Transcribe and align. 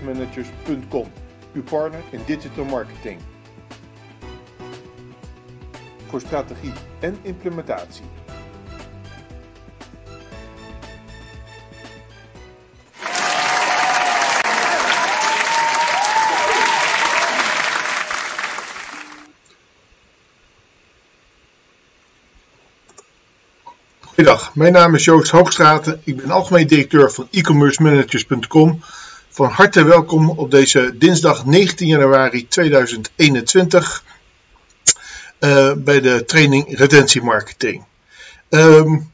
e-commercemanagers.com, 0.00 1.12
uw 1.54 1.62
partner 1.62 2.02
in 2.12 2.20
digital 2.26 2.64
marketing. 2.64 3.20
Voor 6.08 6.20
strategie 6.20 6.72
en 7.00 7.18
implementatie. 7.22 8.04
Goedendag, 24.00 24.54
mijn 24.54 24.72
naam 24.72 24.94
is 24.94 25.04
Joost 25.04 25.30
Hoogstraten. 25.30 26.00
Ik 26.04 26.16
ben 26.16 26.30
algemeen 26.30 26.66
directeur 26.66 27.10
van 27.10 27.28
e-commercemanagers.com. 27.30 28.80
Van 29.32 29.50
harte 29.50 29.84
welkom 29.84 30.30
op 30.30 30.50
deze 30.50 30.94
dinsdag 30.98 31.46
19 31.46 31.86
januari 31.86 32.48
2021 32.48 34.04
uh, 35.40 35.72
bij 35.76 36.00
de 36.00 36.24
training 36.24 36.78
Retentie 36.78 37.22
Marketing. 37.22 37.84
Um, 38.48 39.10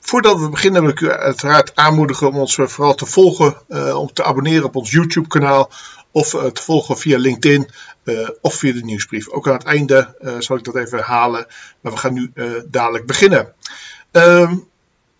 voordat 0.00 0.40
we 0.40 0.48
beginnen 0.48 0.82
wil 0.82 0.90
ik 0.90 1.00
u 1.00 1.10
uiteraard 1.10 1.76
aanmoedigen 1.76 2.28
om 2.28 2.36
ons 2.36 2.54
vooral 2.54 2.94
te 2.94 3.06
volgen, 3.06 3.56
uh, 3.68 3.98
om 3.98 4.12
te 4.12 4.24
abonneren 4.24 4.64
op 4.64 4.76
ons 4.76 4.90
YouTube 4.90 5.28
kanaal 5.28 5.70
of 6.10 6.32
uh, 6.32 6.44
te 6.44 6.62
volgen 6.62 6.98
via 6.98 7.18
LinkedIn 7.18 7.70
of 8.40 8.54
via 8.54 8.72
de 8.72 8.84
nieuwsbrief. 8.84 9.28
Ook 9.28 9.48
aan 9.48 9.54
het 9.54 9.64
einde 9.64 10.16
zal 10.38 10.56
ik 10.56 10.64
dat 10.64 10.76
even 10.76 10.98
herhalen, 10.98 11.46
maar 11.80 11.92
we 11.92 11.98
gaan 11.98 12.14
nu 12.14 12.32
dadelijk 12.66 13.06
beginnen. 13.06 13.52
Um, 14.12 14.68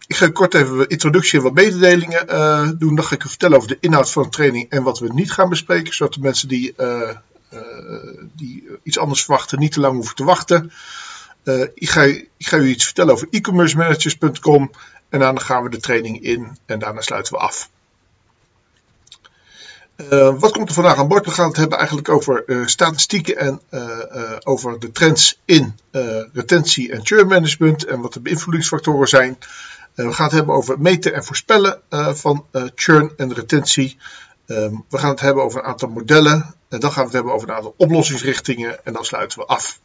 ik 0.07 0.17
ga 0.17 0.29
kort 0.29 0.55
even 0.55 0.79
een 0.79 0.89
introductie 0.89 1.39
en 1.39 1.45
wat 1.45 1.55
mededelingen 1.55 2.27
uh, 2.31 2.71
doen. 2.79 2.95
Dan 2.95 3.05
ga 3.05 3.15
ik 3.15 3.25
u 3.25 3.29
vertellen 3.29 3.57
over 3.57 3.69
de 3.69 3.77
inhoud 3.81 4.11
van 4.11 4.23
de 4.23 4.29
training 4.29 4.71
en 4.71 4.83
wat 4.83 4.99
we 4.99 5.13
niet 5.13 5.33
gaan 5.33 5.49
bespreken. 5.49 5.95
Zodat 5.95 6.15
de 6.15 6.21
mensen 6.21 6.49
die, 6.49 6.75
uh, 6.77 7.11
uh, 7.53 7.61
die 8.33 8.69
iets 8.83 8.99
anders 8.99 9.25
verwachten 9.25 9.59
niet 9.59 9.73
te 9.73 9.81
lang 9.81 9.95
hoeven 9.95 10.15
te 10.15 10.25
wachten. 10.25 10.73
ik, 11.75 11.91
ga, 11.91 12.03
ik 12.03 12.27
ga 12.37 12.57
u 12.57 12.69
iets 12.69 12.85
vertellen 12.85 13.13
over 13.13 13.29
e-commercemanagers.com. 13.31 14.71
En 15.09 15.19
daarna 15.19 15.41
gaan 15.41 15.63
we 15.63 15.69
de 15.69 15.81
training 15.81 16.23
in 16.23 16.59
en 16.67 16.79
daarna 16.79 17.01
sluiten 17.01 17.33
we 17.33 17.39
af. 17.39 17.71
wat 20.39 20.53
komt 20.53 20.69
er 20.69 20.75
vandaag 20.75 20.97
aan 20.97 21.09
boord? 21.09 21.25
We 21.25 21.31
gaan 21.31 21.49
het 21.49 21.57
hebben 21.57 21.79
eigenlijk 21.79 22.09
over 22.09 22.45
statistieken 22.67 23.37
en 23.37 23.61
over 24.45 24.81
de 24.81 24.93
trends 24.93 25.41
in 25.45 25.79
retentie 26.33 26.93
en 26.93 27.07
churn 27.07 27.27
management. 27.27 27.85
En 27.85 28.01
wat 28.01 28.13
de 28.13 28.21
beïnvloedingsfactoren 28.21 29.09
zijn. 29.09 29.39
Uh, 29.95 30.07
we 30.07 30.13
gaan 30.13 30.25
het 30.25 30.35
hebben 30.35 30.55
over 30.55 30.81
meten 30.81 31.15
en 31.15 31.25
voorspellen 31.25 31.81
uh, 31.91 32.15
van 32.15 32.47
uh, 32.53 32.63
churn 32.75 33.13
en 33.17 33.35
retentie. 33.35 33.99
Um, 34.47 34.85
we 34.89 34.99
gaan 34.99 35.11
het 35.11 35.21
hebben 35.21 35.45
over 35.45 35.61
een 35.61 35.67
aantal 35.67 35.89
modellen. 35.89 36.55
En 36.69 36.81
dan 36.81 36.93
gaan 36.93 37.01
we 37.01 37.07
het 37.07 37.13
hebben 37.13 37.33
over 37.33 37.49
een 37.49 37.55
aantal 37.55 37.75
oplossingsrichtingen. 37.77 38.85
En 38.85 38.93
dan 38.93 39.05
sluiten 39.05 39.39
we 39.39 39.45
af. 39.45 39.81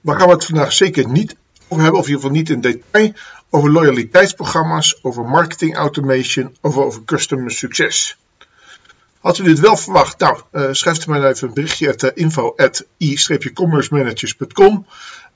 Waar 0.00 0.18
gaan 0.18 0.26
we 0.26 0.32
het 0.32 0.44
vandaag 0.44 0.72
zeker 0.72 1.08
niet 1.08 1.36
over 1.68 1.82
hebben, 1.82 2.00
of 2.00 2.08
in 2.08 2.14
ieder 2.14 2.28
geval 2.28 2.36
niet 2.36 2.50
in 2.50 2.60
detail. 2.60 3.12
Over 3.50 3.70
loyaliteitsprogramma's, 3.70 4.98
over 5.02 5.24
marketing 5.24 5.76
automation, 5.76 6.56
over, 6.60 6.82
over 6.82 7.04
customer 7.04 7.50
succes. 7.50 8.18
Had 9.20 9.38
u 9.38 9.42
dit 9.42 9.60
wel 9.60 9.76
verwacht? 9.76 10.18
Nou, 10.18 10.40
uh, 10.52 10.68
schrijf 10.70 10.98
er 10.98 11.10
maar 11.10 11.24
even 11.24 11.48
een 11.48 11.54
berichtje 11.54 11.88
at 11.88 12.02
info 12.02 12.54
at 12.56 12.86
i-commercemanagers.com. 12.96 14.86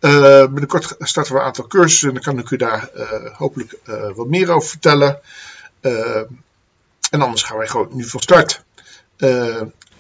Uh, 0.05 0.47
binnenkort 0.47 0.95
starten 0.99 1.33
we 1.33 1.39
een 1.39 1.45
aantal 1.45 1.67
cursussen 1.67 2.09
en 2.09 2.15
dan 2.15 2.23
kan 2.23 2.39
ik 2.39 2.51
u 2.51 2.57
daar 2.57 2.91
uh, 2.97 3.37
hopelijk 3.37 3.75
uh, 3.85 4.15
wat 4.15 4.29
meer 4.29 4.51
over 4.51 4.69
vertellen. 4.69 5.21
en 7.11 7.21
anders 7.21 7.43
gaan 7.43 7.57
wij 7.57 7.67
gewoon 7.67 7.89
nu 7.93 8.05
van 8.05 8.21
start. 8.21 8.65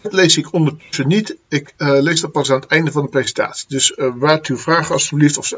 dat 0.00 0.12
lees 0.12 0.36
ik 0.36 0.52
ondertussen 0.52 1.08
niet. 1.08 1.36
Ik 1.48 1.74
lees 1.76 2.20
dat 2.20 2.32
pas 2.32 2.50
aan 2.50 2.60
het 2.60 2.70
einde 2.70 2.92
van 2.92 3.02
de 3.02 3.08
presentatie. 3.08 3.66
Dus 3.68 3.98
waart 4.14 4.46
uw 4.46 4.58
vragen 4.58 4.94
alstublieft 4.94 5.38
of 5.38 5.52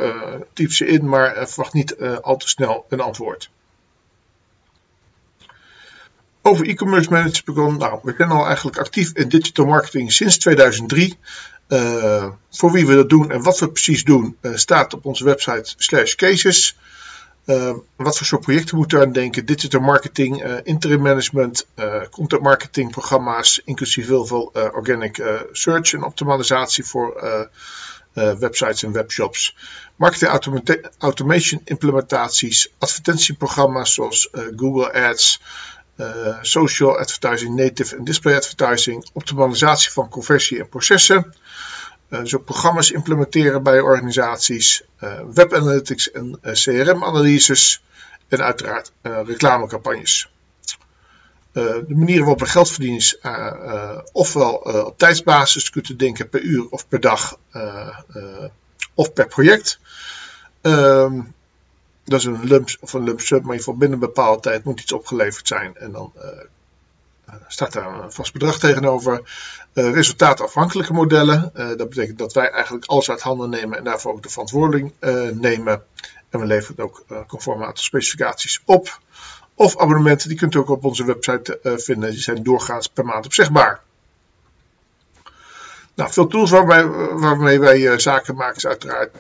typ 0.53 0.73
ze 0.73 0.87
in, 0.87 1.09
maar 1.09 1.49
verwacht 1.49 1.73
niet 1.73 1.97
al 2.21 2.37
te 2.37 2.49
snel 2.49 2.87
een 2.89 3.01
antwoord. 3.01 3.51
Over 6.43 6.67
e-commerce 6.67 7.11
management. 7.11 7.79
Nou, 7.79 8.01
we 8.03 8.15
zijn 8.17 8.31
al 8.31 8.47
eigenlijk 8.47 8.79
actief 8.79 9.13
in 9.13 9.29
digital 9.29 9.67
marketing 9.67 10.13
sinds 10.13 10.39
2003. 10.39 11.19
Uh, 11.69 12.31
voor 12.51 12.73
wie 12.73 12.87
we 12.87 12.95
dat 12.95 13.09
doen 13.09 13.31
en 13.31 13.43
wat 13.43 13.59
we 13.59 13.71
precies 13.71 14.05
doen, 14.05 14.37
uh, 14.41 14.57
staat 14.57 14.95
op 14.95 15.05
onze 15.05 15.25
website 15.25 15.75
slash 15.77 16.15
cases. 16.15 16.77
Uh, 17.47 17.75
wat 17.97 18.17
voor 18.17 18.27
soort 18.27 18.41
projecten 18.41 18.77
moeten 18.77 18.99
we 18.99 19.05
aan 19.05 19.13
denken? 19.13 19.47
Digital 19.47 19.81
marketing, 19.81 20.63
interim 20.63 21.03
management, 21.03 21.67
content 22.11 22.43
marketing 22.43 22.91
programma's, 22.91 23.61
inclusief 23.65 24.07
heel 24.07 24.27
veel 24.27 24.53
organic 24.73 25.23
search 25.53 25.93
en 25.93 26.03
optimalisatie 26.03 26.85
voor 26.85 27.21
websites 28.13 28.83
en 28.83 28.93
webshops. 28.93 29.57
Marketing 29.97 30.31
automation 30.99 31.61
implementaties, 31.65 32.73
advertentieprogramma's 32.79 33.95
zoals 33.95 34.29
Google 34.33 34.93
Ads, 34.93 35.41
social 36.41 36.99
advertising, 36.99 37.57
native 37.57 37.97
en 37.97 38.05
display 38.05 38.37
advertising, 38.37 39.07
optimalisatie 39.13 39.91
van 39.91 40.09
conversie 40.09 40.59
en 40.59 40.69
processen, 40.69 41.35
dus 42.09 42.37
ook 42.37 42.45
programma's 42.45 42.91
implementeren 42.91 43.63
bij 43.63 43.81
organisaties, 43.81 44.83
uh, 45.01 45.21
web 45.35 45.55
analytics 45.55 46.11
en 46.11 46.39
CRM-analyses 46.41 47.83
en 48.29 48.43
uiteraard 48.43 48.93
reclamecampagnes. 49.03 50.31
de 51.53 51.85
manieren 51.89 52.21
waarop 52.21 52.41
we 52.41 52.47
geld 52.47 52.71
verdienen 52.71 52.99
is 52.99 53.19
ofwel 54.13 54.55
op 54.55 54.99
tijdsbasis, 54.99 55.71
kunt 55.71 55.99
denken 55.99 56.29
per 56.29 56.41
uur 56.41 56.67
of 56.69 56.89
per 56.89 57.01
dag 57.01 57.39
of 58.95 59.13
per 59.13 59.27
project. 59.27 59.79
Ehm, 60.61 61.21
dat 62.05 62.19
is 62.21 62.25
een 62.25 62.45
lump 62.45 62.69
of 62.81 62.93
een 62.93 63.05
lump 63.05 63.21
sum, 63.21 63.37
maar 63.37 63.47
in 63.47 63.51
ieder 63.51 63.65
geval 63.65 63.77
binnen 63.77 63.99
een 63.99 64.07
bepaalde 64.07 64.41
tijd 64.41 64.65
moet 64.65 64.81
iets 64.81 64.93
opgeleverd 64.93 65.47
zijn. 65.47 65.77
En 65.77 65.93
dan 65.93 66.13
staat 67.49 67.73
daar 67.73 68.03
een 68.03 68.13
vast 68.13 68.33
bedrag 68.33 68.59
tegenover. 68.59 69.21
Uh, 69.77 69.93
resultaatafhankelijke 69.93 70.93
modellen. 70.93 71.53
Uh, 71.57 71.69
dat 71.77 71.89
betekent 71.89 72.19
dat 72.19 72.33
wij 72.33 72.51
eigenlijk 72.51 72.85
alles 72.85 73.11
uit 73.11 73.21
handen 73.21 73.51
nemen 73.51 73.79
en 73.79 73.85
daarvoor 73.85 74.13
ook 74.13 74.23
de 74.23 74.29
verantwoording 74.29 74.93
nemen. 75.33 75.83
En 76.31 76.41
we 76.41 76.47
leveren 76.47 76.85
ook 76.85 77.05
conform 77.27 77.63
aantal 77.63 77.85
specificaties 77.85 78.63
op. 78.65 79.01
Of 79.55 79.79
abonnementen, 79.79 80.29
die 80.29 80.39
kunt 80.39 80.55
u 80.55 80.59
ook 80.59 80.69
op 80.69 80.85
onze 80.85 81.05
website 81.05 81.59
vinden. 81.63 82.11
Die 82.11 82.21
zijn 82.21 82.43
doorgaans 82.43 82.89
per 82.89 83.05
maand 83.05 83.25
opzegbaar. 83.27 83.81
Nou, 85.95 86.13
veel 86.13 86.27
tools 86.27 86.51
waarbij, 86.51 86.87
waarmee 87.13 87.61
wij 87.61 87.99
zaken 87.99 88.35
maken 88.35 88.57
is 88.57 88.67
uiteraard 88.67 89.11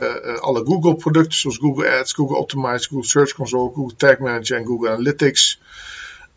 alle 0.40 0.64
Google 0.64 0.94
producten 0.94 1.38
zoals 1.38 1.58
Google 1.58 1.98
Ads, 1.98 2.12
Google 2.12 2.36
Optimize, 2.36 2.88
Google 2.88 3.08
Search 3.08 3.32
Console, 3.32 3.72
Google 3.74 3.96
Tag 3.96 4.18
Manager 4.18 4.56
en 4.56 4.66
Google 4.66 4.90
Analytics. 4.90 5.60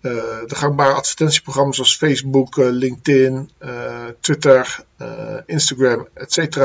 Uh, 0.01 0.11
de 0.47 0.55
gangbare 0.55 0.93
advertentieprogramma's 0.93 1.75
zoals 1.75 1.97
Facebook, 1.97 2.55
LinkedIn, 2.55 3.49
Twitter, 4.19 4.85
Instagram, 5.45 6.07
etc. 6.13 6.57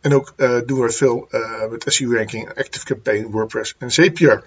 En 0.00 0.14
ook 0.14 0.34
doen 0.66 0.80
we 0.80 0.90
veel 0.90 1.28
met 1.70 1.84
SEO 1.86 2.14
Ranking, 2.14 2.48
Active 2.48 2.84
Campaign, 2.84 3.30
WordPress 3.30 3.74
en 3.78 3.92
Zapier. 3.92 4.42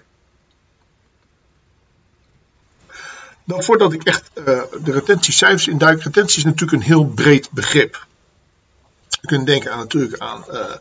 Dan 3.44 3.62
voordat 3.62 3.92
ik 3.92 4.02
echt 4.02 4.30
uh, 4.34 4.44
de 4.82 4.92
retentiecijfers 4.92 5.68
induik. 5.68 6.02
Retentie 6.02 6.38
is 6.38 6.44
natuurlijk 6.44 6.72
een 6.72 6.88
heel 6.88 7.06
breed 7.06 7.50
begrip. 7.50 8.06
Je 9.08 9.26
kunt 9.26 9.46
denken 9.46 9.72
aan, 9.72 9.78
natuurlijk 9.78 10.18
aan, 10.18 10.44
uh, 10.50 10.74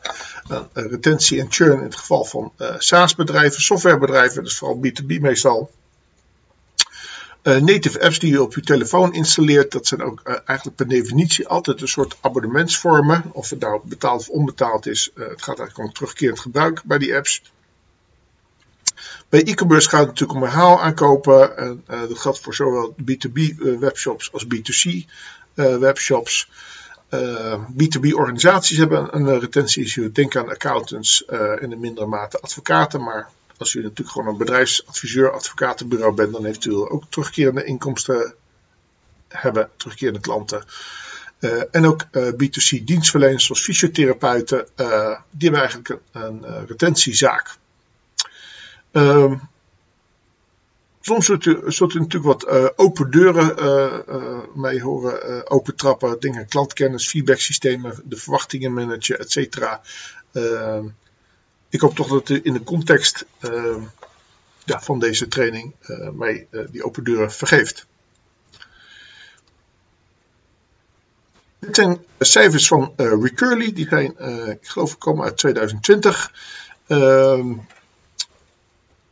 uh, 0.52 0.62
retentie 0.74 1.40
en 1.40 1.48
churn 1.50 1.78
in 1.78 1.84
het 1.84 1.96
geval 1.96 2.26
van 2.26 2.54
SaaS-bedrijven, 2.78 3.62
softwarebedrijven, 3.62 4.44
dus 4.44 4.58
vooral 4.58 4.82
B2B 4.86 5.22
meestal. 5.22 5.72
Native 7.44 8.02
apps 8.02 8.20
die 8.20 8.32
je 8.32 8.42
op 8.42 8.54
je 8.54 8.62
telefoon 8.62 9.14
installeert, 9.14 9.72
dat 9.72 9.88
zijn 9.88 10.02
ook 10.02 10.22
eigenlijk 10.46 10.78
per 10.78 10.88
definitie 10.88 11.48
altijd 11.48 11.82
een 11.82 11.88
soort 11.88 12.18
abonnementsvormen. 12.22 13.24
Of 13.32 13.50
het 13.50 13.60
nou 13.60 13.82
betaald 13.84 14.20
of 14.20 14.30
onbetaald 14.30 14.88
is, 14.88 15.12
het 15.16 15.42
gaat 15.42 15.60
eigenlijk 15.60 15.78
om 15.78 15.94
terugkerend 15.94 16.40
gebruik 16.40 16.84
bij 16.84 16.98
die 16.98 17.16
apps. 17.16 17.42
Bij 19.30 19.44
e-commerce 19.44 19.90
gaat 19.90 20.00
het 20.00 20.10
natuurlijk 20.10 20.40
om 20.40 20.46
herhaal 20.46 20.82
aankopen. 20.82 21.58
En, 21.58 21.84
dat 21.86 22.20
geldt 22.20 22.40
voor 22.40 22.54
zowel 22.54 22.96
B2B 23.02 23.34
uh, 23.34 23.80
webshops 23.80 24.34
als 24.34 24.46
B2C 24.46 24.90
uh, 25.56 25.78
webshops. 25.78 26.50
B2B 27.72 28.14
organisaties 28.14 28.78
hebben 28.78 29.16
een, 29.16 29.26
een 29.26 29.40
retentie-issue. 29.40 30.12
Denk 30.12 30.36
aan 30.36 30.50
accountants 30.50 31.26
en 31.26 31.72
in 31.72 31.80
mindere 31.80 32.08
mate 32.08 32.40
advocaten. 32.40 33.04
Maar 33.04 33.30
als 33.58 33.74
u 33.74 33.82
natuurlijk 33.82 34.10
gewoon 34.10 34.28
een 34.28 34.38
bedrijfsadviseur, 34.38 35.32
advocatenbureau 35.32 36.14
bent, 36.14 36.34
dan 36.34 36.46
heeft 36.46 36.66
u 36.66 36.72
ook 36.74 37.04
terugkerende 37.10 37.64
inkomsten 37.64 38.34
hebben, 39.28 39.70
terugkerende 39.78 40.20
klanten. 40.20 40.64
Uh, 41.40 41.64
en 41.72 41.86
ook 41.86 42.06
uh, 42.12 42.28
B2C 42.28 42.84
dienstverleners 42.84 43.46
zoals 43.46 43.62
fysiotherapeuten, 43.62 44.68
uh, 44.78 45.20
die 45.32 45.50
hebben 45.50 45.60
eigenlijk 45.60 46.00
een, 46.12 46.66
retentiezaak. 46.68 47.56
Um, 48.92 49.52
Soms 51.02 51.26
zult 51.26 51.46
u, 51.46 51.60
zult 51.66 51.94
u 51.94 52.00
natuurlijk 52.00 52.42
wat 52.42 52.78
open 52.78 53.12
deuren 53.12 53.56
mee 54.56 54.82
horen, 54.82 55.50
open 55.50 55.76
trappen, 55.76 56.20
dingen, 56.20 56.48
klantkennis, 56.48 57.08
feedbacksystemen, 57.08 58.02
de 58.06 58.18
verwachtingen 58.18 58.74
managen, 58.74 59.20
et 59.20 59.32
cetera. 59.32 59.82
Ik 61.74 61.82
hoop 61.82 61.96
toch 61.96 62.08
dat 62.08 62.30
u 62.30 62.40
in 62.44 62.54
de 62.54 62.64
context 62.64 63.26
ja, 64.66 64.82
van 64.82 65.00
deze 65.00 65.28
training 65.28 65.74
mij 66.14 66.48
die 66.72 66.84
open 66.84 67.04
deuren 67.04 67.32
vergeeft. 67.32 67.86
Dit 71.60 71.76
zijn 71.76 72.06
cijfers 72.20 72.68
van 72.68 72.94
Recurly, 72.96 73.74
die 73.74 73.88
zijn, 73.88 74.18
ik 74.50 74.68
geloof, 74.68 74.98
komen 74.98 75.24
uit 75.24 75.38
2020. 75.38 76.34
Ehm, 76.88 77.54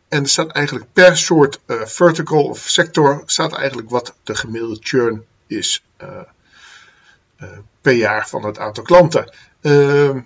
en 0.07 0.23
er 0.23 0.29
staat 0.29 0.51
eigenlijk 0.51 0.85
per 0.93 1.17
soort 1.17 1.59
vertical 1.67 2.43
of 2.43 2.59
sector, 2.59 3.23
staat 3.25 3.53
eigenlijk 3.53 3.89
wat 3.89 4.15
de 4.23 4.35
gemiddelde 4.35 4.77
churn 4.79 5.25
is 5.47 5.83
per 7.81 7.93
jaar 7.93 8.27
van 8.27 8.45
het 8.45 8.59
aantal 8.59 8.83
klanten. 8.83 9.33
Ehm, 9.61 10.19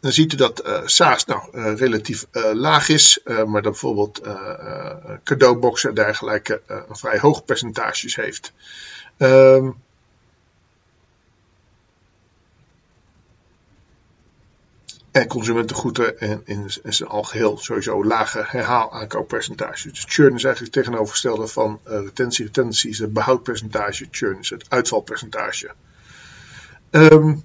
dan 0.00 0.12
ziet 0.12 0.32
u 0.32 0.36
dat 0.36 0.66
uh, 0.66 0.80
SaaS 0.84 1.24
nou, 1.24 1.74
relatief 1.76 2.26
laag 2.52 2.88
is, 2.88 3.20
maar 3.24 3.62
dat 3.62 3.72
bijvoorbeeld 3.72 4.20
cadeauboxen 5.24 5.88
en 5.88 5.94
dergelijke 5.94 6.60
een 6.66 6.96
vrij 6.96 7.18
hoog 7.18 7.44
percentages 7.44 8.16
heeft. 8.16 8.52
Ehm, 9.16 9.70
En 15.12 15.26
consumentengoederen 15.26 16.20
in, 16.20 16.42
in, 16.44 16.92
zijn 16.92 17.08
algeheel 17.08 17.58
sowieso 17.58 18.04
lage 18.04 18.44
herhaalaankooppercentage. 18.46 19.88
Dus 19.88 20.04
churn 20.08 20.34
is 20.34 20.44
eigenlijk 20.44 20.74
het 20.74 20.84
tegenovergestelde 20.84 21.46
van 21.46 21.80
retentie. 21.84 22.44
Retentie 22.44 22.90
is 22.90 22.98
het 22.98 23.12
behoudpercentage, 23.12 24.06
churn 24.10 24.38
is 24.38 24.50
het 24.50 24.64
uitvalpercentage. 24.68 25.70
Um, 26.90 27.44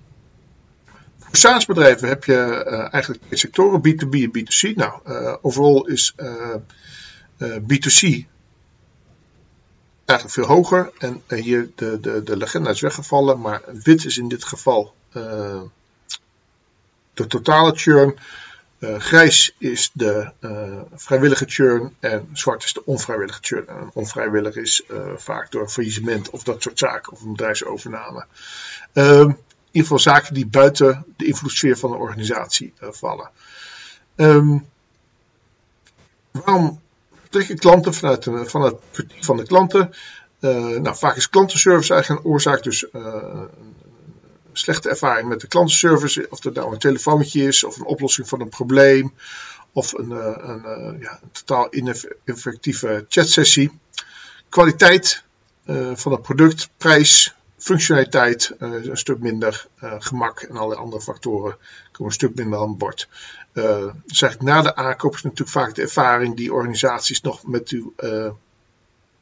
voor 1.32 1.82
heb 1.82 2.24
je 2.24 2.66
uh, 2.68 2.94
eigenlijk 2.94 3.24
twee 3.24 3.40
sectoren, 3.40 3.80
B2B 3.80 4.10
en 4.10 4.32
B2C. 4.38 4.76
Nou, 4.76 5.00
uh, 5.08 5.36
overal 5.42 5.88
is 5.88 6.16
B2C 7.40 8.26
eigenlijk 10.06 10.30
veel 10.30 10.46
hoger. 10.46 10.92
En 10.98 11.22
hier 11.28 11.70
de, 11.76 12.00
de, 12.00 12.24
de 12.24 12.38
legenda 12.38 12.70
is 12.70 12.82
weggevallen, 12.82 13.40
maar 13.40 13.62
wit 13.84 14.06
is 14.06 14.18
in 14.18 14.28
dit 14.28 14.44
geval 14.44 14.94
de 17.14 17.28
totale 17.28 17.76
churn. 17.76 18.18
Grijs 18.80 19.56
is 19.58 19.92
de 19.94 20.32
vrijwillige 20.94 21.46
churn 21.48 21.96
en 22.00 22.30
zwart 22.34 22.64
is 22.64 22.74
de 22.74 22.86
onvrijwillige 22.86 23.40
churn. 23.42 23.68
En 23.68 23.90
onvrijwillig 23.94 24.56
is 24.56 24.84
vaak 25.16 25.52
door 25.52 25.70
faillissement 25.70 26.30
of 26.30 26.44
dat 26.44 26.62
soort 26.62 26.80
zaken 26.80 27.12
of 27.12 27.22
een 27.22 27.32
bedrijfsovername. 27.32 28.26
Ehm, 28.94 29.32
ieder 29.78 29.98
geval 29.98 30.14
zaken 30.14 30.34
die 30.34 30.48
buiten 30.48 31.06
de 31.18 31.26
invloedssfeer 31.26 31.78
van 31.78 31.92
de 31.92 31.98
organisatie 31.98 32.74
vallen. 32.80 33.30
Um, 34.16 34.66
waarom 36.32 36.82
trekken 37.30 37.58
klanten 37.58 37.94
vanuit, 37.94 38.24
de, 38.24 38.32
het 38.32 38.52
perspectief 38.52 39.26
van 39.26 39.38
de 39.38 39.46
klanten? 39.46 39.94
nou, 40.40 40.96
vaak 40.96 41.16
is 41.16 41.30
klantenservice 41.30 41.94
eigenlijk 41.94 42.26
een 42.26 42.32
oorzaak, 42.32 42.64
dus 42.64 42.86
slechte 44.58 44.90
ervaring 44.90 45.30
met 45.30 45.42
de 45.42 45.48
klantenservice. 45.48 46.28
Of 46.30 46.40
dat 46.40 46.54
nou 46.54 46.74
een 46.74 46.80
telefoontje 46.80 47.48
is, 47.48 47.64
of 47.64 47.78
een 47.78 47.86
oplossing 47.86 48.28
van 48.28 48.42
een 48.42 48.50
probleem. 48.50 49.14
Of 49.72 49.94
een, 49.94 50.12
eh, 50.12 50.34
een, 50.38 50.66
eh, 50.66 51.02
ja, 51.02 51.20
een 51.22 51.32
totaal 51.32 51.68
ineffectieve 51.70 53.06
chatsessie. 53.10 53.80
Kwaliteit 54.50 55.26
van 55.94 56.12
het 56.12 56.22
product, 56.22 56.70
prijs, 56.78 57.36
functionaliteit, 57.58 58.56
uh, 58.60 58.86
een 58.86 58.98
stuk 58.98 59.20
minder 59.20 59.68
gemak 59.80 60.42
en 60.42 60.58
alle 60.58 60.76
andere 60.76 61.02
factoren 61.02 61.58
komen 61.92 62.12
een 62.12 62.12
stuk 62.12 62.36
minder 62.36 62.60
aan 62.60 62.78
boord. 62.78 63.10
dus 63.54 64.22
eigenlijk 64.22 64.42
na 64.42 64.62
de 64.62 64.76
aankoop 64.76 65.14
is 65.14 65.22
natuurlijk 65.22 65.50
vaak 65.50 65.76
de 65.76 65.82
ervaring 65.82 66.36
die 66.36 66.54
organisaties 66.54 67.22
nog 67.22 67.48
met 67.48 67.70
uw 67.70 67.94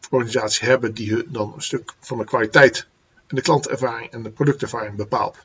organisatie 0.09 0.67
hebben, 0.67 0.93
die 0.93 1.31
dan 1.31 1.53
een 1.55 1.61
stuk 1.61 1.93
van 1.99 2.17
de 2.17 2.23
kwaliteit 2.23 2.87
en 3.27 3.35
de 3.35 3.41
klantervaring 3.41 4.11
en 4.11 4.23
de 4.23 4.29
productervaring 4.29 4.95
bepaalt. 4.95 5.37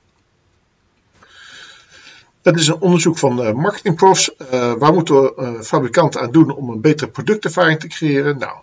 Dat 2.42 2.56
is 2.56 2.68
een 2.68 2.80
onderzoek 2.80 3.18
van 3.18 3.56
marketingprofs. 3.56 4.30
Waar 4.78 4.92
moeten 4.92 5.32
uh, 5.36 5.60
fabrikanten 5.60 6.20
aan 6.20 6.32
doen 6.32 6.50
om 6.50 6.70
een 6.70 6.80
betere 6.80 7.10
productervaring 7.10 7.80
te 7.80 7.86
creëren? 7.86 8.38
Nou, 8.38 8.56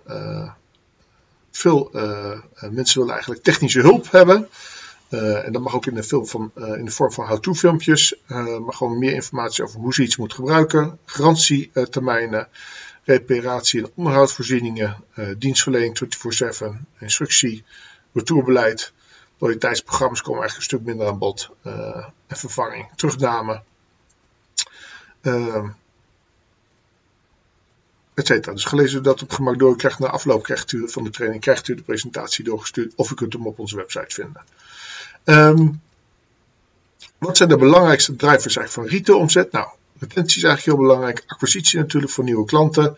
veel 1.57 1.89
mensen 2.71 2.98
willen 2.98 3.13
eigenlijk 3.13 3.44
technische 3.44 3.81
hulp 3.81 4.12
hebben. 4.12 4.50
en 5.09 5.51
dat 5.51 5.62
mag 5.62 5.75
ook 5.75 5.86
in 5.86 5.95
de, 5.95 6.04
van, 6.25 6.51
in 6.56 6.86
de 6.86 6.92
vorm 6.92 7.12
van 7.12 7.27
how-to 7.27 7.54
filmpjes. 7.54 8.15
maar 8.27 8.74
gewoon 8.74 9.00
meer 9.00 9.13
informatie 9.13 9.63
over 9.63 9.80
hoe 9.80 9.94
ze 9.94 10.04
iets 10.04 10.18
moet 10.18 10.33
gebruiken. 10.33 11.00
Garantietermijnen, 11.06 12.48
reparatie- 13.04 13.80
en 13.80 13.92
onderhoudsvoorzieningen, 13.95 15.04
dienstverlening 15.38 15.98
24-7, 15.98 16.65
instructie, 17.00 17.63
retourbeleid. 18.13 18.94
Loyaliteitsprogramma's 19.38 20.21
komen 20.21 20.42
eigenlijk 20.42 20.71
een 20.71 20.77
stuk 20.77 20.88
minder 20.88 21.07
aan 21.07 21.18
bod. 21.18 21.50
En 22.27 22.38
vervanging, 22.38 22.89
terugname. 22.95 23.62
Etcetera. 28.17 28.53
Dus 28.53 28.65
gelezen 28.65 29.03
dat 29.03 29.21
op 29.21 29.31
gemak 29.31 29.59
door, 29.59 29.77
krijgt 29.77 29.99
na 29.99 30.07
afloop 30.07 30.43
krijgt 30.43 30.71
u 30.71 30.89
van 30.89 31.03
de 31.03 31.09
training 31.09 31.41
krijgt 31.41 31.67
u 31.67 31.75
de 31.75 31.81
presentatie 31.81 32.43
doorgestuurd 32.43 32.93
of 32.95 33.11
u 33.11 33.15
kunt 33.15 33.33
hem 33.33 33.47
op 33.47 33.59
onze 33.59 33.75
website 33.75 34.15
vinden. 34.15 34.43
Um, 35.25 35.81
wat 37.17 37.37
zijn 37.37 37.49
de 37.49 37.57
belangrijkste 37.57 38.15
drivers 38.15 38.55
eigenlijk 38.55 38.71
van 38.89 38.97
retail 38.97 39.19
omzet? 39.19 39.51
Nou, 39.51 39.67
retentie 39.99 40.37
is 40.37 40.43
eigenlijk 40.43 40.77
heel 40.77 40.87
belangrijk. 40.87 41.23
Acquisitie 41.27 41.79
natuurlijk 41.79 42.11
voor 42.11 42.23
nieuwe 42.23 42.45
klanten. 42.45 42.97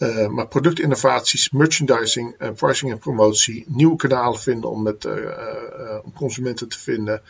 Uh, 0.00 0.28
maar 0.28 0.48
productinnovaties, 0.48 1.50
merchandising, 1.50 2.34
uh, 2.38 2.50
pricing 2.50 2.90
en 2.92 2.98
promotie, 2.98 3.64
nieuwe 3.66 3.96
kanalen 3.96 4.40
vinden 4.40 4.70
om, 4.70 4.82
met, 4.82 5.04
uh, 5.04 5.98
om 6.04 6.12
consumenten 6.12 6.68
te 6.68 6.78
vinden. 6.78 7.22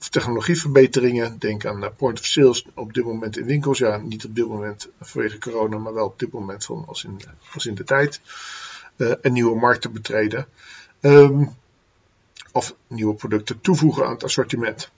Of 0.00 0.08
technologieverbeteringen, 0.08 1.38
denk 1.38 1.64
aan 1.64 1.94
point 1.96 2.18
of 2.18 2.24
sales 2.24 2.66
op 2.74 2.94
dit 2.94 3.04
moment 3.04 3.38
in 3.38 3.46
winkels. 3.46 3.78
Ja, 3.78 3.96
niet 3.96 4.24
op 4.24 4.34
dit 4.34 4.48
moment 4.48 4.88
vanwege 5.00 5.38
corona, 5.38 5.78
maar 5.78 5.94
wel 5.94 6.06
op 6.06 6.18
dit 6.18 6.32
moment 6.32 6.66
als, 6.86 7.04
in, 7.66 7.74
de 7.74 7.84
tijd. 7.84 8.20
en 8.96 9.32
nieuwe 9.32 9.58
markten 9.58 9.92
betreden. 9.92 10.46
Um, 11.00 11.56
of 12.52 12.74
nieuwe 12.86 13.14
producten 13.14 13.60
toevoegen 13.60 14.04
aan 14.04 14.12
het 14.12 14.24
assortiment. 14.24 14.90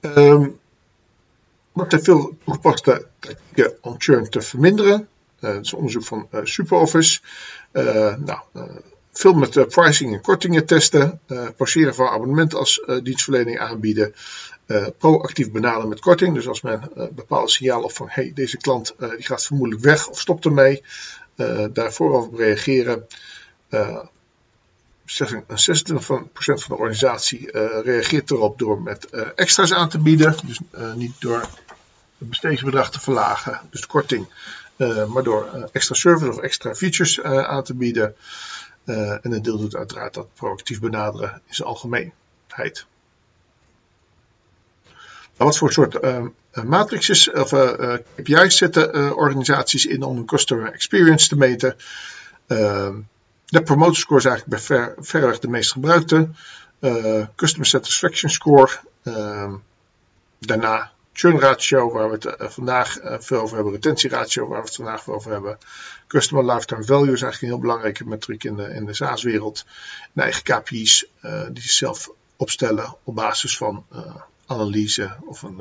Um, 0.00 0.58
er 1.86 2.02
veel 2.02 2.36
toegepaste 2.44 3.06
tactieken 3.18 3.72
om 3.80 3.94
churn 3.98 4.30
te 4.30 4.40
verminderen. 4.40 5.08
Uh, 5.40 5.52
dat 5.52 5.64
is 5.64 5.72
onderzoek 5.72 6.04
van 6.04 6.28
uh, 6.34 6.40
SuperOffice. 6.44 7.20
Uh, 7.72 8.14
nou, 8.16 8.40
veel 9.12 9.32
met 9.32 9.68
pricing 9.68 10.12
en 10.12 10.20
kortingen 10.20 10.66
testen. 10.66 11.20
passeren 11.56 11.94
van 11.94 12.08
abonnementen 12.08 12.58
als 12.58 12.86
dienstverlening 13.02 13.58
aanbieden. 13.58 14.14
proactief 14.98 15.50
benaderen 15.50 15.88
met 15.88 16.00
korting. 16.00 16.34
Dus 16.34 16.48
als 16.48 16.60
men 16.60 16.90
een 16.94 17.14
bepaald 17.14 17.50
signaal 17.50 17.82
of 17.82 17.94
van 17.94 18.06
hey, 18.10 18.32
deze 18.34 18.56
klant 18.56 18.94
die 18.98 19.26
gaat 19.26 19.46
vermoedelijk 19.46 19.84
weg 19.84 20.08
of 20.08 20.20
stopt 20.20 20.44
ermee. 20.44 20.82
daar 21.72 21.92
vooraf 21.92 22.26
op 22.26 22.34
reageren. 22.34 23.06
26% 23.06 23.08
van 26.04 26.30
de 26.44 26.76
organisatie 26.76 27.50
reageert 27.82 28.30
erop 28.30 28.58
door 28.58 28.82
met 28.82 29.10
extra's 29.34 29.72
aan 29.72 29.88
te 29.88 29.98
bieden. 29.98 30.36
Dus 30.46 30.60
niet 30.94 31.20
door 31.20 31.48
het 32.18 32.28
besteedingsbedrag 32.28 32.90
te 32.90 33.00
verlagen, 33.00 33.60
dus 33.70 33.86
korting, 33.86 34.26
uh, 34.76 35.06
maar 35.06 35.22
door 35.22 35.50
uh, 35.54 35.64
extra 35.72 35.94
service 35.94 36.30
of 36.30 36.38
extra 36.38 36.74
features 36.74 37.16
uh, 37.16 37.24
aan 37.44 37.62
te 37.62 37.74
bieden. 37.74 38.14
en 38.84 39.32
een 39.32 39.42
deel 39.42 39.58
doet 39.58 39.76
uiteraard 39.76 40.14
dat 40.14 40.34
proactief 40.34 40.80
benaderen 40.80 41.42
in 41.46 41.54
zijn 41.54 41.68
algemeenheid. 41.68 42.86
Nou, 45.36 45.50
wat 45.50 45.58
voor 45.58 45.72
soort 45.72 45.98
matrices 46.64 47.30
of 47.30 47.48
KPI's 48.14 48.56
zetten 48.56 49.14
organisaties 49.16 49.86
in 49.86 50.02
om 50.02 50.16
hun 50.16 50.26
customer 50.26 50.72
experience 50.72 51.28
te 51.28 51.36
meten? 51.36 51.76
de 53.46 53.62
promoter 53.64 53.96
score 53.96 54.18
is 54.18 54.24
eigenlijk 54.24 54.56
bij 54.56 54.76
ver, 54.76 54.94
verreweg 54.98 55.38
de 55.38 55.48
meest 55.48 55.72
gebruikte. 55.72 56.28
customer 57.36 57.66
satisfaction 57.66 58.30
score. 58.30 58.70
daarna 60.38 60.92
churn 61.18 61.38
ratio, 61.38 61.92
waar 61.92 62.08
we 62.08 62.14
het 62.14 62.24
eh, 62.24 62.48
vandaag 62.48 63.02
uh, 63.02 63.16
veel 63.18 63.40
over 63.40 63.54
hebben, 63.54 63.74
retentieratio, 63.74 64.48
waar 64.48 64.60
we 64.60 64.66
het 64.66 64.74
vandaag 64.74 65.02
veel 65.02 65.14
over 65.14 65.30
hebben. 65.30 65.58
Customer 66.06 66.54
lifetime 66.54 66.84
value 66.84 67.12
is 67.12 67.22
eigenlijk 67.22 67.42
een 67.42 67.48
heel 67.48 67.58
belangrijke 67.58 68.06
metriek 68.06 68.44
in 68.44 68.56
de, 68.56 68.74
in 68.74 68.86
de 68.86 68.94
SaaS-wereld. 68.94 69.64
En 70.14 70.22
eigen 70.22 70.42
KPI's 70.42 71.06
uh, 71.22 71.46
die 71.52 71.62
ze 71.62 71.72
zelf 71.72 72.10
opstellen 72.36 72.96
op 73.04 73.14
basis 73.14 73.56
van 73.56 73.86
analyse 74.46 75.16
of 75.24 75.42
een 75.42 75.56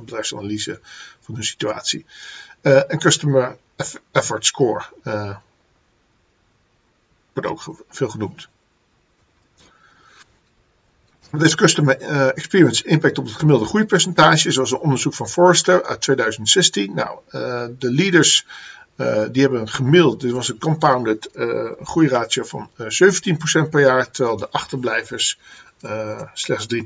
bedrijfsanalyse 0.00 0.80
van 1.20 1.34
hun 1.34 1.44
situatie. 1.44 2.06
en 2.62 2.98
Customer 2.98 3.56
Effort 4.12 4.46
Score 4.46 4.84
wordt 7.32 7.48
ook 7.48 7.62
veel 7.88 8.08
genoemd. 8.08 8.48
Deze 11.38 11.56
Customer 11.56 12.00
Experience 12.34 12.84
Impact 12.84 13.18
op 13.18 13.24
het 13.24 13.34
gemiddelde 13.34 13.68
groeipercentage, 13.68 14.50
zoals 14.50 14.70
een 14.70 14.78
onderzoek 14.78 15.14
van 15.14 15.28
Forrester 15.28 15.84
uit 15.84 16.00
2016. 16.00 16.94
Nou, 16.94 17.18
de 17.78 17.92
leaders 17.92 18.46
uh, 18.96 19.22
die 19.30 19.42
hebben 19.42 19.60
een 19.60 19.68
gemiddeld, 19.68 20.20
dit 20.20 20.32
was 20.32 20.48
een 20.48 20.58
compounded 20.58 21.28
uh, 21.34 21.70
groeiratio 21.82 22.44
van 22.44 22.70
uh, 22.76 22.86
17% 23.66 23.68
per 23.70 23.80
jaar, 23.80 24.10
terwijl 24.10 24.36
de 24.36 24.50
achterblijvers 24.50 25.38
slechts 26.32 26.66
3% 26.74 26.78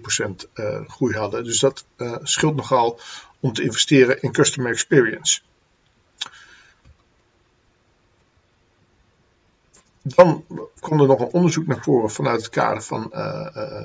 groei 0.86 1.16
hadden. 1.16 1.44
Dus 1.44 1.58
dat 1.58 1.84
scheelt 2.22 2.56
nogal 2.56 3.00
om 3.40 3.52
te 3.52 3.62
investeren 3.62 4.22
in 4.22 4.32
customer 4.32 4.70
experience. 4.70 5.40
Dan 10.14 10.44
kwam 10.80 11.00
er 11.00 11.06
nog 11.06 11.20
een 11.20 11.32
onderzoek 11.32 11.66
naar 11.66 11.82
voren 11.82 12.10
vanuit 12.10 12.40
het 12.40 12.50
kader 12.50 12.82
van, 12.82 13.10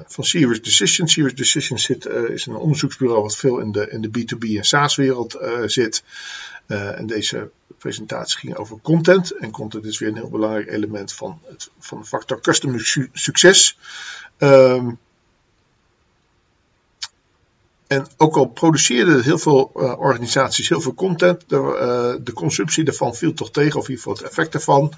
van 0.07 0.23
Serious 0.23 0.61
Decisions. 0.61 1.13
Serious 1.13 1.35
Decisions 1.35 1.83
zit, 1.83 2.05
is 2.05 2.45
een 2.45 2.55
onderzoeksbureau 2.55 3.21
wat 3.21 3.35
veel 3.35 3.59
in 3.59 3.71
de, 3.71 3.89
in 3.89 4.01
de 4.01 4.09
B2B 4.09 4.57
en 4.57 4.63
SaaS-wereld 4.63 5.37
zit. 5.65 6.03
En 6.67 7.05
deze 7.05 7.49
presentatie 7.77 8.39
ging 8.39 8.55
over 8.55 8.77
content. 8.81 9.31
En 9.31 9.51
content 9.51 9.85
is 9.85 9.99
weer 9.99 10.09
een 10.09 10.15
heel 10.15 10.29
belangrijk 10.29 10.71
element 10.71 11.13
van, 11.13 11.39
het, 11.45 11.69
van 11.79 11.99
de 11.99 12.05
factor 12.05 12.41
customer 12.41 12.79
su 12.79 13.09
succes. 13.13 13.77
Um, 14.39 14.99
en 17.87 18.07
ook 18.17 18.35
al 18.35 18.45
produceerden 18.45 19.23
heel 19.23 19.37
veel 19.37 19.71
organisaties 19.97 20.69
heel 20.69 20.81
veel 20.81 20.93
content, 20.93 21.43
de, 21.47 22.19
de, 22.23 22.33
consumptie 22.33 22.83
daarvan 22.83 23.15
viel 23.15 23.33
toch 23.33 23.51
tegen, 23.51 23.79
of 23.79 23.87
in 23.87 23.89
ieder 23.89 24.03
geval 24.03 24.13
het 24.13 24.31
effect 24.31 24.51
daarvan. 24.51 24.93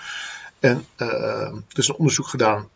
En 0.59 0.85
er 0.95 1.63
is 1.73 1.87
een 1.87 1.95
onderzoek 1.95 2.27
gedaan 2.27 2.69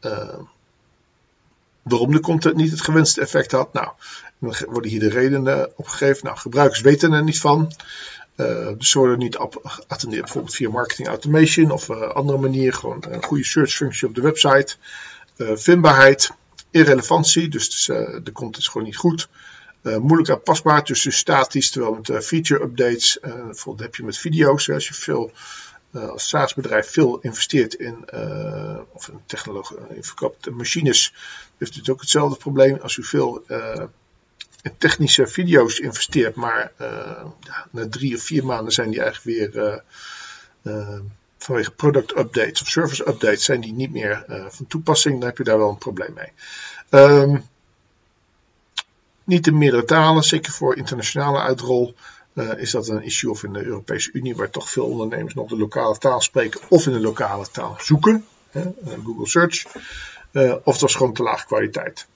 waarom 1.81 2.11
de 2.11 2.19
content 2.19 2.55
niet 2.55 2.71
het 2.71 2.81
gewenste 2.81 3.21
effect 3.21 3.51
had. 3.51 3.73
Nou, 3.73 3.87
dan 4.39 4.55
worden 4.67 4.91
hier 4.91 4.99
de 4.99 5.09
redenen 5.09 5.77
opgegeven. 5.77 6.25
Nou, 6.25 6.37
gebruikers 6.37 6.81
weten 6.81 7.11
er 7.11 7.23
niet 7.23 7.39
van. 7.39 7.73
Uh, 8.35 8.67
dus 8.77 8.89
ze 8.89 8.97
worden 8.97 9.17
niet 9.19 9.37
geattendeerd 9.63 10.23
bijvoorbeeld 10.23 10.55
via 10.55 10.69
marketing 10.69 11.07
automation 11.07 11.71
of 11.71 11.89
uh, 11.89 12.01
andere 12.01 12.37
manier. 12.37 12.73
Gewoon 12.73 13.03
een 13.09 13.23
goede 13.23 13.43
search 13.43 13.71
functie 13.71 14.07
op 14.07 14.15
de 14.15 14.21
website. 14.21 14.75
Vindbaarheid, 15.37 16.31
irrelevantie, 16.71 17.47
dus 17.47 17.85
de 17.85 18.31
content 18.33 18.57
is 18.57 18.67
gewoon 18.67 18.87
niet 18.87 18.97
goed. 18.97 19.29
moeilijk 19.81 20.29
aanpasbaar, 20.29 20.83
dus, 20.83 21.01
dus 21.01 21.17
statisch, 21.17 21.71
terwijl 21.71 21.93
met 21.93 22.25
feature 22.25 22.63
updates, 22.63 23.17
bijvoorbeeld 23.21 23.79
heb 23.79 23.95
je 23.95 24.03
met 24.03 24.17
video's, 24.17 24.69
als 24.69 24.87
je 24.87 24.93
veel 24.93 25.31
als 25.93 26.29
SaaS-bedrijf 26.29 26.91
veel 26.91 27.19
investeert 27.19 27.73
in, 27.73 28.05
of 28.91 29.07
in 29.07 29.21
technologie, 29.25 29.77
in 29.89 30.03
verkoopt 30.03 30.49
machines, 30.49 31.13
heeft 31.57 31.75
het 31.75 31.89
ook 31.89 32.01
hetzelfde 32.01 32.37
probleem. 32.37 32.77
Als 32.81 32.97
u 32.97 33.03
veel 33.03 33.43
in 34.61 34.77
technische 34.77 35.27
video's 35.27 35.79
investeert, 35.79 36.35
maar 36.35 36.71
uh, 36.81 37.25
na 37.71 37.89
drie 37.89 38.15
of 38.15 38.21
vier 38.21 38.45
maanden 38.45 38.73
zijn 38.73 38.89
die 38.89 39.01
eigenlijk 39.01 39.53
weer 39.53 39.65
uh, 39.65 39.77
uh, 40.63 40.99
vanwege 41.37 41.71
product 41.71 42.17
updates 42.17 42.61
of 42.61 42.67
service 42.67 43.07
updates 43.07 43.43
zijn 43.43 43.61
die 43.61 43.73
niet 43.73 43.91
meer 43.91 44.25
van 44.49 44.67
toepassing. 44.67 45.19
Dan 45.19 45.27
heb 45.27 45.37
je 45.37 45.43
daar 45.43 45.57
wel 45.57 45.69
een 45.69 45.77
probleem 45.77 46.13
mee. 46.13 46.31
Um, 46.89 47.47
niet 49.23 49.47
in 49.47 49.57
meerdere 49.57 49.85
talen, 49.85 50.23
zeker 50.23 50.51
voor 50.51 50.75
internationale 50.75 51.39
uitrol. 51.39 51.95
Is 52.57 52.71
dat 52.71 52.87
een 52.87 53.03
issue 53.03 53.31
of 53.31 53.43
in 53.43 53.53
de 53.53 53.63
Europese 53.63 54.09
Unie, 54.13 54.35
waar 54.35 54.49
toch 54.49 54.69
veel 54.69 54.85
ondernemers 54.85 55.33
nog 55.33 55.49
de 55.49 55.57
lokale 55.57 55.97
taal 55.97 56.21
spreken 56.21 56.61
of 56.69 56.85
in 56.85 56.93
de 56.93 56.99
lokale 56.99 57.47
taal 57.51 57.75
zoeken, 57.79 58.25
Google 59.03 59.27
Search, 59.27 59.65
of 60.63 60.77
dat 60.77 60.89
is 60.89 60.95
gewoon 60.95 61.13
te 61.13 61.23
laag 61.23 61.45
kwaliteit. 61.45 62.07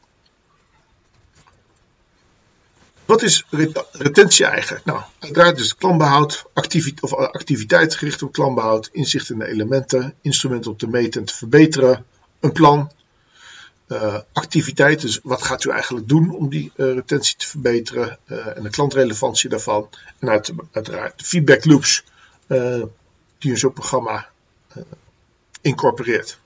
Wat 3.06 3.22
is 3.22 3.46
retentie 3.92 4.46
eigenlijk? 4.46 4.86
Nou, 4.86 5.02
uiteraard 5.20 5.58
is 5.58 5.70
het 5.70 5.78
klantbehoud, 5.78 6.46
activiteit, 6.54 7.02
of 7.02 7.14
activiteit 7.14 7.96
gericht 7.96 8.24
op 8.24 8.32
klantbehoud, 8.32 8.90
inzicht 8.92 9.30
in 9.30 9.40
de 9.40 9.48
elementen, 9.48 10.16
instrumenten 10.22 10.72
om 10.72 10.78
te 10.78 10.88
meten 10.88 11.22
en 11.22 11.28
te 11.28 11.36
verbeteren, 11.36 12.06
een 12.40 12.52
plan, 12.52 12.92
uh, 13.88 14.20
activiteit, 14.34 15.02
dus 15.02 15.20
wat 15.24 15.44
gaat 15.44 15.64
u 15.64 15.70
eigenlijk 15.70 16.08
doen 16.08 16.32
om 16.32 16.50
die 16.50 16.72
uh, 16.76 16.94
retentie 16.94 17.36
te 17.38 17.48
verbeteren 17.48 18.18
uh, 18.26 18.58
en 18.58 18.64
de 18.64 18.70
klantrelevantie 18.70 19.50
daarvan. 19.50 19.90
En 20.20 20.30
uit, 20.30 20.52
uiteraard 20.72 21.20
de 21.20 21.26
feedback 21.26 21.66
loops 21.66 22.04
die 23.38 23.52
een 23.52 23.58
zo'n 23.58 23.74
programma 23.74 24.30
incorporeert. 25.62 26.40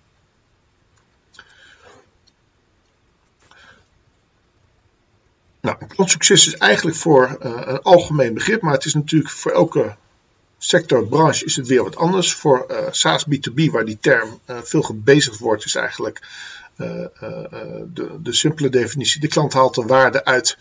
Nou, 5.61 5.85
klantsucces 5.87 6.47
is 6.47 6.57
eigenlijk 6.57 6.97
voor 6.97 7.35
een 7.39 7.81
algemeen 7.81 8.33
begrip, 8.33 8.61
maar 8.61 8.73
het 8.73 8.85
is 8.85 8.93
natuurlijk 8.93 9.31
voor 9.31 9.51
elke 9.51 9.95
sector, 10.57 11.07
branche 11.07 11.45
is 11.45 11.55
het 11.55 11.67
weer 11.67 11.83
wat 11.83 11.95
anders. 11.95 12.33
Voor 12.33 12.65
SaaS 12.91 13.25
B2B, 13.25 13.71
waar 13.71 13.85
die 13.85 13.97
term 14.01 14.39
veel 14.45 14.81
gebezigd 14.81 15.39
wordt, 15.39 15.65
is 15.65 15.75
eigenlijk 15.75 16.21
de, 16.77 18.17
de 18.21 18.33
simpele 18.33 18.69
definitie. 18.69 19.21
De 19.21 19.27
klant 19.27 19.53
haalt 19.53 19.75
de 19.75 19.85
waarde 19.85 20.25
uit 20.25 20.57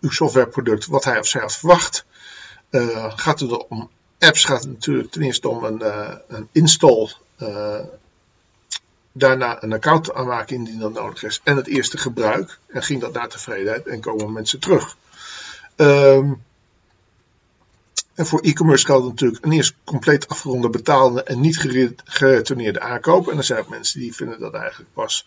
uw 0.00 0.10
softwareproduct 0.10 0.86
wat 0.86 1.04
hij 1.04 1.18
of 1.18 1.26
zij 1.26 1.40
had 1.40 1.56
verwacht. 1.56 2.04
gaat 3.16 3.40
het 3.40 3.66
om 3.66 3.90
apps, 4.18 4.44
gaat 4.44 4.62
het 4.62 4.72
natuurlijk 4.72 5.10
ten 5.10 5.22
eerste 5.22 5.48
om 5.48 5.64
een, 5.64 5.82
een 6.28 6.48
install 6.52 7.10
daarna 9.12 9.62
een 9.62 9.72
account 9.72 10.14
aanmaken 10.14 10.56
indien 10.56 10.78
dat 10.78 10.92
nodig 10.92 11.22
is. 11.22 11.40
En 11.44 11.56
het 11.56 11.66
eerste 11.66 11.98
gebruik. 11.98 12.58
En 12.66 12.82
ging 12.82 13.00
dat 13.00 13.12
naar 13.12 13.28
tevredenheid 13.28 13.86
en 13.86 14.00
komen 14.00 14.32
mensen 14.32 14.60
terug. 14.60 14.96
Um, 15.76 16.42
en 18.14 18.26
voor 18.26 18.40
e-commerce 18.40 18.86
geldt 18.86 19.06
natuurlijk 19.06 19.44
een 19.44 19.52
eerst 19.52 19.74
compleet 19.84 20.28
afgeronde 20.28 20.68
betaalde 20.68 21.22
en 21.22 21.40
niet 21.40 21.58
geretourneerde 22.04 22.80
aankoop. 22.80 23.28
En 23.28 23.36
er 23.36 23.44
zijn 23.44 23.60
ook 23.60 23.68
mensen 23.68 24.00
die 24.00 24.14
vinden 24.14 24.40
dat 24.40 24.54
eigenlijk 24.54 24.92
pas 24.92 25.26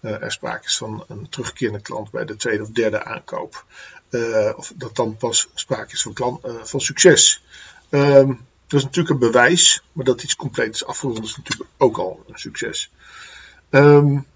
uh, 0.00 0.22
er 0.22 0.32
sprake 0.32 0.66
is 0.66 0.76
van 0.76 1.04
een 1.08 1.28
terugkerende 1.28 1.80
klant 1.80 2.10
bij 2.10 2.24
de 2.24 2.36
tweede 2.36 2.62
of 2.62 2.68
derde 2.68 3.04
aankoop. 3.04 3.64
Uh, 4.10 4.52
of 4.56 4.72
dat 4.76 4.96
dan 4.96 5.16
pas 5.16 5.48
sprake 5.54 5.92
is 5.92 6.02
van, 6.02 6.12
klant, 6.12 6.46
uh, 6.46 6.54
van 6.62 6.80
succes. 6.80 7.42
Um, 7.90 8.46
dat 8.66 8.80
is 8.80 8.84
natuurlijk 8.86 9.14
een 9.14 9.30
bewijs, 9.30 9.82
maar 9.92 10.04
dat 10.04 10.22
iets 10.22 10.36
compleet 10.36 10.74
is 10.74 10.84
afgerond 10.84 11.24
is 11.24 11.36
natuurlijk 11.36 11.70
ook 11.76 11.98
al 11.98 12.24
een 12.26 12.38
succes. 12.38 12.90
Um, 13.70 14.26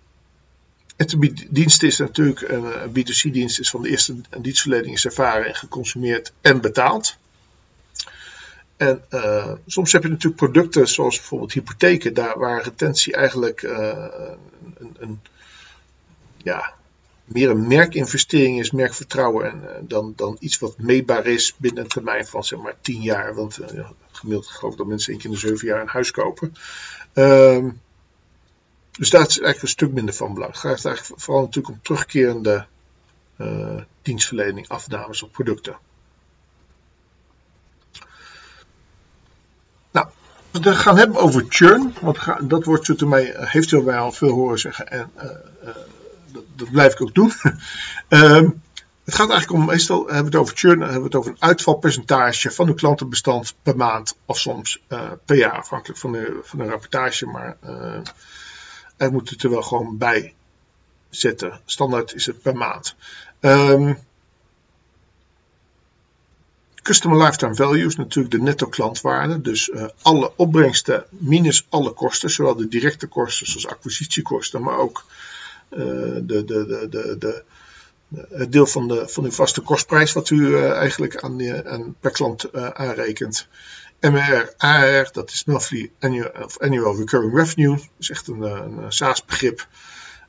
het 0.96 1.16
dienst 1.48 1.82
is 1.82 1.98
natuurlijk 1.98 2.40
een 2.40 2.90
B2C-dienst 2.90 3.60
is 3.60 3.70
van 3.70 3.82
de 3.82 3.88
eerste 3.88 4.16
dienstverlening 4.40 4.94
is 4.94 5.04
ervaren 5.04 5.46
en 5.46 5.54
geconsumeerd 5.54 6.32
en 6.40 6.60
betaald. 6.60 7.16
En 8.76 9.04
uh, 9.10 9.52
soms 9.66 9.92
heb 9.92 10.02
je 10.02 10.08
natuurlijk 10.08 10.36
producten 10.36 10.88
zoals 10.88 11.16
bijvoorbeeld 11.16 11.52
hypotheken, 11.52 12.14
daar 12.14 12.38
waar 12.38 12.62
retentie 12.62 13.14
eigenlijk 13.14 13.62
uh, 13.62 14.06
een, 14.78 14.96
een, 14.98 15.20
ja, 16.36 16.74
meer 17.24 17.50
een 17.50 17.66
merkinvestering 17.66 18.58
is, 18.58 18.70
merkvertrouwen, 18.70 19.50
en, 19.50 19.60
uh, 19.62 19.70
dan, 19.80 20.12
dan 20.16 20.36
iets 20.40 20.58
wat 20.58 20.78
meetbaar 20.78 21.26
is 21.26 21.54
binnen 21.56 21.82
een 21.82 21.88
termijn 21.88 22.26
van 22.26 22.44
zeg 22.44 22.58
maar 22.58 22.76
10 22.80 23.02
jaar. 23.02 23.34
Want 23.34 23.58
gemiddeld 24.12 24.46
geloof 24.46 24.72
ik 24.72 24.78
dat 24.78 24.86
mensen 24.86 25.12
één 25.12 25.20
keer 25.20 25.30
in 25.30 25.34
de 25.34 25.40
7 25.40 25.66
jaar 25.66 25.80
een 25.80 25.88
huis 25.88 26.10
kopen. 26.10 26.54
Ehm, 27.12 27.70
dus 28.98 29.10
daar 29.10 29.26
is 29.26 29.28
eigenlijk 29.28 29.62
een 29.62 29.68
stuk 29.68 29.92
minder 29.92 30.14
van 30.14 30.34
belang. 30.34 30.52
Het 30.52 30.60
gaat 30.60 30.84
eigenlijk 30.84 31.22
vooral 31.22 31.42
natuurlijk 31.42 31.74
om 31.74 31.82
terugkerende 31.82 32.66
dienstverlening, 34.02 34.68
afnames 34.68 35.22
op 35.22 35.32
producten. 35.32 35.78
We 40.60 40.74
gaan 40.74 40.98
hebben 40.98 41.16
over 41.16 41.44
churn. 41.48 41.94
Want 42.00 42.18
dat 42.40 42.64
wordt 42.64 42.84
zo 42.84 43.06
mij, 43.06 43.32
eh, 43.32 43.50
heeft 43.50 43.70
u 43.70 43.82
mij 43.82 43.98
al 43.98 44.12
veel 44.12 44.30
horen 44.30 44.58
zeggen. 44.58 44.90
En 44.90 45.10
uh, 45.16 45.22
uh, 45.22 45.74
dat, 46.32 46.42
dat, 46.54 46.70
blijf 46.70 46.92
ik 46.92 47.02
ook 47.02 47.14
doen. 47.14 47.32
Ehm, 48.08 48.48
het 49.04 49.14
gaat 49.14 49.30
eigenlijk 49.30 49.60
om, 49.60 49.66
meestal 49.66 49.98
hebben 49.98 50.18
we 50.18 50.24
het 50.24 50.36
over 50.36 50.56
churn, 50.56 50.80
hebben 50.80 50.98
we 50.98 51.04
het 51.04 51.14
over 51.14 51.30
een 51.30 51.42
uitvalpercentage 51.42 52.50
van 52.50 52.68
uw 52.68 52.74
klantenbestand 52.74 53.54
per 53.62 53.76
maand 53.76 54.18
of 54.24 54.38
soms 54.38 54.82
per 55.24 55.36
jaar, 55.36 55.58
afhankelijk 55.58 55.98
van 55.98 56.12
de, 56.12 56.40
van 56.42 56.58
de 56.58 56.64
rapportage. 56.64 57.26
Maar 57.26 57.56
er 58.96 59.12
moet 59.12 59.30
het 59.30 59.42
er 59.42 59.50
wel 59.50 59.62
gewoon 59.62 59.98
bij 59.98 60.34
zetten. 61.10 61.60
Standaard 61.64 62.14
is 62.14 62.26
het 62.26 62.42
per 62.42 62.56
maand. 62.56 62.96
Um, 63.40 63.98
Customer 66.86 67.18
Lifetime 67.24 67.54
Value 67.54 67.86
is 67.86 67.96
natuurlijk 67.96 68.34
de 68.34 68.42
netto 68.42 68.66
klantwaarde. 68.66 69.40
Dus 69.40 69.68
uh, 69.68 69.84
alle 70.02 70.32
opbrengsten 70.36 71.04
minus 71.08 71.66
alle 71.68 71.92
kosten. 71.92 72.30
Zowel 72.30 72.56
de 72.56 72.68
directe 72.68 73.06
kosten 73.06 73.46
zoals 73.46 73.66
acquisitiekosten. 73.66 74.62
Maar 74.62 74.78
ook 74.78 75.04
uh, 75.70 75.78
de, 75.78 76.22
de, 76.22 76.44
de, 76.44 76.86
de, 76.90 77.16
de 77.18 77.42
het 78.28 78.52
deel 78.52 78.66
van, 78.66 78.88
de, 78.88 79.08
van 79.08 79.24
uw 79.24 79.30
vaste 79.30 79.60
kostprijs 79.60 80.12
wat 80.12 80.30
u 80.30 80.58
eigenlijk 80.58 81.16
aan, 81.16 81.66
aan, 81.66 81.94
per 82.00 82.10
klant 82.10 82.52
aanrekent. 82.52 83.48
MR, 84.00 84.54
AR, 84.56 85.08
dat 85.12 85.30
is 85.30 85.44
Monthly 85.44 85.90
Annual, 86.00 86.50
annual 86.58 86.96
Recurring 86.96 87.34
Revenue, 87.34 87.76
dat 87.76 87.88
is 87.98 88.10
echt 88.10 88.28
een, 88.28 88.42
een 88.42 88.92
SaaS-begrip. 88.92 89.66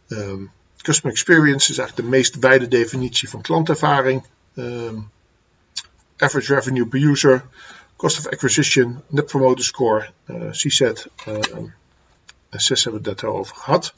Um, 0.07 0.51
Customer 0.81 1.13
Experience 1.13 1.71
is 1.71 1.77
eigenlijk 1.77 2.09
de 2.09 2.15
meest 2.15 2.39
wijde 2.39 2.67
definitie 2.67 3.29
van 3.29 3.41
klantervaring. 3.41 4.23
Um, 4.55 5.09
average 6.17 6.53
Revenue 6.53 6.86
per 6.86 7.00
User, 7.00 7.43
Cost 7.95 8.19
of 8.19 8.27
Acquisition, 8.27 9.01
Net 9.07 9.25
Promoter 9.25 9.63
Score, 9.63 10.09
uh, 10.29 10.51
CSAT, 10.51 11.07
uh, 11.27 11.33
en 12.50 12.62
6 12.62 12.83
hebben 12.83 13.03
we 13.03 13.09
het 13.09 13.21
net 13.21 13.31
over 13.31 13.55
gehad. 13.55 13.93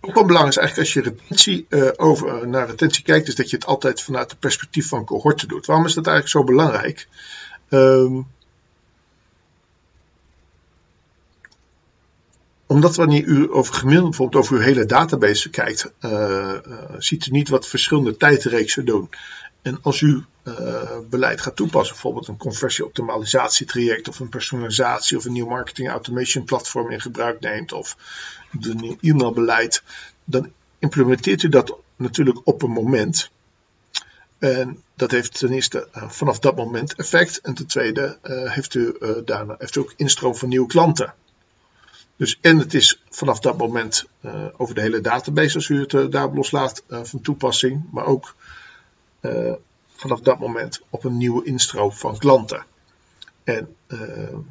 Ook 0.00 0.14
wel 0.14 0.24
belangrijk 0.24 0.56
is 0.56 0.62
eigenlijk 0.62 0.78
als 0.78 0.92
je 0.92 1.00
retentie, 1.10 1.66
uh, 1.68 1.90
over, 1.96 2.48
naar 2.48 2.66
retentie 2.66 3.04
kijkt, 3.04 3.28
is 3.28 3.34
dat 3.34 3.50
je 3.50 3.56
het 3.56 3.66
altijd 3.66 4.02
vanuit 4.02 4.30
het 4.30 4.40
perspectief 4.40 4.88
van 4.88 5.04
cohorten 5.04 5.48
doet. 5.48 5.66
Waarom 5.66 5.86
is 5.86 5.94
dat 5.94 6.06
eigenlijk 6.06 6.36
zo 6.36 6.52
belangrijk? 6.54 7.08
Um, 7.68 8.26
omdat 12.74 12.96
wanneer 12.96 13.24
u 13.24 13.52
over 13.52 13.74
gemiddeld 13.74 14.08
bijvoorbeeld 14.08 14.44
over 14.44 14.56
uw 14.56 14.62
hele 14.62 14.86
database 14.86 15.50
kijkt, 15.50 15.92
uh, 16.00 16.10
uh, 16.10 16.78
ziet 16.98 17.26
u 17.26 17.30
niet 17.30 17.48
wat 17.48 17.68
verschillende 17.68 18.16
tijdreeksen 18.16 18.84
doen. 18.84 19.10
En 19.62 19.78
als 19.82 20.00
u 20.00 20.24
uh, 20.44 20.98
beleid 21.10 21.40
gaat 21.40 21.56
toepassen, 21.56 21.92
bijvoorbeeld 21.92 22.28
een 22.28 22.36
conversieoptimalisatietraject 22.36 24.08
of 24.08 24.20
een 24.20 24.28
personalisatie 24.28 25.16
of 25.16 25.24
een 25.24 25.32
nieuw 25.32 25.48
marketing 25.48 25.88
automation 25.88 26.44
platform 26.44 26.90
in 26.90 27.00
gebruik 27.00 27.40
neemt 27.40 27.72
of 27.72 27.96
een 28.60 28.76
nieuw 28.76 28.96
e-mailbeleid, 29.00 29.82
dan 30.24 30.52
implementeert 30.78 31.42
u 31.42 31.48
dat 31.48 31.76
natuurlijk 31.96 32.40
op 32.44 32.62
een 32.62 32.70
moment. 32.70 33.30
En 34.38 34.82
dat 34.94 35.10
heeft 35.10 35.38
ten 35.38 35.52
eerste 35.52 35.88
vanaf 35.92 36.38
dat 36.38 36.56
moment 36.56 36.94
effect. 36.94 37.40
En 37.40 37.54
ten 37.54 37.66
tweede 37.66 38.18
heeft, 38.44 38.74
u, 38.74 38.96
daarna, 39.24 39.54
heeft 39.58 39.76
u 39.76 39.80
ook 39.80 39.92
instroom 39.96 40.34
van 40.34 40.48
nieuwe 40.48 40.66
klanten. 40.66 41.14
Dus 42.16 42.38
en 42.40 42.58
het 42.58 42.74
is 42.74 43.02
vanaf 43.10 43.40
dat 43.40 43.58
moment 43.58 44.06
uh, 44.20 44.46
over 44.56 44.74
de 44.74 44.80
hele 44.80 45.00
database, 45.00 45.54
als 45.54 45.68
u 45.68 45.80
het 45.80 45.92
uh, 45.92 46.10
daar 46.10 46.34
loslaat, 46.34 46.82
uh, 46.88 47.04
van 47.04 47.20
toepassing. 47.20 47.84
Maar 47.90 48.06
ook 48.06 48.34
vanaf 49.96 50.20
dat 50.20 50.38
moment 50.38 50.80
op 50.90 51.04
een 51.04 51.16
nieuwe 51.16 51.44
instroom 51.44 51.92
van 51.92 52.18
klanten. 52.18 52.64
En 53.44 53.76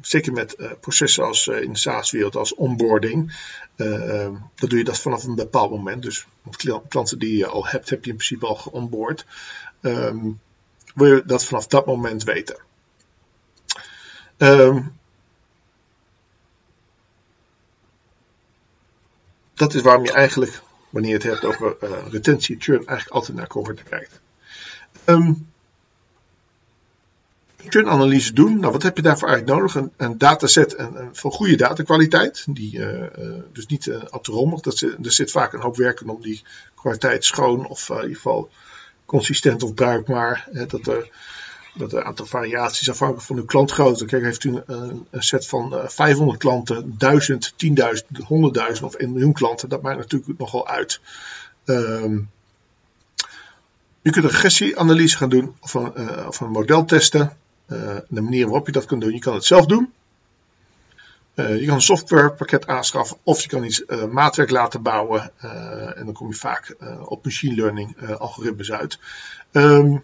zeker 0.00 0.32
met 0.32 0.56
processen 0.80 1.24
als 1.24 1.48
in 1.48 1.72
de 1.72 1.78
SaaS-wereld 1.78 2.36
als 2.36 2.54
onboarding, 2.54 3.36
dan 3.76 4.50
doe 4.54 4.78
je 4.78 4.84
dat 4.84 4.98
vanaf 4.98 5.24
een 5.24 5.34
bepaald 5.34 5.70
moment. 5.70 6.02
Dus 6.02 6.26
klanten 6.88 7.18
die 7.18 7.36
je 7.36 7.46
al 7.46 7.66
hebt, 7.66 7.90
heb 7.90 8.04
je 8.04 8.10
in 8.10 8.16
principe 8.16 8.46
al 8.46 8.54
geonboard. 8.54 9.26
Um, 9.80 10.40
wil 10.94 11.14
je 11.14 11.22
dat 11.26 11.44
vanaf 11.44 11.66
dat 11.66 11.86
moment 11.86 12.24
weten. 12.24 12.56
Um, 14.38 14.98
dat 19.54 19.74
is 19.74 19.82
waarom 19.82 20.04
je 20.04 20.12
eigenlijk, 20.12 20.60
wanneer 20.90 21.10
je 21.10 21.16
het 21.16 21.26
hebt 21.26 21.44
over 21.44 21.76
uh, 21.82 21.90
retentie, 22.10 22.56
churn, 22.58 22.86
eigenlijk 22.86 23.16
altijd 23.16 23.36
naar 23.36 23.46
cohorten 23.46 23.84
kijkt. 23.84 24.20
Um, 25.04 25.46
churn-analyse 27.68 28.32
doen, 28.32 28.60
nou 28.60 28.72
wat 28.72 28.82
heb 28.82 28.96
je 28.96 29.02
daarvoor 29.02 29.28
eigenlijk 29.28 29.58
nodig? 29.58 29.74
Een, 29.74 29.92
een 29.96 30.18
dataset 30.18 30.74
en, 30.74 31.08
van 31.12 31.30
goede 31.30 31.56
datakwaliteit, 31.56 32.46
die, 32.48 32.76
uh, 32.76 33.00
uh, 33.18 33.42
dus 33.52 33.66
niet 33.66 33.86
uh. 33.86 34.02
Dat 34.60 34.80
er 34.80 35.12
zit 35.12 35.30
vaak 35.30 35.52
een 35.52 35.60
hoop 35.60 35.76
werken 35.76 36.08
om 36.08 36.22
die 36.22 36.42
kwaliteit 36.74 37.24
schoon 37.24 37.66
of 37.66 37.88
in 37.88 37.94
ieder 37.96 38.14
geval 38.14 38.50
consistent 39.04 39.62
of 39.62 39.74
bruikbaar. 39.74 40.48
Hè, 40.52 40.66
dat 40.66 40.86
er 40.86 41.10
dat 41.74 41.92
een 41.92 42.04
aantal 42.04 42.26
variaties 42.26 42.90
afhankelijk 42.90 43.26
van 43.26 43.36
uw 43.36 43.44
klantgrootte. 43.44 44.04
Kijk, 44.04 44.22
heeft 44.22 44.44
u 44.44 44.62
een, 44.66 45.06
een 45.10 45.22
set 45.22 45.46
van 45.46 45.74
500 45.86 46.42
eh, 46.42 46.48
klanten, 46.48 46.94
1000, 46.98 47.52
10.000, 47.52 47.74
100.000 48.76 48.82
of 48.82 48.94
1 48.94 49.12
miljoen 49.12 49.32
klanten, 49.32 49.68
dat 49.68 49.82
maakt 49.82 49.98
natuurlijk 49.98 50.38
nogal 50.38 50.68
uit. 50.68 51.00
Um, 51.64 52.30
je 54.02 54.10
kunt 54.10 54.24
een 54.24 54.30
regressieanalyse 54.30 55.16
gaan 55.16 55.28
doen 55.28 55.56
of 55.60 55.74
een, 55.74 55.92
uh, 55.96 56.26
of 56.26 56.40
model 56.40 56.84
testen. 56.84 57.36
Uh, 57.68 57.96
de 58.08 58.20
manier 58.20 58.44
waarop 58.44 58.66
je 58.66 58.72
dat 58.72 58.84
kunt 58.84 59.00
doen, 59.00 59.12
je 59.12 59.18
kan 59.18 59.34
het 59.34 59.44
zelf 59.44 59.66
doen. 59.66 59.92
Je 61.34 61.64
kan 61.66 61.74
een 61.74 61.82
softwarepakket 61.82 62.66
aanschaffen 62.66 63.16
of 63.22 63.42
je 63.42 63.48
kan 63.48 63.64
iets 63.64 63.84
maatwerk 64.10 64.50
laten 64.50 64.82
bouwen. 64.82 65.30
En 65.96 66.04
dan 66.04 66.12
kom 66.12 66.28
je 66.28 66.34
vaak 66.34 66.76
op 67.04 67.24
machine 67.24 67.54
learning 67.54 68.10
algoritmes 68.18 68.72
uit. 68.72 68.98
Um, 69.52 70.02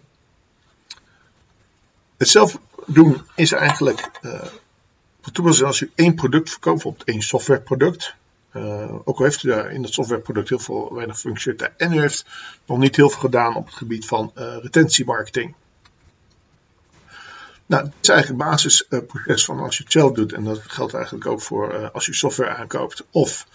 het 2.21 2.29
zelf 2.29 2.57
doen 2.85 3.21
is 3.35 3.51
eigenlijk 3.51 4.09
uh, 4.21 5.61
als 5.63 5.81
u 5.81 5.91
één 5.95 6.15
product 6.15 6.49
verkoopt, 6.49 6.75
bijvoorbeeld 6.75 7.07
één 7.07 7.21
softwareproduct. 7.21 8.15
Uh, 8.55 8.95
ook 9.03 9.17
al 9.17 9.23
heeft 9.23 9.43
u 9.43 9.47
daar 9.47 9.71
in 9.71 9.81
dat 9.81 9.93
softwareproduct 9.93 10.49
heel 10.49 10.59
veel 10.59 10.93
weinig 10.93 11.19
functionaliteit 11.19 11.73
en 11.77 11.93
u 11.93 11.99
heeft 11.99 12.25
nog 12.65 12.77
niet 12.77 12.95
heel 12.95 13.09
veel 13.09 13.19
gedaan 13.19 13.55
op 13.55 13.65
het 13.65 13.75
gebied 13.75 14.05
van 14.05 14.31
uh, 14.37 14.57
retentiemarketing. 14.61 15.53
Nou, 17.65 17.83
dat 17.83 17.93
is 18.01 18.09
eigenlijk 18.09 18.41
het 18.41 18.49
basisproces 18.49 19.45
van 19.45 19.59
als 19.59 19.77
je 19.77 19.83
het 19.83 19.91
zelf 19.91 20.11
doet 20.11 20.33
en 20.33 20.43
dat 20.43 20.61
geldt 20.67 20.93
eigenlijk 20.93 21.25
ook 21.25 21.41
voor 21.41 21.91
als 21.91 22.05
je 22.05 22.13
software 22.13 22.55
aankoopt 22.55 23.03
of 23.11 23.47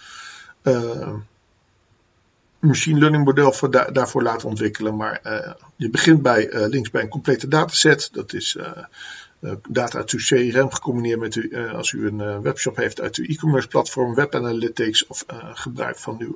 machine 2.59 2.99
learning 2.99 3.25
model 3.25 3.51
voor 3.51 3.71
da 3.71 3.85
daarvoor 3.85 4.23
laten 4.23 4.47
ontwikkelen. 4.47 4.95
Maar 4.95 5.19
uh, 5.23 5.53
je 5.75 5.89
begint 5.89 6.21
bij 6.21 6.51
uh, 6.51 6.67
links 6.67 6.89
bij 6.89 7.01
een 7.01 7.09
complete 7.09 7.47
dataset. 7.47 8.09
Dat 8.11 8.33
is 8.33 8.55
uh, 8.55 9.51
data 9.69 9.97
uit 9.97 10.11
uw 10.11 10.19
CRM 10.19 10.71
gecombineerd 10.71 11.19
met 11.19 11.35
u, 11.35 11.67
als 11.67 11.91
u 11.91 12.07
een 12.07 12.41
webshop 12.41 12.75
heeft 12.75 13.01
uit 13.01 13.15
uw 13.15 13.25
e-commerce 13.25 13.67
platform, 13.67 14.15
web 14.15 14.35
analytics 14.35 15.07
of 15.07 15.25
gebruik 15.53 15.97
van 15.97 16.17
uw 16.19 16.35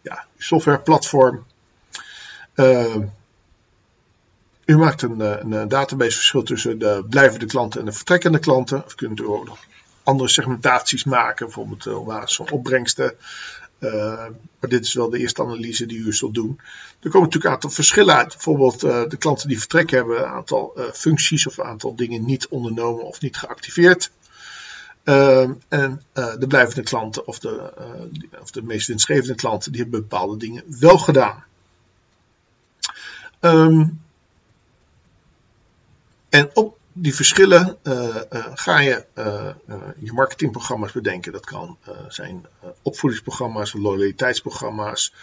ja, 0.00 0.24
softwareplatform. 0.38 1.44
u 4.64 4.76
maakt 4.76 5.02
een, 5.02 5.20
een 5.20 5.68
database 5.68 6.16
verschil 6.16 6.42
tussen 6.42 6.78
de 6.78 7.04
blijvende 7.10 7.46
klanten 7.46 7.80
en 7.80 7.86
de 7.86 7.92
vertrekkende 7.92 8.38
klanten. 8.38 8.84
Of 8.84 8.94
kunt 8.94 9.20
u 9.20 9.24
ook 9.24 9.46
nog 9.46 9.58
andere 10.02 10.28
segmentaties 10.28 11.04
maken, 11.04 11.46
bijvoorbeeld 11.46 11.86
op 11.86 12.06
basis 12.06 12.36
van 12.36 12.50
opbrengsten. 12.50 13.14
Uh, 13.80 14.26
maar 14.60 14.70
dit 14.70 14.84
is 14.84 14.94
wel 14.94 15.10
de 15.10 15.18
eerste 15.18 15.42
analyse 15.42 15.86
die 15.86 15.98
u 15.98 16.12
zult 16.12 16.34
doen. 16.34 16.60
Er 17.00 17.10
komen 17.10 17.20
natuurlijk 17.20 17.44
een 17.44 17.50
aantal 17.50 17.70
verschillen 17.70 18.14
uit. 18.14 18.28
Bijvoorbeeld 18.28 18.84
uh, 18.84 19.02
de 19.08 19.16
klanten 19.16 19.48
die 19.48 19.58
vertrekken 19.58 19.96
hebben 19.96 20.18
een 20.18 20.24
aantal 20.24 20.72
uh, 20.76 20.84
functies 20.92 21.46
of 21.46 21.58
een 21.58 21.64
aantal 21.64 21.94
dingen 21.94 22.24
niet 22.24 22.48
ondernomen 22.48 23.04
of 23.04 23.20
niet 23.20 23.36
geactiveerd. 23.36 24.10
en 25.04 26.02
de 26.12 26.44
blijvende 26.48 26.82
klanten 26.82 27.26
of 27.26 27.38
de, 27.38 27.72
of 28.40 28.50
de 28.50 28.62
meest 28.62 28.86
winstgevende 28.86 29.34
klanten 29.34 29.72
die 29.72 29.80
hebben 29.82 30.00
bepaalde 30.00 30.36
dingen 30.36 30.64
wel 30.80 30.98
gedaan. 30.98 31.44
Um, 33.40 34.00
en 36.28 36.50
op 36.54 36.78
die 37.00 37.14
verschillen 37.14 37.78
uh, 37.82 38.16
uh, 38.32 38.46
ga 38.54 38.78
je 38.78 39.04
uh, 39.14 39.50
je 39.98 40.12
marketingprogramma's 40.12 40.92
bedenken. 40.92 41.32
Dat 41.32 41.46
kan 41.46 41.78
zijn 42.08 42.46
opvoedingsprogramma's, 42.82 43.72
loyaliteitsprogramma's. 43.72 45.14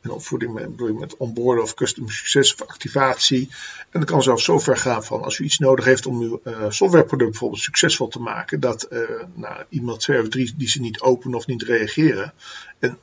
En 0.00 0.10
opvoeding 0.10 0.52
met, 0.52 0.76
bedoel 0.76 1.62
of 1.62 1.74
customer 1.74 2.12
succes 2.12 2.54
of 2.54 2.68
activatie. 2.68 3.48
En 3.90 4.00
dat 4.00 4.08
kan 4.08 4.22
zelfs 4.22 4.44
zo 4.44 4.58
ver 4.58 4.76
gaan 4.76 5.04
van 5.04 5.22
als 5.22 5.38
u 5.38 5.44
iets 5.44 5.58
nodig 5.58 5.84
heeft 5.84 6.06
om 6.06 6.20
uw 6.20 6.40
softwareproduct 6.68 7.30
bijvoorbeeld 7.30 7.60
succesvol 7.60 8.08
te 8.08 8.20
maken. 8.20 8.60
Dat 8.60 8.88
nou, 9.34 9.64
iemand 9.68 10.00
twee 10.00 10.20
of 10.20 10.28
drie 10.28 10.54
die 10.56 10.68
ze 10.68 10.80
niet 10.80 11.00
openen 11.00 11.38
of 11.38 11.46
niet 11.46 11.62
reageren. 11.62 12.32
En 12.78 12.98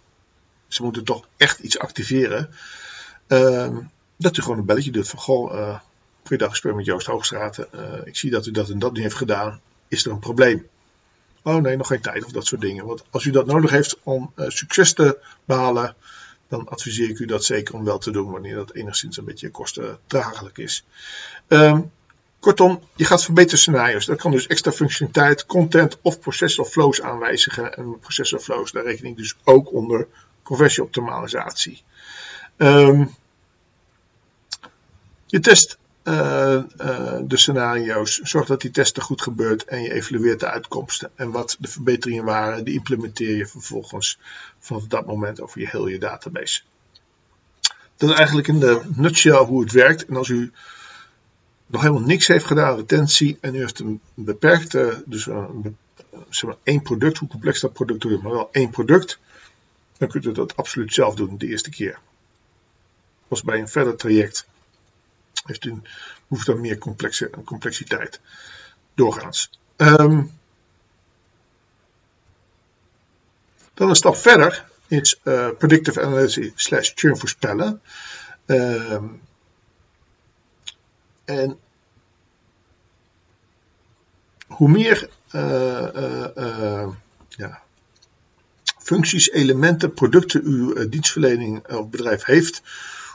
ze 0.67 0.84
moeten 0.84 1.03
toch 1.03 1.27
echt 1.38 1.60
iets 1.60 1.79
activeren. 1.79 2.49
Ehm, 3.27 3.77
dat 4.17 4.38
u 4.38 4.41
gewoon 4.41 4.58
een 4.58 4.65
belletje 4.65 4.91
doet 4.91 5.10
van 5.10 5.19
goh 5.19 5.79
Goeiedag, 6.23 6.49
ik 6.49 6.55
spreek 6.55 6.75
met 6.75 6.86
Joost 6.86 7.08
Hoogstraten. 7.08 7.67
Uh, 7.75 7.82
ik 8.03 8.17
zie 8.17 8.32
dat 8.32 8.45
u 8.45 8.51
dat 8.51 8.69
en 8.69 8.79
dat 8.79 8.93
niet 8.93 9.01
heeft 9.03 9.15
gedaan. 9.15 9.62
Is 9.88 10.05
er 10.05 10.12
een 10.12 10.19
probleem? 10.19 10.67
Oh 11.41 11.55
nee, 11.55 11.77
nog 11.77 11.88
geen 11.88 12.01
tijd 12.01 12.25
of 12.25 12.32
dat 12.32 12.45
soort 12.45 12.62
dingen. 12.62 12.86
Want 12.86 13.03
als 13.10 13.25
u 13.25 13.32
dat 13.32 13.45
nodig 13.45 13.71
heeft 13.71 13.99
om 14.03 14.32
uh, 14.36 14.49
succes 14.49 14.93
te 14.93 15.19
behalen, 15.45 15.95
dan 16.47 16.67
adviseer 16.67 17.10
ik 17.10 17.19
u 17.19 17.25
dat 17.25 17.43
zeker 17.43 17.75
om 17.75 17.84
wel 17.84 17.97
te 17.97 18.12
doen 18.12 18.32
wanneer 18.32 18.55
dat 18.55 18.73
enigszins 18.73 19.17
een 19.17 19.25
beetje 19.25 19.51
kostendragelijk 19.51 20.58
is. 20.58 20.86
Um, 21.47 21.91
kortom, 22.39 22.82
je 22.95 23.05
gaat 23.05 23.23
verbeteren 23.23 23.60
scenario's. 23.60 24.05
Dat 24.05 24.21
kan 24.21 24.32
dus 24.32 24.47
extra 24.47 24.71
functionaliteit, 24.71 25.45
content 25.45 25.97
of 26.01 26.19
processor 26.19 26.65
flows 26.65 27.01
aanwijzigen. 27.01 27.75
En 27.75 27.99
processor 27.99 28.39
flows, 28.39 28.71
daar 28.71 28.84
reken 28.84 29.05
ik 29.05 29.17
dus 29.17 29.36
ook 29.43 29.73
onder 29.73 30.08
conversieoptimalisatie. 30.43 31.84
Um, 32.58 33.15
je 35.25 35.39
test 35.39 35.78
uh, 36.03 36.63
de 37.21 37.38
scenario's. 37.38 38.15
Zorg 38.17 38.47
dat 38.47 38.62
die 38.62 38.71
testen 38.71 39.03
goed 39.03 39.21
gebeurt 39.21 39.63
en 39.63 39.81
je 39.81 39.93
evalueert 39.93 40.39
de 40.39 40.49
uitkomsten. 40.49 41.12
En 41.15 41.31
wat 41.31 41.55
de 41.59 41.67
verbeteringen 41.67 42.23
waren, 42.23 42.63
die 42.63 42.73
implementeer 42.73 43.35
je 43.35 43.45
vervolgens 43.45 44.19
vanaf 44.59 44.88
dat 44.88 45.05
moment 45.05 45.41
over 45.41 45.59
je 45.59 45.67
heel 45.69 45.88
je 45.88 45.99
database. 45.99 46.62
dat 47.97 48.09
is 48.09 48.15
eigenlijk 48.15 48.47
in 48.47 48.59
de 48.59 48.81
nutshell 48.95 49.43
hoe 49.43 49.62
het 49.62 49.71
werkt. 49.71 50.05
En 50.05 50.15
als 50.15 50.29
u 50.29 50.51
nog 51.65 51.81
helemaal 51.81 52.07
niks 52.07 52.27
heeft 52.27 52.45
gedaan, 52.45 52.75
retentie, 52.75 53.38
en 53.41 53.55
u 53.55 53.59
heeft 53.59 53.79
een 53.79 54.01
beperkte, 54.13 55.03
dus 55.05 55.25
een, 55.25 55.77
zeg 56.29 56.43
maar 56.43 56.57
één 56.63 56.81
product, 56.81 57.17
hoe 57.17 57.27
complex 57.27 57.59
dat 57.59 57.73
product 57.73 58.05
is, 58.05 58.21
maar 58.21 58.31
wel 58.31 58.49
één 58.51 58.69
product, 58.69 59.19
dan 59.97 60.07
kunt 60.07 60.25
u 60.25 60.31
dat 60.31 60.55
absoluut 60.55 60.93
zelf 60.93 61.15
doen 61.15 61.38
de 61.38 61.47
eerste 61.47 61.69
keer. 61.69 61.99
Als 63.27 63.43
bij 63.43 63.59
een 63.59 63.67
verder 63.67 63.95
traject 63.95 64.47
heeft 65.45 65.65
u, 65.65 65.82
hoeft 66.28 66.45
dan 66.45 66.62
meer 66.62 66.78
complexe, 66.78 67.30
complexiteit 67.45 68.19
doorgaans. 68.93 69.49
Um, 69.78 70.38
dan 73.73 73.89
een 73.89 73.95
stap 73.95 74.15
verder 74.15 74.65
is 74.88 75.19
uh, 75.23 75.49
predictive 75.58 76.02
analysis 76.02 76.52
slash 76.56 76.91
churn 76.95 77.17
voorspellen. 77.17 77.82
Um, 78.45 79.21
en 81.25 81.60
hoe 84.47 84.69
meer 84.69 85.10
uh, 85.32 85.88
uh, 86.38 86.88
ja, 87.28 87.62
functies, 88.78 89.32
elementen, 89.32 89.93
producten 89.93 90.43
uw 90.43 90.89
dienstverlening 90.89 91.67
of 91.67 91.89
bedrijf 91.89 92.25
heeft, 92.25 92.62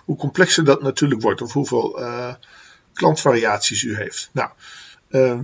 hoe 0.04 0.16
complexer 0.16 0.64
dat 0.64 0.82
natuurlijk 0.82 1.22
wordt 1.22 1.42
of 1.42 1.52
hoeveel 1.52 2.00
klantvariaties 2.92 3.82
u 3.82 3.96
heeft. 3.96 4.30
Nou, 4.32 4.50
ehm, 5.08 5.42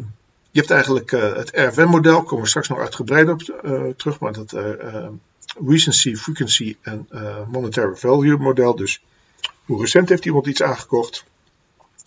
je 0.50 0.58
hebt 0.58 0.70
eigenlijk 0.70 1.10
het 1.10 1.50
RFM-model, 1.54 2.22
komen 2.22 2.42
we 2.44 2.48
straks 2.48 2.68
nog 2.68 2.78
uitgebreid 2.78 3.28
op 3.28 3.42
terug, 3.96 4.18
maar 4.18 4.32
dat 4.32 4.52
recency, 5.66 6.16
frequency 6.16 6.76
en 6.80 7.08
monetary 7.50 7.96
value 7.96 8.36
model. 8.36 8.76
Dus 8.76 9.02
hoe 9.64 9.80
recent 9.80 10.08
heeft 10.08 10.26
iemand 10.26 10.46
iets 10.46 10.62
aangekocht? 10.62 11.24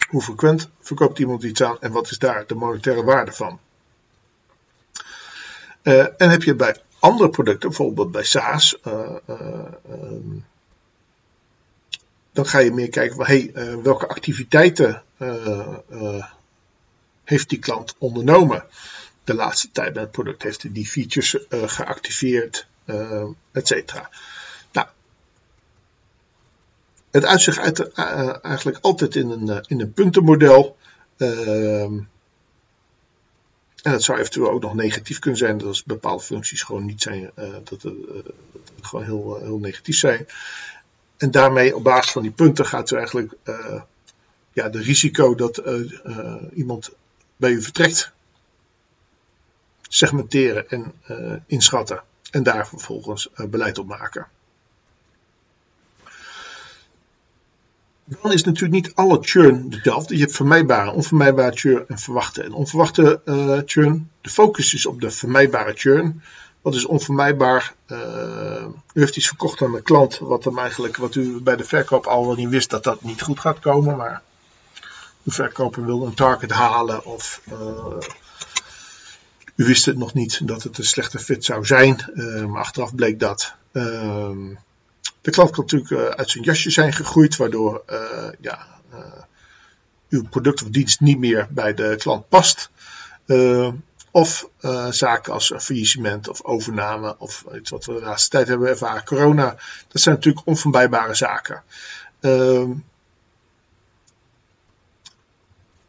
Hoe 0.09 0.21
frequent 0.21 0.69
verkoopt 0.79 1.19
iemand 1.19 1.43
iets 1.43 1.63
aan 1.63 1.77
en 1.79 1.91
wat 1.91 2.11
is 2.11 2.17
daar 2.17 2.47
de 2.47 2.55
monetaire 2.55 3.03
waarde 3.03 3.31
van? 3.31 3.59
En 6.17 6.29
heb 6.29 6.43
je 6.43 6.55
bij 6.55 6.75
andere 6.99 7.29
producten, 7.29 7.69
bijvoorbeeld 7.69 8.11
bij 8.11 8.23
SaaS, 8.23 8.77
uh, 8.87 9.15
dan 12.33 12.45
ga 12.45 12.59
je 12.59 12.71
meer 12.71 12.89
kijken 12.89 13.15
van 13.15 13.25
hey, 13.25 13.51
welke 13.83 14.07
activiteiten 14.07 15.03
heeft 17.23 17.49
die 17.49 17.59
klant 17.59 17.95
ondernomen 17.97 18.65
de 19.23 19.33
laatste 19.33 19.71
tijd 19.71 19.93
met 19.93 20.03
het 20.03 20.11
product? 20.11 20.43
Heeft 20.43 20.61
hij 20.61 20.71
die 20.71 20.87
features 20.87 21.37
geactiveerd, 21.49 22.67
et 23.51 23.67
cetera? 23.67 24.09
Het 27.13 27.25
uitzicht 27.25 27.59
uit, 27.59 27.79
uh, 27.79 28.45
eigenlijk 28.45 28.77
altijd 28.81 29.15
in 29.15 29.29
een, 29.29 29.47
uh, 29.47 29.57
in 29.67 29.81
een 29.81 29.93
puntenmodel. 29.93 30.77
Uh, 31.17 31.83
en 31.83 32.07
het 33.81 34.03
zou 34.03 34.19
eventueel 34.19 34.49
ook 34.49 34.61
nog 34.61 34.73
negatief 34.73 35.19
kunnen 35.19 35.39
zijn, 35.39 35.57
dat 35.57 35.67
als 35.67 35.83
bepaalde 35.83 36.23
functies 36.23 36.61
gewoon 36.61 36.85
niet 36.85 37.01
zijn, 37.01 37.31
uh, 37.39 37.55
dat, 37.63 37.81
het 37.81 37.95
gewoon 38.81 39.05
heel, 39.05 39.39
heel 39.41 39.57
negatief 39.57 39.97
zijn. 39.97 40.25
En 41.23 41.31
daarmee 41.31 41.75
op 41.75 41.83
basis 41.83 42.11
van 42.11 42.21
die 42.21 42.31
punten 42.31 42.65
gaat 42.65 42.91
u 42.91 42.95
eigenlijk 42.95 43.33
ja, 44.53 44.69
de 44.69 44.81
risico 44.81 45.35
dat 45.35 45.61
iemand 46.53 46.91
bij 47.35 47.51
u 47.51 47.61
vertrekt 47.61 48.11
segmenteren 49.81 50.69
en 50.69 50.93
inschatten. 51.45 52.03
En 52.31 52.43
daar 52.43 52.67
vervolgens 52.67 53.29
beleid 53.49 53.77
op 53.77 53.87
maken. 53.87 54.27
dan 58.21 58.31
is 58.31 58.43
natuurlijk 58.43 58.83
niet 58.83 58.95
alle 58.95 59.17
churn 59.21 59.69
dezelfde. 59.69 60.15
Je 60.15 60.21
hebt 60.21 60.35
vermijdbare, 60.35 60.91
onvermijdbare 60.91 61.55
churn 61.55 61.85
en 61.87 61.99
verwachte. 61.99 62.43
En 62.43 62.53
onverwachte 62.53 63.21
uh, 63.25 63.59
churn, 63.65 64.09
de 64.21 64.29
focus 64.29 64.73
is 64.73 64.85
op 64.85 65.01
de 65.01 65.11
vermijdbare 65.11 65.73
churn. 65.75 66.21
Wat 66.63 66.75
is 66.75 66.85
onvermijdbaar? 66.85 67.73
Uh, 67.87 68.65
u 68.93 68.99
heeft 68.99 69.17
iets 69.17 69.27
verkocht 69.27 69.61
aan 69.61 69.71
de 69.71 69.81
klant, 69.81 70.17
wat, 70.17 70.43
hem 70.43 70.59
eigenlijk, 70.59 70.97
wat 70.97 71.15
u 71.15 71.41
bij 71.41 71.55
de 71.55 71.63
verkoop 71.63 72.05
al 72.05 72.25
wel 72.25 72.35
niet 72.35 72.49
wist 72.49 72.69
dat 72.69 72.83
dat 72.83 73.01
niet 73.01 73.21
goed 73.21 73.39
gaat 73.39 73.59
komen. 73.59 73.97
Maar 73.97 74.21
de 75.23 75.31
verkoper 75.31 75.85
wil 75.85 76.05
een 76.05 76.13
target 76.13 76.51
halen 76.51 77.05
of 77.05 77.41
uh, 77.51 77.97
u 79.55 79.65
wist 79.65 79.85
het 79.85 79.97
nog 79.97 80.13
niet 80.13 80.47
dat 80.47 80.63
het 80.63 80.77
een 80.77 80.85
slechte 80.85 81.19
fit 81.19 81.45
zou 81.45 81.65
zijn. 81.65 82.11
maar 82.47 82.61
achteraf 82.61 82.95
bleek 82.95 83.19
dat. 83.19 83.53
Ehm, 83.71 84.53
de 85.21 85.31
klant 85.31 85.51
kan 85.51 85.65
natuurlijk 85.69 86.15
uit 86.17 86.29
zijn 86.29 86.43
jasje 86.43 86.69
zijn 86.69 86.93
gegroeid, 86.93 87.35
waardoor 87.35 87.83
ja, 88.39 88.67
uw 90.09 90.23
product 90.29 90.63
of 90.63 90.69
dienst 90.69 90.99
niet 90.99 91.19
meer 91.19 91.47
bij 91.49 91.73
de 91.73 91.95
klant 91.97 92.29
past. 92.29 92.69
Of 94.13 94.49
zaken 94.89 95.33
als 95.33 95.53
faillissement 95.57 96.27
of 96.29 96.43
overname 96.43 97.15
of 97.17 97.45
iets 97.55 97.69
wat 97.69 97.85
we 97.85 97.93
de 97.93 98.01
laatste 98.01 98.29
tijd 98.29 98.47
hebben 98.47 98.67
ervaren, 98.67 99.05
corona. 99.05 99.55
Dat 99.87 100.01
zijn 100.01 100.15
natuurlijk 100.15 100.47
onvermijdbare 100.47 101.15
zaken. 101.15 101.63
Ehm, 102.19 102.71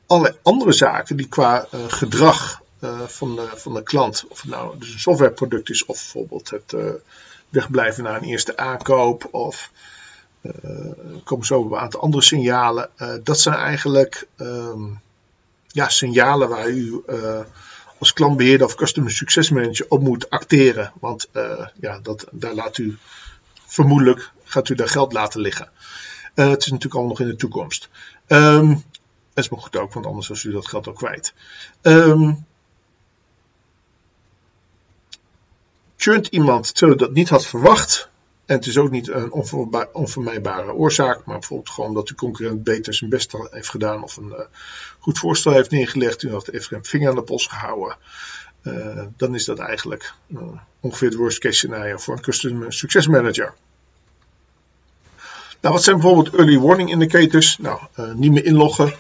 allerlei 0.07 0.39
andere 0.43 0.73
zaken 0.73 1.17
die 1.17 1.29
qua 1.29 1.67
gedrag 1.89 2.63
van, 3.07 3.37
de, 3.37 3.49
van 3.55 3.75
de 3.75 3.83
klant, 3.83 4.25
of 4.29 4.41
het 4.41 4.51
nou 4.51 4.79
dus 4.79 4.93
een 4.93 4.99
softwareproduct 4.99 5.71
is 5.71 5.85
of 5.85 5.97
bijvoorbeeld 5.97 6.51
het 6.51 6.75
wegblijven 7.49 8.05
naar 8.05 8.17
een 8.17 8.29
eerste 8.29 8.57
aankoop 8.57 9.29
of 9.31 9.71
uh, 10.43 11.23
komen 11.25 11.47
zo 11.47 11.65
een 11.65 11.79
aantal 11.79 12.01
andere 12.01 12.23
signalen. 12.23 12.91
Uh, 12.99 13.15
dat 13.23 13.41
zijn 13.41 13.55
eigenlijk 13.55 14.27
um, 14.37 15.01
ja, 15.67 15.89
signalen 15.89 16.49
waar 16.49 16.69
u 16.69 17.03
uh, 17.07 17.41
als 17.99 18.13
klantbeheerder 18.13 18.67
of 18.67 18.75
customer 18.75 19.11
success 19.11 19.51
manager 19.51 19.87
op 19.89 20.01
moet 20.01 20.31
acteren. 20.31 20.93
Want 21.01 21.29
ja, 21.81 21.99
dat, 22.03 22.27
daar 22.31 22.55
laat 22.55 22.79
u 22.79 22.99
vermoedelijk 23.67 24.33
gaat 24.45 24.69
u 24.69 24.75
daar 24.75 24.89
geld 24.89 25.13
laten 25.13 25.41
liggen. 25.41 25.71
het 26.35 26.61
is 26.61 26.67
natuurlijk 26.67 26.95
allemaal 26.95 27.11
nog 27.11 27.21
in 27.21 27.27
de 27.27 27.37
toekomst. 27.37 27.89
Um, 28.27 28.85
dat 29.35 29.45
is 29.45 29.51
maar 29.51 29.61
goed 29.61 29.77
ook, 29.77 29.93
want 29.93 30.07
anders 30.07 30.29
was 30.29 30.45
u 30.45 30.53
dat 30.53 30.67
geld 30.67 30.89
ook 30.89 30.97
kwijt. 30.97 31.35
Um, 31.83 32.47
iemand 36.31 36.75
terwijl 36.75 36.99
dat 36.99 37.13
niet 37.13 37.29
had 37.29 37.47
verwacht. 37.47 38.09
En 38.47 38.57
het 38.57 38.67
is 38.67 38.79
ook 38.79 38.91
niet 38.91 39.09
een 39.09 39.33
onvermijdbare 39.93 40.73
oorzaak, 40.73 41.25
maar 41.25 41.39
bijvoorbeeld 41.39 41.71
gewoon 41.71 41.95
dat 41.95 42.09
de 42.09 42.15
concurrent 42.15 42.65
beter 42.65 42.95
zijn 42.95 43.11
best 43.11 43.33
heeft 43.51 43.69
gedaan 43.69 44.03
of 44.03 44.17
een 44.17 44.29
uh, 44.29 44.41
goed 44.99 45.19
voorstel 45.19 45.53
heeft 45.53 45.71
neergelegd. 45.71 46.23
U 46.23 46.31
had 46.31 46.49
een 46.53 46.85
vinger 46.85 47.09
aan 47.09 47.15
de 47.15 47.23
pols 47.23 47.47
gehouden. 47.47 47.97
Uh, 48.63 49.03
dan 49.17 49.35
is 49.35 49.45
dat 49.45 49.59
eigenlijk 49.59 50.15
uh, 50.29 50.43
ongeveer 50.81 51.09
het 51.09 51.17
worst 51.17 51.39
case 51.39 51.55
scenario 51.55 51.97
voor 51.97 52.15
een 52.15 52.23
customer 52.23 52.73
success 52.73 53.07
manager. 53.07 53.55
Nou, 55.61 55.75
wat 55.75 55.85
zijn 55.85 55.97
bijvoorbeeld 55.97 56.35
early 56.35 56.59
warning 56.59 56.91
indicators? 56.91 57.59
Nou, 57.59 57.81
niet 58.15 58.33
meer 58.33 58.45
inloggen, 58.45 58.95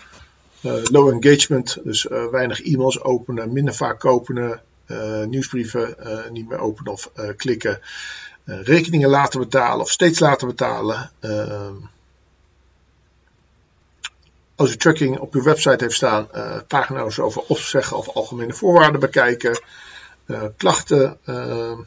low 0.90 1.22
engagement, 1.22 1.78
dus 1.84 2.06
weinig 2.30 2.62
e-mails 2.62 3.02
openen, 3.02 3.52
minder 3.52 3.74
vaak 3.74 4.04
uh, 4.04 5.24
nieuwsbrieven 5.24 5.96
niet 6.32 6.48
meer 6.48 6.58
openen 6.58 6.92
of 6.92 7.10
klikken. 7.36 7.80
Rekeningen 8.44 9.08
laten 9.08 9.40
betalen 9.40 9.80
of 9.80 9.90
steeds 9.90 10.18
laten 10.18 10.46
betalen. 10.46 11.10
Ehm, 11.20 11.74
als 14.54 14.72
u 14.72 14.76
tracking 14.76 15.18
op 15.18 15.34
uw 15.34 15.42
website 15.42 15.84
heeft 15.84 15.96
staan, 15.96 16.28
pagina's 16.68 17.18
over 17.18 17.42
opzeggen 17.42 17.96
of 17.96 18.08
algemene 18.08 18.52
voorwaarden 18.52 19.00
bekijken. 19.00 19.60
klachten 20.56 21.18
ehm, 21.24 21.78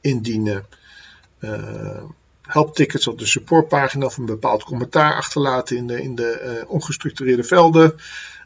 indienen. 0.00 0.66
helptickets 2.42 3.06
op 3.06 3.18
de 3.18 3.26
supportpagina 3.26 4.04
of 4.04 4.16
een 4.16 4.26
bepaald 4.26 4.64
commentaar 4.64 5.14
achterlaten 5.14 5.76
in 5.76 5.86
de, 5.86 6.02
in 6.02 6.14
de 6.14 6.64
ongestructureerde 6.68 7.44
velden. 7.44 7.96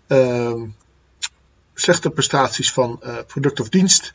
Ehm, 0.06 0.66
slechte 1.74 2.10
prestaties 2.10 2.72
van 2.72 3.00
product 3.26 3.60
of 3.60 3.68
dienst. 3.68 4.14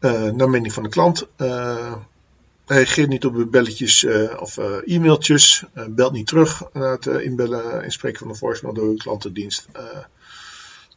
Uh, 0.00 0.22
naar 0.30 0.50
mening 0.50 0.72
van 0.72 0.82
de 0.82 0.88
klant. 0.88 1.26
Uh, 1.36 1.92
reageert 2.66 3.08
niet 3.08 3.24
op 3.24 3.34
uw 3.34 3.50
belletjes 3.50 4.06
of 4.38 4.58
e-mailtjes. 4.84 5.64
belt 5.88 6.12
niet 6.12 6.26
terug 6.26 6.62
na 6.72 6.90
het 6.90 7.06
inbellen, 7.06 7.84
inspreken 7.84 8.18
van 8.18 8.28
de 8.28 8.34
voicemail 8.34 8.74
door 8.74 8.88
uw 8.88 8.96
klantendienst. 8.96 9.68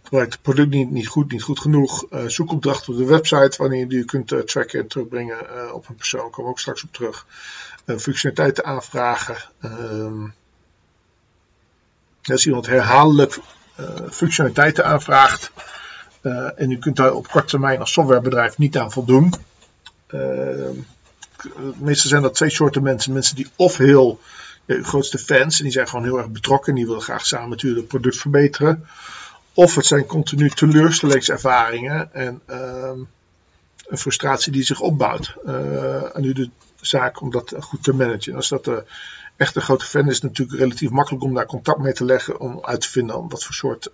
gebruikt 0.03 0.33
het 0.33 0.41
product 0.41 0.69
niet, 0.69 0.91
niet 0.91 1.07
goed, 1.07 1.31
niet 1.31 1.43
goed 1.43 1.59
genoeg. 1.59 2.05
zoekopdracht 2.25 2.89
op 2.89 2.97
de 2.97 3.05
website 3.05 3.57
wanneer 3.57 3.79
je 3.79 3.87
die 3.87 4.05
kunt 4.05 4.47
tracken 4.47 4.79
en 4.79 4.87
terugbrengen 4.87 5.73
op 5.73 5.89
een 5.89 5.95
persoon. 5.95 6.29
Komen 6.29 6.43
we 6.43 6.49
ook 6.49 6.59
straks 6.59 6.83
op 6.83 6.93
terug. 6.93 7.25
functionaliteiten 7.85 8.65
aanvragen. 8.65 9.37
Ehm, 9.61 10.27
als 12.31 12.45
iemand 12.45 12.65
herhaaldelijk 12.65 13.39
eh, 13.75 13.85
functionaliteiten 14.11 14.85
aanvraagt. 14.85 15.51
Eh, 16.21 16.59
en 16.59 16.71
u 16.71 16.77
kunt 16.77 16.95
daar 16.95 17.13
op 17.13 17.27
korte 17.27 17.47
termijn 17.47 17.79
als 17.79 17.91
softwarebedrijf 17.91 18.57
niet 18.57 18.77
aan 18.77 18.91
voldoen. 18.91 19.33
Eh, 20.07 20.69
meestal 21.75 22.09
zijn 22.09 22.21
dat 22.21 22.33
twee 22.33 22.49
soorten 22.49 22.83
mensen. 22.83 23.13
Mensen 23.13 23.35
die 23.35 23.47
of 23.55 23.77
heel 23.77 24.19
de 24.65 24.83
grootste 24.83 25.17
fans 25.17 25.57
en 25.57 25.63
die 25.63 25.73
zijn 25.73 25.87
gewoon 25.87 26.05
heel 26.05 26.17
erg 26.17 26.29
betrokken 26.29 26.69
en 26.69 26.75
die 26.75 26.87
willen 26.87 27.01
graag 27.01 27.25
samen 27.25 27.49
natuurlijk 27.49 27.81
het 27.81 27.89
product 27.89 28.17
verbeteren. 28.17 28.87
Of 29.53 29.75
het 29.75 29.85
zijn 29.85 30.05
continu 30.05 30.49
teleurstellingservaringen 30.49 32.13
en 32.13 32.41
ehm, 32.45 32.99
een 33.87 33.97
frustratie 33.97 34.51
die 34.51 34.63
zich 34.63 34.79
opbouwt. 34.79 35.35
En 36.13 36.21
nu 36.21 36.33
de 36.33 36.49
zaak 36.81 37.21
om 37.21 37.31
dat 37.31 37.53
goed 37.59 37.83
te 37.83 37.93
managen. 37.93 38.35
Als 38.35 38.49
dat 38.49 38.67
uh, 38.67 38.77
echt 39.35 39.55
een 39.55 39.61
grote 39.61 39.85
fan 39.85 40.09
is, 40.09 40.21
natuurlijk 40.21 40.59
relatief 40.59 40.89
makkelijk 40.89 41.23
om 41.23 41.33
daar 41.33 41.45
contact 41.45 41.79
mee 41.79 41.93
te 41.93 42.05
leggen. 42.05 42.39
Om 42.39 42.59
uit 42.61 42.81
te 42.81 42.89
vinden 42.89 43.17
om 43.17 43.29
wat 43.29 43.43
voor 43.43 43.55
soort 43.55 43.89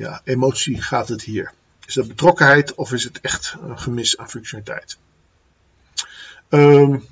ja, 0.00 0.20
emotie 0.24 0.82
gaat 0.82 1.08
het 1.08 1.22
hier. 1.22 1.52
Is 1.86 1.94
dat 1.94 2.08
betrokkenheid 2.08 2.74
of 2.74 2.92
is 2.92 3.04
het 3.04 3.20
echt 3.20 3.56
een 3.62 3.78
gemis 3.78 4.18
aan 4.18 4.30
functionaliteit? 4.30 4.98
Um, 6.48 7.04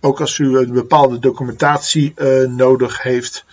ook 0.00 0.20
als 0.20 0.38
u 0.38 0.56
een 0.58 0.72
bepaalde 0.72 1.18
documentatie 1.18 2.12
uh, 2.16 2.48
nodig 2.48 3.02
heeft. 3.02 3.44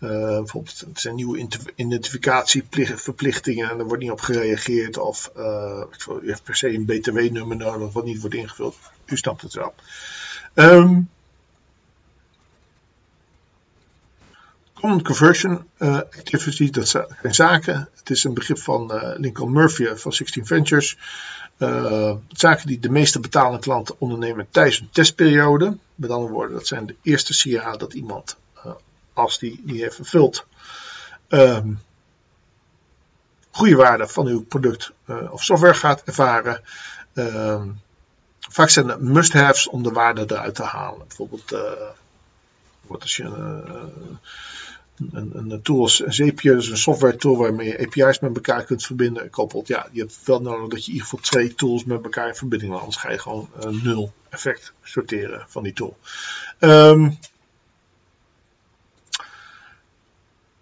Uh, 0.00 0.10
bijvoorbeeld, 0.10 0.80
het 0.80 1.00
zijn 1.00 1.14
nieuwe 1.14 1.48
identificatieverplichtingen 1.74 3.70
en 3.70 3.78
er 3.78 3.86
wordt 3.86 4.02
niet 4.02 4.10
op 4.10 4.20
gereageerd. 4.20 4.98
Of 4.98 5.30
uh, 5.36 5.82
u 6.22 6.26
heeft 6.26 6.42
per 6.42 6.56
se 6.56 6.74
een 6.74 6.84
BTW-nummer 6.84 7.56
nodig 7.56 7.92
wat 7.92 8.04
niet 8.04 8.20
wordt 8.20 8.36
ingevuld. 8.36 8.76
U 9.04 9.16
snapt 9.16 9.42
het 9.42 9.54
wel. 9.54 9.74
Um, 10.54 11.08
Common 14.84 15.02
Conversion 15.02 15.68
uh, 15.78 15.96
Activity, 15.96 16.70
dat 16.70 16.88
zijn 16.88 17.34
zaken. 17.34 17.88
Het 17.94 18.10
is 18.10 18.24
een 18.24 18.34
begrip 18.34 18.58
van 18.58 18.94
uh, 18.94 19.12
Lincoln 19.16 19.52
Murphy 19.52 19.94
van 19.94 20.12
16 20.12 20.46
Ventures. 20.46 20.98
Zaken 22.28 22.66
die 22.66 22.78
de 22.78 22.90
meeste 22.90 23.20
betalende 23.20 23.58
klanten 23.58 23.94
ondernemen 23.98 24.46
tijdens 24.50 24.80
een 24.80 24.88
testperiode. 24.90 25.78
Met 25.94 26.10
andere 26.10 26.32
woorden, 26.32 26.56
dat 26.56 26.66
zijn 26.66 26.86
de 26.86 26.96
eerste 27.02 27.34
signalen 27.34 27.78
dat 27.78 27.92
iemand, 27.92 28.36
als 29.12 29.38
die 29.38 29.62
die 29.64 29.82
heeft 29.82 29.94
vervuld, 29.94 30.46
um, 31.28 31.80
goede 33.50 33.76
waarde 33.76 34.08
van 34.08 34.26
uw 34.26 34.44
product 34.44 34.92
of 35.30 35.44
software 35.44 35.74
gaat 35.74 36.02
ervaren. 36.02 36.60
Um, 37.14 37.80
vaak 38.50 38.68
zijn 38.68 38.88
het 38.88 39.00
must-haves 39.00 39.68
om 39.68 39.82
de 39.82 39.90
waarde 39.90 40.24
eruit 40.26 40.54
te 40.54 40.62
halen. 40.62 41.06
Bijvoorbeeld, 41.06 41.50
wat 42.86 43.02
als 43.02 43.16
je 43.16 43.24
een 45.12 45.60
tool 45.62 45.80
als 45.80 45.96
Zapier, 45.96 46.54
dus 46.54 46.68
een 46.68 46.76
software 46.76 47.16
tool 47.16 47.36
waarmee 47.36 47.66
je 47.66 47.78
API's 47.78 48.18
met 48.18 48.34
elkaar 48.34 48.64
kunt 48.64 48.84
verbinden, 48.84 49.30
koppelt. 49.30 49.68
Ja, 49.68 49.88
je 49.92 50.00
hebt 50.00 50.18
wel 50.24 50.40
nodig 50.40 50.68
dat 50.68 50.84
je 50.84 50.86
in 50.86 50.92
ieder 50.92 51.08
geval 51.08 51.24
twee 51.24 51.54
tools 51.54 51.84
met 51.84 52.04
elkaar 52.04 52.28
in 52.28 52.34
verbinding 52.34 52.70
hebt. 52.70 52.84
Anders 52.84 53.02
ga 53.02 53.10
je 53.10 53.18
gewoon 53.18 53.48
uh, 53.60 53.82
nul 53.82 54.12
effect 54.28 54.72
sorteren 54.82 55.44
van 55.48 55.62
die 55.62 55.72
tool. 55.72 55.96
Um, 56.60 57.18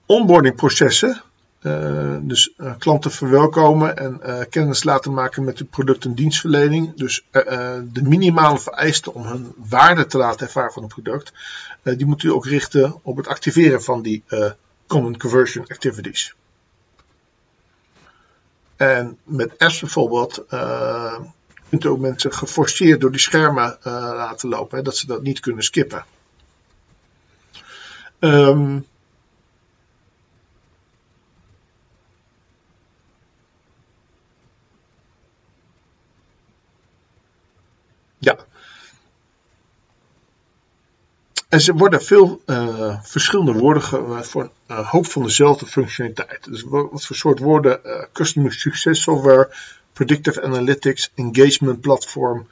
onboarding 0.07 0.55
processen. 0.55 1.23
Uh, 1.62 2.16
dus 2.20 2.53
uh, 2.57 2.72
klanten 2.79 3.11
verwelkomen 3.11 3.96
en 3.96 4.20
uh, 4.27 4.40
kennis 4.51 4.85
laten 4.85 5.12
maken 5.12 5.44
met 5.44 5.59
de 5.59 5.64
product- 5.64 6.05
en 6.05 6.14
dienstverlening. 6.14 6.96
Dus 6.96 7.27
de 7.92 8.03
minimale 8.03 8.59
vereisten 8.59 9.14
om 9.14 9.27
hun 9.27 9.53
waarde 9.57 10.07
te 10.07 10.18
laten 10.18 10.46
ervaren 10.46 10.72
van 10.72 10.83
het 10.83 10.92
product, 10.92 11.33
die 11.83 12.07
moet 12.07 12.22
u 12.22 12.33
ook 12.33 12.46
richten 12.46 12.94
op 13.03 13.16
het 13.16 13.27
activeren 13.27 13.83
van 13.83 14.03
die 14.03 14.22
Common 14.87 15.16
Conversion 15.16 15.64
Activities. 15.68 16.35
En 18.77 19.18
met 19.25 19.59
apps 19.59 19.81
bijvoorbeeld 19.81 20.44
kunt 21.68 21.85
u 21.85 21.88
ook 21.88 21.98
mensen 21.98 22.33
geforceerd 22.33 23.01
door 23.01 23.11
die 23.11 23.20
schermen 23.20 23.79
laten 23.83 24.48
lopen, 24.48 24.77
hè, 24.77 24.85
dat 24.85 24.96
ze 24.96 25.07
dat 25.07 25.22
niet 25.22 25.40
kunnen 25.40 25.64
skippen. 25.64 26.05
Um, 28.18 28.87
Ja. 38.22 38.37
En 41.53 41.61
ze 41.61 41.75
worden 41.75 42.03
veel 42.03 42.43
uh, 42.47 43.03
verschillende 43.03 43.53
woorden 43.53 43.83
gebruikt 43.83 44.29
voor 44.29 44.43
een 44.43 44.77
uh, 44.77 44.91
hoop 44.91 45.07
van 45.07 45.23
dezelfde 45.23 45.67
functionaliteit. 45.67 46.45
Dus 46.45 46.62
wat 46.62 47.07
voor 47.07 47.17
soort 47.17 47.38
woorden? 47.38 47.81
Uh, 47.85 48.05
customer 48.12 48.53
success 48.53 49.03
software, 49.03 49.55
predictive 49.93 50.43
analytics, 50.43 51.11
engagement 51.15 51.81
platform. 51.81 52.49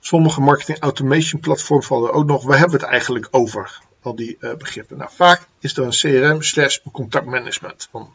Sommige 0.00 0.40
marketing 0.40 0.78
automation 0.78 1.40
platform 1.40 1.82
vallen 1.82 2.12
ook 2.12 2.26
nog. 2.26 2.44
Waar 2.44 2.58
hebben 2.58 2.76
we 2.78 2.82
het 2.82 2.92
eigenlijk 2.92 3.28
over? 3.30 3.80
Al 4.02 4.14
die 4.14 4.38
begrippen. 4.58 4.96
Nou, 4.96 5.10
vaak 5.14 5.40
is 5.60 5.76
er 5.76 5.84
een 5.84 5.90
CRM 5.90 6.42
slash 6.42 6.78
contactmanagement. 6.92 7.88
Van, 7.90 8.14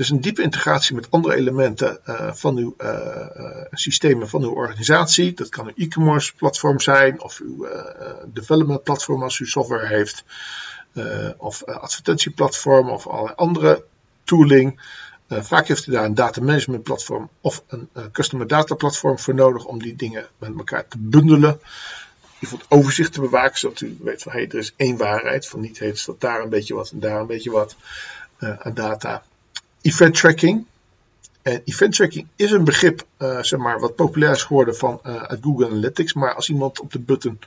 dus 0.00 0.10
een 0.10 0.20
diepe 0.20 0.42
integratie 0.42 0.94
met 0.94 1.10
andere 1.10 1.34
elementen 1.34 2.00
uh, 2.06 2.32
van 2.32 2.56
uw 2.56 2.74
uh, 2.78 3.26
systemen 3.70 4.28
van 4.28 4.42
uw 4.42 4.50
organisatie. 4.50 5.34
Dat 5.34 5.48
kan 5.48 5.66
een 5.66 5.74
e-commerce 5.76 6.34
platform 6.34 6.80
zijn 6.80 7.22
of 7.22 7.40
uw 7.40 7.66
development 8.26 8.82
platform 8.82 9.22
als 9.22 9.38
u 9.38 9.46
software 9.46 9.86
heeft. 9.86 10.24
of 11.36 11.64
advertentieplatform 11.64 12.90
of 12.90 13.06
allerlei 13.06 13.34
andere 13.36 13.84
tooling. 14.24 14.80
vaak 15.28 15.66
heeft 15.68 15.86
u 15.86 15.92
daar 15.92 16.04
een 16.04 16.14
data 16.14 16.40
management 16.40 16.82
platform 16.82 17.28
of 17.40 17.62
een 17.66 17.88
customer 18.12 18.46
data 18.46 18.74
platform 18.74 19.18
voor 19.18 19.34
nodig 19.34 19.64
om 19.64 19.82
die 19.82 19.96
dingen 19.96 20.26
met 20.38 20.56
elkaar 20.56 20.88
te 20.88 20.98
bundelen. 20.98 21.60
het 22.38 22.64
overzicht 22.68 23.12
te 23.12 23.20
bewaken, 23.20 23.58
zodat 23.58 23.80
u 23.80 23.96
weet 24.00 24.22
van 24.22 24.32
hey, 24.32 24.48
er 24.48 24.58
is 24.58 24.72
één 24.76 24.96
waarheid. 24.96 25.46
Van 25.46 25.60
niet 25.60 25.78
heet 25.78 26.06
dat 26.06 26.20
daar 26.20 26.42
een 26.42 26.50
beetje 26.50 26.74
wat 26.74 26.90
en 26.90 27.00
daar 27.00 27.20
een 27.20 27.26
beetje 27.26 27.50
wat 27.50 27.76
aan 28.38 28.74
data 28.74 29.22
event 29.82 30.14
tracking. 30.14 30.66
En 31.42 31.62
event 31.64 31.94
tracking 31.94 32.26
is 32.36 32.50
een 32.50 32.64
begrip 32.64 33.06
uh, 33.18 33.42
zeg 33.42 33.60
maar, 33.60 33.80
wat 33.80 33.94
populair 33.94 34.32
is 34.32 34.42
geworden 34.42 34.76
van, 34.76 35.00
uh, 35.06 35.22
uit 35.22 35.42
Google 35.42 35.66
Analytics. 35.66 36.12
Maar 36.12 36.34
als 36.34 36.48
iemand 36.48 36.80
op 36.80 36.92
de 36.92 36.98
button 36.98 37.38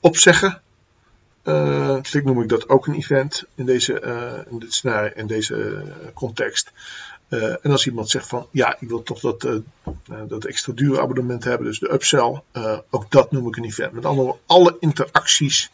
opzeggen 0.00 0.60
uh, 1.44 2.00
klikt, 2.00 2.26
noem 2.26 2.42
ik 2.42 2.48
dat 2.48 2.68
ook 2.68 2.86
een 2.86 2.94
event 2.94 3.44
in 3.54 3.66
deze, 3.66 4.00
in 4.50 4.58
dit 4.58 4.74
scenario, 4.74 5.10
in 5.14 5.26
deze 5.26 5.82
context. 6.14 6.72
en 7.28 7.70
als 7.70 7.86
iemand 7.86 8.10
zegt 8.10 8.28
van 8.28 8.46
ja, 8.50 8.76
ik 8.80 8.88
wil 8.88 9.02
toch 9.02 9.20
dat, 9.20 9.48
dat 10.28 10.44
extra 10.44 10.72
dure 10.72 11.00
abonnement 11.00 11.44
hebben, 11.44 11.66
dus 11.66 11.78
de 11.78 11.92
upsell, 11.92 12.42
ook 12.90 13.10
dat 13.10 13.30
noem 13.32 13.46
ik 13.46 13.56
een 13.56 13.64
event. 13.64 13.92
Met 13.92 14.04
andere 14.04 14.26
woorden, 14.26 14.42
alle 14.46 14.76
interacties 14.80 15.70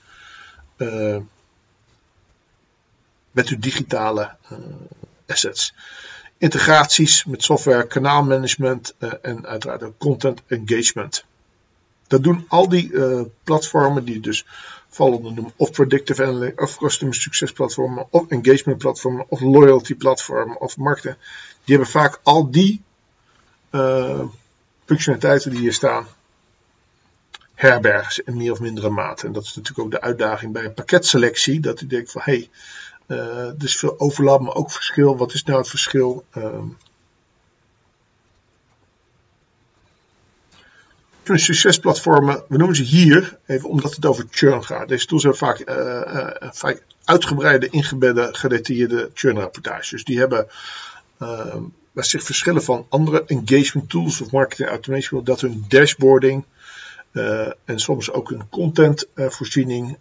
met 3.31 3.49
uw 3.49 3.59
digitale 3.59 4.37
assets. 5.27 5.75
Integraties 6.39 7.25
met 7.25 7.43
software, 7.43 7.87
kanaalmanagement 7.87 8.95
uh, 8.99 9.13
en 9.23 9.47
uiteraard 9.47 9.83
ook 9.83 9.99
content 9.99 10.43
engagement. 10.47 11.25
Dat 12.07 12.23
doen 12.23 12.45
al 12.49 12.69
die 12.69 12.91
uh, 12.91 13.21
platformen 13.45 14.05
die 14.05 14.21
dus 14.21 14.47
vallen 14.89 15.17
onder 15.17 15.33
noemen 15.33 15.53
of 15.57 15.71
predictive 15.71 16.23
analytics, 16.23 16.63
of 16.63 16.77
customer 16.77 17.15
success 17.15 17.53
platformen, 17.53 18.07
of 18.11 18.29
engagement 18.29 18.79
platformen, 18.79 19.27
of 19.29 19.41
loyalty 19.41 19.95
platformen, 19.95 20.61
of 20.61 20.77
marketing. 20.77 21.17
Die 21.65 21.77
hebben 21.77 21.93
vaak 21.93 22.21
al 22.23 22.51
die 22.51 22.83
uh, 23.71 24.25
functionaliteiten 24.85 25.51
die 25.51 25.61
hier 25.61 25.73
staan 25.73 26.07
herbergen 27.55 28.25
in 28.25 28.37
meer 28.37 28.53
of 28.53 28.61
mindere 28.61 28.91
mate. 28.91 29.27
En 29.27 29.33
dat 29.33 29.43
is 29.43 29.55
natuurlijk 29.55 29.87
ook 29.87 29.91
de 29.91 30.01
uitdaging 30.01 30.53
bij 30.53 30.65
een 30.65 30.75
pakketselectie. 30.75 31.61
Dat 31.61 31.81
u 31.81 31.87
denkt 31.87 32.11
van 32.11 32.23
hé, 32.25 32.33
hey, 32.33 32.51
uh, 33.13 33.51
is 33.59 33.77
veel 33.77 34.01
overlap, 34.01 34.41
maar 34.41 34.55
ook 34.55 34.71
verschil. 34.71 35.17
Wat 35.17 35.33
is 35.33 35.45
nou 35.45 35.59
het 35.59 35.69
verschil? 35.69 36.25
Um, 36.37 36.77
succesplatformen, 41.25 42.45
we 42.49 42.57
noemen 42.57 42.77
ze 42.77 42.83
hier, 42.83 43.39
even 43.47 43.69
omdat 43.69 43.95
het 43.95 44.07
over 44.07 44.27
churn 44.31 44.65
gaat. 44.65 44.89
Deze 44.89 45.07
tools 45.07 45.23
hebben 45.23 45.41
vaak, 45.41 45.69
uh, 45.69 45.77
uh, 45.77 46.51
vaak 46.51 46.85
uitgebreide, 47.05 47.69
ingebedde, 47.69 48.29
gedetailleerde 48.33 49.11
churn 49.15 49.39
rapportages. 49.39 49.91
Dus 49.91 50.05
die 50.05 50.19
hebben 50.19 50.47
uh, 51.19 51.57
waar 51.93 52.05
zich 52.05 52.23
verschillen 52.23 52.63
van 52.63 52.87
andere 52.89 53.25
engagement 53.25 53.91
tools 53.91 54.21
of 54.21 54.31
marketing 54.31 54.69
automation, 54.69 55.25
dat 55.25 55.41
hun 55.41 55.65
dashboarding 55.69 56.45
en 57.65 57.79
soms 57.81 58.11
ook 58.11 58.31
hun 58.31 58.49
contentvoorziening 58.49 59.99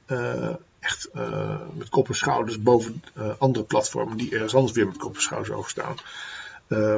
echt 0.81 1.09
uh, 1.15 1.59
met 1.73 1.89
kop 1.89 2.07
en 2.07 2.15
schouders 2.15 2.61
boven 2.61 3.03
uh, 3.17 3.31
andere 3.37 3.65
platformen 3.65 4.17
die 4.17 4.31
ergens 4.31 4.55
anders 4.55 4.73
weer 4.73 4.87
met 4.87 4.97
kop 4.97 5.15
en 5.15 5.21
schouders 5.21 5.51
over 5.51 5.69
staan. 5.69 5.95
Uh, 6.67 6.95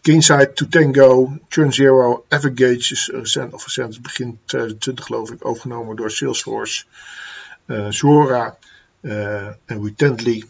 Keysight, 0.00 0.56
Tutango, 0.56 1.38
Churn 1.48 1.72
Zero, 1.72 2.24
Evergage 2.28 2.92
is 2.92 3.10
recent, 3.12 3.52
of 3.52 3.64
recent 3.64 4.02
begin 4.02 4.38
2020 4.44 5.04
geloof 5.04 5.30
ik, 5.30 5.44
overgenomen 5.44 5.96
door 5.96 6.10
Salesforce, 6.10 6.84
Zora 7.88 8.58
en 9.00 9.58
Retently. 9.66 10.44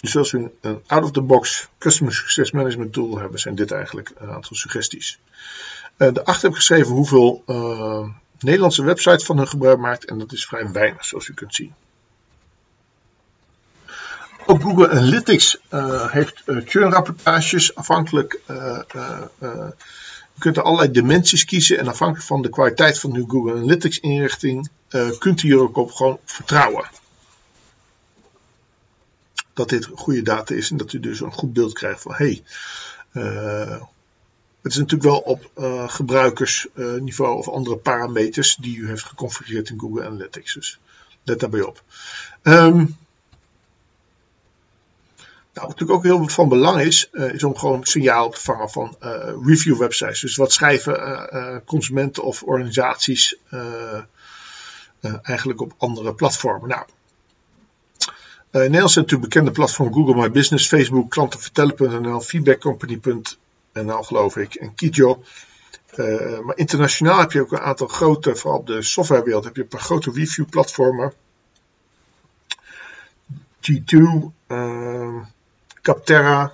Dus 0.00 0.16
als 0.16 0.32
u 0.32 0.50
een 0.60 0.82
out-of-the-box 0.86 1.68
Customer 1.78 2.14
Success 2.14 2.50
Management 2.50 2.92
tool 2.92 3.18
hebben, 3.18 3.40
zijn 3.40 3.54
dit 3.54 3.70
eigenlijk 3.70 4.12
een 4.16 4.30
aantal 4.30 4.56
suggesties. 4.56 5.18
Uh, 5.98 6.14
daarachter 6.14 6.48
heb 6.48 6.54
geschreven 6.54 6.92
hoeveel 6.92 7.42
uh, 7.46 8.08
Nederlandse 8.38 8.84
websites 8.84 9.24
van 9.24 9.36
hun 9.36 9.48
gebruik 9.48 9.78
maakt 9.78 10.04
en 10.04 10.18
dat 10.18 10.32
is 10.32 10.46
vrij 10.46 10.70
weinig, 10.70 11.04
zoals 11.04 11.28
u 11.28 11.34
kunt 11.34 11.54
zien. 11.54 11.74
Ook 14.46 14.62
Google 14.62 14.90
Analytics 14.90 15.58
uh, 15.70 16.10
heeft 16.10 16.42
churnrapportages 16.46 17.74
afhankelijk. 17.74 18.40
Uh, 18.50 18.78
u 20.34 20.38
kunt 20.38 20.56
er 20.56 20.62
allerlei 20.62 20.90
dimensies 20.90 21.44
kiezen 21.44 21.78
en 21.78 21.88
afhankelijk 21.88 22.26
van 22.26 22.42
de 22.42 22.48
kwaliteit 22.48 23.00
van 23.00 23.14
uw 23.14 23.26
Google 23.26 23.52
Analytics 23.52 24.00
inrichting 24.00 24.68
kunt 25.18 25.42
u 25.42 25.50
er 25.50 25.60
ook 25.60 25.76
op 25.76 25.92
gewoon 25.92 26.18
vertrouwen. 26.24 26.88
Dat 29.52 29.68
dit 29.68 29.88
goede 29.94 30.22
data 30.22 30.54
is 30.54 30.70
en 30.70 30.76
dat 30.76 30.92
u 30.92 31.00
dus 31.00 31.20
een 31.20 31.32
goed 31.32 31.52
beeld 31.52 31.72
krijgt 31.72 32.02
van 32.02 32.14
hey, 32.14 32.42
het 34.66 34.74
is 34.74 34.80
natuurlijk 34.80 35.10
wel 35.10 35.18
op 35.18 35.50
gebruikersniveau 35.90 37.36
of 37.36 37.48
andere 37.48 37.76
parameters 37.76 38.56
die 38.60 38.76
u 38.76 38.88
heeft 38.88 39.02
geconfigureerd 39.02 39.68
in 39.68 39.80
Google 39.80 40.04
Analytics. 40.04 40.54
Dus 40.54 40.78
let 41.22 41.40
daarbij 41.40 41.62
op. 41.62 41.82
Um, 42.42 42.74
nou, 42.74 42.96
wat 45.52 45.68
natuurlijk 45.68 45.90
ook 45.90 46.02
heel 46.02 46.28
van 46.28 46.48
belang 46.48 46.80
is, 46.80 47.08
uh, 47.12 47.32
is 47.32 47.44
om 47.44 47.56
gewoon 47.56 47.84
signaal 47.84 48.30
te 48.30 48.40
vangen 48.40 48.70
van 48.70 48.96
uh, 49.02 49.34
review 49.44 49.78
websites. 49.78 50.20
Dus 50.20 50.36
wat 50.36 50.52
schrijven 50.52 51.62
consumenten 51.64 52.22
of 52.22 52.42
organisaties 52.42 53.36
eigenlijk 55.22 55.60
op 55.60 55.74
andere 55.76 56.14
platformen. 56.14 56.68
Nou, 56.68 56.84
in 58.50 58.60
Nederland 58.60 58.90
zijn 58.90 59.04
natuurlijk 59.04 59.32
bekende 59.32 59.50
platformen 59.50 59.94
Google 59.94 60.14
My 60.14 60.30
Business, 60.30 60.68
Facebook, 60.68 61.10
klantenvertellen.nl, 61.10 62.20
feedbackcompany.nl 62.20 63.22
geloof 64.04 64.36
ik 64.36 64.54
en 64.54 64.74
Kijo. 64.74 65.22
maar 66.44 66.56
internationaal 66.56 67.18
heb 67.18 67.32
je 67.32 67.40
ook 67.40 67.52
een 67.52 67.58
aantal 67.58 67.86
grote, 67.86 68.36
vooral 68.36 68.58
op 68.58 68.66
de 68.66 68.82
softwarewereld, 68.82 69.44
heb 69.44 69.56
je 69.56 69.62
een 69.62 69.68
paar 69.68 69.80
grote 69.80 70.10
review 70.10 70.48
platformen. 70.48 71.12
G2, 73.60 74.32
Capterra 75.82 76.52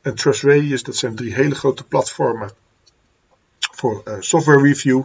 en 0.00 0.14
TrustRadius. 0.14 0.82
Dat 0.82 0.96
zijn 0.96 1.14
drie 1.14 1.34
hele 1.34 1.54
grote 1.54 1.84
platformen 1.84 2.50
voor 3.58 4.02
uh, 4.04 4.14
software 4.18 4.62
review. 4.62 5.02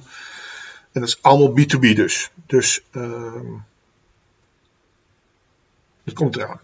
En 0.91 1.01
dat 1.01 1.09
is 1.09 1.21
allemaal 1.21 1.59
B2B 1.59 1.79
dus. 1.79 2.31
Dus 2.45 2.83
uh, 2.91 3.59
dat 6.03 6.13
komt 6.13 6.36
eraan. 6.36 6.59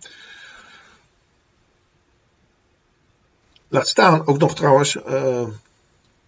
Laat 3.70 3.88
staan, 3.88 4.28
ook 4.28 4.38
nog 4.38 4.56
trouwens, 4.56 4.98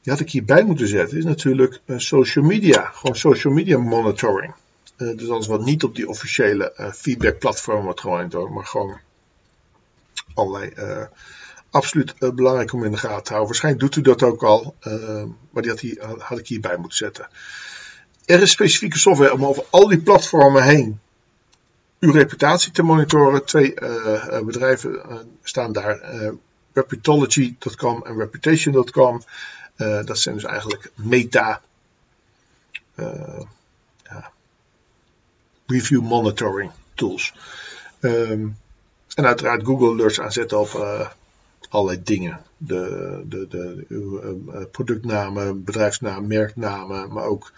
die 0.02 0.12
had 0.12 0.20
ik 0.20 0.32
hierbij 0.32 0.64
moeten 0.64 0.88
zetten, 0.88 1.18
is 1.18 1.24
natuurlijk 1.24 1.82
uh, 1.86 1.98
social 1.98 2.46
media. 2.46 2.86
Gewoon 2.94 3.16
social 3.16 3.54
media 3.54 3.78
monitoring. 3.78 4.54
Uh, 4.98 5.18
dus 5.18 5.30
alles 5.30 5.48
wat 5.48 5.66
niet 5.66 5.84
op 5.84 5.96
die 5.96 6.10
officiële 6.10 6.92
feedback 6.96 7.40
platform 7.40 7.84
wordt 7.84 8.00
gewoon, 8.00 8.54
maar 8.54 8.66
gewoon 8.66 8.98
allerlei 10.34 10.74
absoluut 11.70 12.14
belangrijk 12.36 12.74
om 12.74 12.84
in 12.84 12.92
de 12.92 12.98
gaten 12.98 13.24
te 13.24 13.30
houden. 13.30 13.48
Waarschijnlijk 13.50 13.84
doet 13.84 13.96
u 13.96 14.02
dat 14.02 14.24
ook 14.24 14.44
al, 14.44 14.76
maar 15.52 15.62
die 15.62 15.72
had, 15.72 15.80
hier, 15.80 16.06
had, 16.18 16.40
ik 16.40 16.48
hierbij 16.48 16.78
moeten 16.78 16.98
zetten. 16.98 17.28
Er 18.26 18.42
is 18.42 18.52
specifieke 18.52 18.98
software 18.98 19.34
om 19.34 19.46
over 19.46 19.66
al 19.70 19.88
die 19.88 20.02
platformen 20.02 20.64
heen 20.64 21.00
uw 22.00 22.12
reputatie 22.12 22.72
te 22.72 22.84
monitoren. 22.84 23.46
Twee 23.46 23.74
bedrijven 24.44 25.02
staan 25.44 25.74
daar, 25.74 26.00
Reputology.com 26.74 28.06
en 28.06 28.18
Reputation.com. 28.18 29.22
dat 30.06 30.20
zijn 30.20 30.36
dus 30.36 30.44
eigenlijk 30.44 30.92
meta 30.96 31.62
ja, 34.04 34.32
review 35.68 36.02
monitoring 36.02 36.72
tools. 36.94 37.34
Um, 38.00 38.58
en 39.16 39.26
uiteraard 39.26 39.64
Google 39.64 39.88
Alerts 39.88 40.20
aanzetten 40.20 40.60
op 40.60 40.74
uh, 40.74 41.08
allerlei 41.70 42.04
dingen. 42.04 42.40
De, 42.58 43.22
de, 43.26 43.48
de, 43.48 43.86
uw 43.88 44.20
productnamen, 44.72 45.64
bedrijfsnaam, 45.64 46.28
merknamen, 46.28 47.14
maar 47.14 47.24
ook 47.24 47.52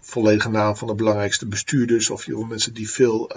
volledige 0.00 0.48
naam 0.48 0.76
van 0.76 0.88
de 0.88 0.94
belangrijkste 0.94 1.46
bestuurders 1.46 2.10
of 2.10 2.26
mensen 2.28 2.74
die 2.74 2.90
veel, 2.90 3.30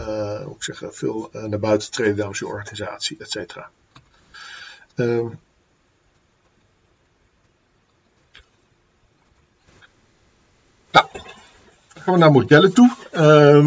ik 0.56 0.64
zeggen, 0.64 0.94
veel 0.94 1.30
naar 1.32 1.60
buiten 1.60 1.92
treden 1.92 2.18
namens 2.18 2.40
je 2.40 2.48
organisatie, 2.48 3.18
et 3.20 3.32
cetera. 3.32 3.70
Uh, 4.96 5.26
nou, 10.92 11.08
gaan 11.94 12.14
we 12.14 12.20
naar 12.20 12.32
modellen 12.32 12.74
toe. 12.74 12.96
Uh, 13.14 13.66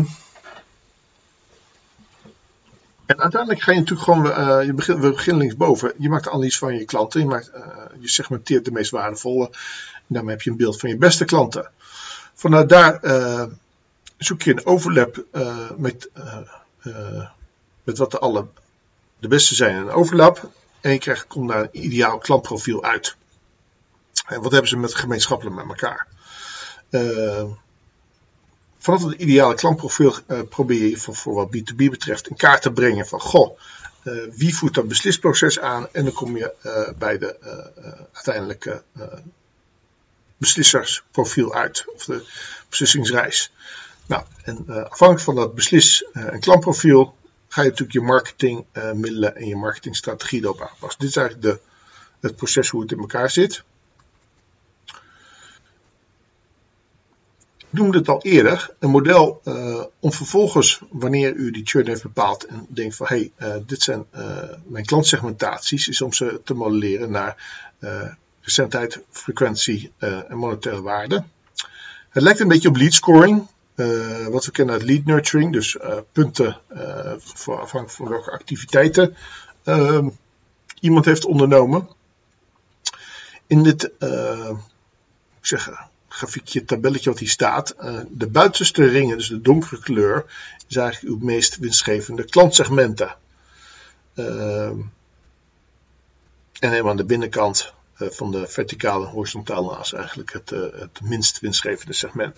en 3.07 3.21
uiteindelijk 3.21 3.61
ga 3.61 3.73
je 3.73 3.79
natuurlijk 3.79 4.11
gewoon, 4.11 4.27
uh, 4.27 4.67
je 4.67 4.73
begint, 4.73 4.99
we 4.99 5.11
beginnen 5.11 5.43
linksboven. 5.43 5.93
Je 5.99 6.09
maakt 6.09 6.29
analyse 6.29 6.59
van 6.59 6.75
je 6.75 6.85
klanten. 6.85 7.21
Je, 7.21 7.51
uh, 7.55 8.01
je 8.01 8.09
segmenteert 8.09 8.65
de 8.65 8.71
meest 8.71 8.91
waardevolle. 8.91 9.47
En 9.95 10.05
daarmee 10.07 10.33
heb 10.33 10.43
je 10.43 10.51
een 10.51 10.57
beeld 10.57 10.81
van 10.81 10.89
je 10.89 10.97
beste 10.97 11.25
klanten. 11.25 11.71
Vanuit 12.35 12.69
daar 12.69 13.05
uh, 13.05 13.45
zoek 14.17 14.43
je 14.43 14.51
een 14.51 14.67
overlap 14.67 15.25
met, 15.77 16.11
met 17.85 17.99
wat 17.99 18.11
de, 18.11 18.19
alle, 18.19 18.47
de 19.19 19.29
beste 19.29 19.55
zijn 19.55 19.77
een 19.77 19.91
overlap. 19.91 20.51
En 20.81 20.93
je 20.93 20.99
krijgt, 20.99 21.27
komt 21.27 21.49
daar 21.49 21.61
een 21.61 21.85
ideaal 21.85 22.19
klantprofiel 22.19 22.85
uit. 22.85 23.17
En 24.27 24.43
wat 24.43 24.53
hebben 24.53 24.71
ze 24.71 24.77
met 24.77 24.95
gemeenschappelijk 24.95 25.57
met 25.57 25.69
elkaar? 25.69 26.07
vanaf 28.79 29.03
het 29.03 29.21
ideale 29.21 29.55
klantprofiel 29.55 30.15
uh, 30.29 30.41
probeer 30.49 30.89
je 30.89 30.97
voor, 30.97 31.15
voor, 31.15 31.35
wat 31.35 31.57
B2B 31.57 31.77
betreft 31.77 32.29
in 32.29 32.37
kaart 32.37 32.63
te 32.63 32.73
brengen 32.73 33.07
van 33.07 33.21
goh, 33.21 33.59
uh, 34.05 34.23
wie 34.35 34.57
voert 34.57 34.75
dat 34.75 34.89
beslisproces 34.89 35.59
aan 35.61 35.89
en 35.93 36.05
dan 36.05 36.13
kom 36.13 36.37
je 36.37 36.55
bij 36.99 37.19
de 37.19 37.37
uiteindelijke 38.13 38.83
beslissersprofiel 40.37 41.55
uit 41.55 41.85
of 41.95 42.05
de 42.05 42.25
beslissingsreis. 42.69 43.53
Nou, 44.07 44.23
en 44.43 44.65
afhankelijk 44.67 45.21
van 45.21 45.35
dat 45.35 45.55
beslis- 45.55 46.05
en 46.13 46.41
klantprofiel 46.41 47.15
ga 47.49 47.63
je 47.63 47.69
natuurlijk 47.69 47.99
je 47.99 48.05
marketingmiddelen 48.05 49.37
en 49.37 49.47
je 49.47 49.57
marketingstrategie 49.57 50.43
erop 50.43 50.61
aanpassen. 50.61 51.01
Dit 51.01 51.09
is 51.09 51.17
eigenlijk 51.17 51.47
de, 51.47 51.61
het 52.21 52.37
proces 52.37 52.69
hoe 52.69 52.81
het 52.81 52.93
in 52.93 52.99
elkaar 52.99 53.31
zit. 53.31 53.65
Ik 57.59 57.79
noemde 57.79 57.99
het 57.99 58.09
al 58.09 58.23
eerder, 58.23 58.75
een 58.79 58.91
model 58.91 59.41
uh, 59.45 59.85
om 60.01 60.13
vervolgens, 60.13 60.81
wanneer 60.91 61.35
u 61.35 61.51
die 61.51 61.67
churn 61.67 61.87
heeft 61.87 62.03
bepaald 62.03 62.47
en 62.47 62.67
denkt 62.69 62.97
van 62.97 63.07
hé, 63.07 63.31
hey, 63.37 63.49
uh, 63.49 63.63
dit 63.67 63.83
zijn 63.83 64.07
mijn 64.67 64.85
klantsegmentaties, 64.85 65.89
is 65.89 66.01
om 66.01 66.13
ze 66.13 66.41
te 66.45 66.55
modelleren 66.55 67.11
naar 67.11 67.37
recentheid, 68.41 69.01
frequentie 69.11 69.93
en 69.99 70.37
monetaire 70.37 70.83
waarde. 70.83 71.25
Het 72.09 72.23
lijkt 72.23 72.41
een 72.41 72.49
beetje 72.49 72.69
op 72.69 72.77
lead 72.77 72.93
scoring, 72.93 73.47
wat 74.29 74.45
we 74.45 74.51
kennen 74.51 74.75
uit 74.75 74.85
lead 74.85 75.05
nurturing, 75.05 75.53
dus 75.53 75.77
punten 76.13 76.61
voor 77.19 77.61
afhankelijk 77.61 77.91
van 77.91 78.09
welke 78.09 78.31
activiteiten 78.31 79.17
ehm, 79.63 80.09
iemand 80.81 81.05
heeft 81.05 81.25
ondernomen. 81.25 81.89
In 83.47 83.63
dit, 83.63 83.91
zeg, 85.41 85.71
grafiekje, 86.09 86.65
tabelletje 86.65 87.11
wat 87.11 87.19
hier 87.19 87.29
staat. 87.29 87.75
De 88.09 88.27
buitenste 88.27 88.85
ringen, 88.85 89.17
dus 89.17 89.29
de 89.29 89.41
donkere 89.41 89.79
kleur, 89.79 90.25
is 90.69 90.77
eigenlijk 90.77 91.15
uw 91.15 91.27
meest 91.27 91.57
winstgevende 91.57 92.25
klantsegmenten. 92.25 93.17
Uh, 94.15 94.71
en 96.59 96.71
helemaal 96.71 96.91
aan 96.91 96.97
de 96.97 97.05
binnenkant 97.05 97.73
van 97.95 98.31
de 98.31 98.47
verticale 98.47 99.07
en 99.07 99.13
horizontale 99.13 99.77
naast 99.77 99.93
eigenlijk 99.93 100.33
het, 100.33 100.51
het 100.51 101.01
minst 101.03 101.41
winstgevende 101.41 101.93
segment. 101.93 102.37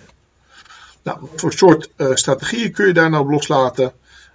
Nou, 1.03 1.19
voor 1.35 1.53
soort 1.53 1.91
strategieën 1.97 2.73
kun 2.73 2.87
je 2.87 2.93
daar 2.93 3.11
nou 3.11 3.31
loslaten? 3.31 3.93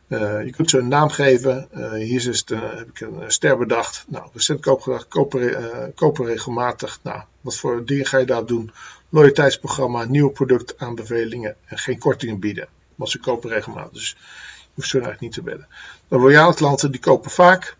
Uh, 0.07 0.45
je 0.45 0.51
kunt 0.51 0.69
ze 0.69 0.77
een 0.77 0.87
naam 0.87 1.09
geven. 1.09 1.67
Uh, 1.75 1.91
hier 1.91 2.15
is 2.15 2.25
het, 2.25 2.49
uh, 2.49 2.59
heb 2.61 2.89
ik 2.89 2.99
een 2.99 3.31
ster 3.31 3.57
bedacht. 3.57 4.05
Nou, 4.07 4.27
recent 4.33 4.61
koopgedrag, 4.61 5.07
kopen, 5.07 5.93
kopen 5.95 6.25
regelmatig. 6.25 6.99
Nou, 7.03 7.21
wat 7.41 7.55
voor 7.55 7.85
dingen 7.85 8.05
ga 8.05 8.17
je 8.17 8.25
daar 8.25 8.45
doen? 8.45 8.71
loyaliteitsprogramma, 9.15 10.03
nieuwe 10.03 10.31
productaanbevelingen 10.31 11.55
en 11.65 11.77
geen 11.77 11.99
kortingen 11.99 12.39
bieden. 12.39 12.67
Want 12.95 13.09
ze 13.09 13.19
kopen 13.19 13.49
regelmatig. 13.49 13.91
Dus 13.91 14.09
je 14.09 14.71
hoeft 14.73 14.89
ze 14.89 14.99
eigenlijk 14.99 15.21
niet 15.23 15.33
te 15.33 15.41
bedden. 15.41 15.67
De 16.07 16.17
loyale 16.17 16.53
klanten 16.53 16.91
die 16.91 16.99
kopen 16.99 17.31
vaak. 17.31 17.77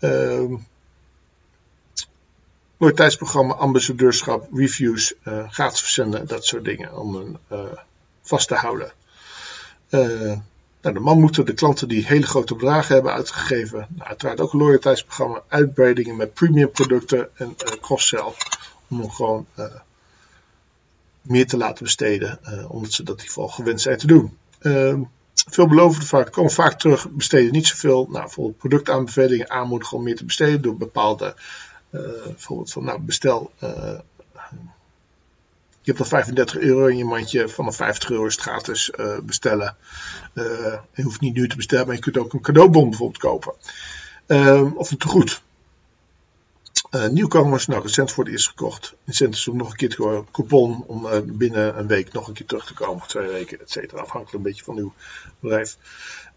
Uh, 0.00 0.58
loyaliteitsprogramma, 2.76 3.54
ambassadeurschap, 3.54 4.48
reviews, 4.54 5.14
uh, 5.24 5.50
gratis 5.50 5.80
verzenden, 5.80 6.26
dat 6.26 6.44
soort 6.44 6.64
dingen 6.64 6.98
om 6.98 7.14
een 7.14 7.38
uh, 7.52 7.58
vast 8.22 8.48
te 8.48 8.54
houden. 8.54 8.92
Uh, 9.90 10.38
Nou, 10.82 10.94
de 10.94 11.00
man 11.00 11.20
moeten 11.20 11.46
de 11.46 11.54
klanten 11.54 11.88
die 11.88 12.06
hele 12.06 12.26
grote 12.26 12.54
bedragen 12.54 12.94
hebben 12.94 13.12
uitgegeven, 13.12 13.86
nou, 13.88 14.08
uiteraard 14.08 14.40
ook 14.40 14.52
een 14.52 14.58
loyaliteitsprogramma, 14.58 15.42
uitbreidingen 15.48 16.16
met 16.16 16.34
premium 16.34 16.70
producten 16.70 17.28
en 17.36 17.56
uh, 17.66 17.72
cross-sell. 17.80 18.32
Om 18.88 19.00
hem 19.00 19.10
gewoon 19.10 19.46
uh, 19.58 19.64
meer 21.22 21.46
te 21.46 21.56
laten 21.56 21.84
besteden, 21.84 22.38
omdat 22.68 22.92
ze 22.92 23.02
dat 23.02 23.16
in 23.16 23.22
ieder 23.22 23.34
geval 23.34 23.48
gewend 23.48 23.80
zijn 23.80 23.98
te 23.98 24.06
doen. 24.06 24.36
Ehm, 24.58 25.02
veelbelovende 25.34 26.06
vaak 26.06 26.32
komen 26.32 26.50
vaak 26.50 26.78
terug, 26.78 27.10
besteden 27.10 27.52
niet 27.52 27.66
zoveel. 27.66 28.06
Nou, 28.10 28.24
bijvoorbeeld 28.24 28.58
productaanbevelingen 28.58 29.50
aanmoedigen 29.50 29.96
om 29.96 30.02
meer 30.02 30.16
te 30.16 30.24
besteden 30.24 30.62
door 30.62 30.76
bepaalde, 30.76 31.34
bijvoorbeeld 31.90 32.72
van 32.72 32.84
nou 32.84 33.00
bestel 33.00 33.50
je 35.82 35.90
hebt 35.90 36.00
al 36.00 36.04
35 36.04 36.58
euro 36.58 36.86
in 36.86 36.96
je 36.96 37.04
mandje, 37.04 37.48
vanaf 37.48 37.76
50 37.76 38.10
euro 38.10 38.26
is 38.26 38.36
gratis 38.36 38.92
uh, 38.96 39.18
bestellen. 39.18 39.76
Uh, 40.34 40.44
je 40.94 41.02
hoeft 41.02 41.20
niet 41.20 41.34
nu 41.34 41.48
te 41.48 41.56
bestellen, 41.56 41.86
maar 41.86 41.94
je 41.94 42.00
kunt 42.00 42.18
ook 42.18 42.32
een 42.32 42.40
cadeaubon 42.40 42.88
bijvoorbeeld 42.88 43.22
kopen. 43.22 43.54
Uh, 44.26 44.76
of 44.76 44.90
een 44.90 44.96
tegoed. 44.96 45.42
Uh, 46.90 47.08
nieuwkomers, 47.08 47.66
nou 47.66 47.82
recent 47.82 48.12
voor 48.12 48.24
het 48.24 48.32
eerst 48.32 48.48
gekocht. 48.48 48.94
Incentives 49.04 49.48
om 49.48 49.56
nog 49.56 49.70
een 49.70 49.76
keer 49.76 49.88
te. 49.88 50.24
Coupon 50.30 50.84
om 50.86 51.08
binnen 51.38 51.78
een 51.78 51.86
week 51.86 52.12
nog 52.12 52.28
een 52.28 52.34
keer 52.34 52.46
terug 52.46 52.66
te 52.66 52.74
komen. 52.74 53.06
Twee 53.06 53.28
weken, 53.28 53.60
et 53.60 53.70
cetera. 53.70 54.00
Afhankelijk 54.00 54.36
een 54.36 54.50
beetje 54.50 54.64
van 54.64 54.76
uw 54.76 54.92
bedrijf. 55.40 55.76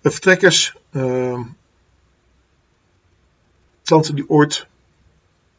vertrekkers. 0.02 0.76
Ehm, 0.92 1.42
klanten 3.84 4.16
die 4.16 4.30
ooit 4.30 4.68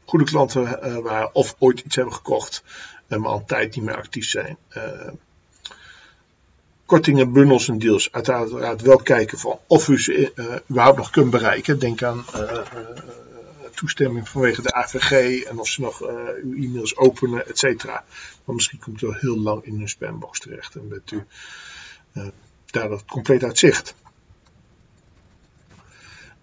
goede 0.04 0.24
klanten 0.24 1.02
waren 1.02 1.34
of 1.34 1.56
ooit 1.58 1.80
iets 1.80 1.96
hebben 1.96 2.14
gekocht 2.14 2.62
maar 3.08 3.30
al 3.30 3.44
tijd 3.44 3.76
niet 3.76 3.84
meer 3.84 3.96
actief 3.96 4.28
zijn. 4.28 4.56
Uh, 4.76 5.08
kortingen, 6.86 7.32
bundels 7.32 7.68
en 7.68 7.78
deals. 7.78 8.12
Uiteraard 8.12 8.80
wel 8.82 8.96
kijken 8.96 9.38
van 9.38 9.58
of 9.66 9.88
u 9.88 10.00
ze 10.00 10.32
uh, 10.34 10.54
überhaupt 10.70 10.98
nog 10.98 11.10
kunt 11.10 11.30
bereiken. 11.30 11.78
Denk 11.78 12.02
aan 12.02 12.24
uh, 12.34 12.60
toestemming 13.74 14.28
vanwege 14.28 14.62
de 14.62 14.72
AVG 14.72 15.42
en 15.42 15.58
of 15.58 15.68
ze 15.68 15.80
nog 15.80 16.00
uw 16.42 16.54
e-mails 16.54 16.96
openen, 16.96 17.48
et 17.48 17.58
cetera. 17.58 18.04
Maar 18.44 18.54
misschien 18.54 18.78
komt 18.78 19.02
u 19.02 19.06
wel 19.06 19.16
heel 19.16 19.38
lang 19.38 19.64
in 19.64 19.80
een 19.80 19.88
spambox 19.88 20.38
terecht 20.38 20.74
en 20.74 20.88
bent 20.88 21.10
u 21.10 21.24
daar 22.66 22.88
dat 22.88 23.04
compleet 23.04 23.44
uit 23.44 23.58
zicht. 23.58 23.94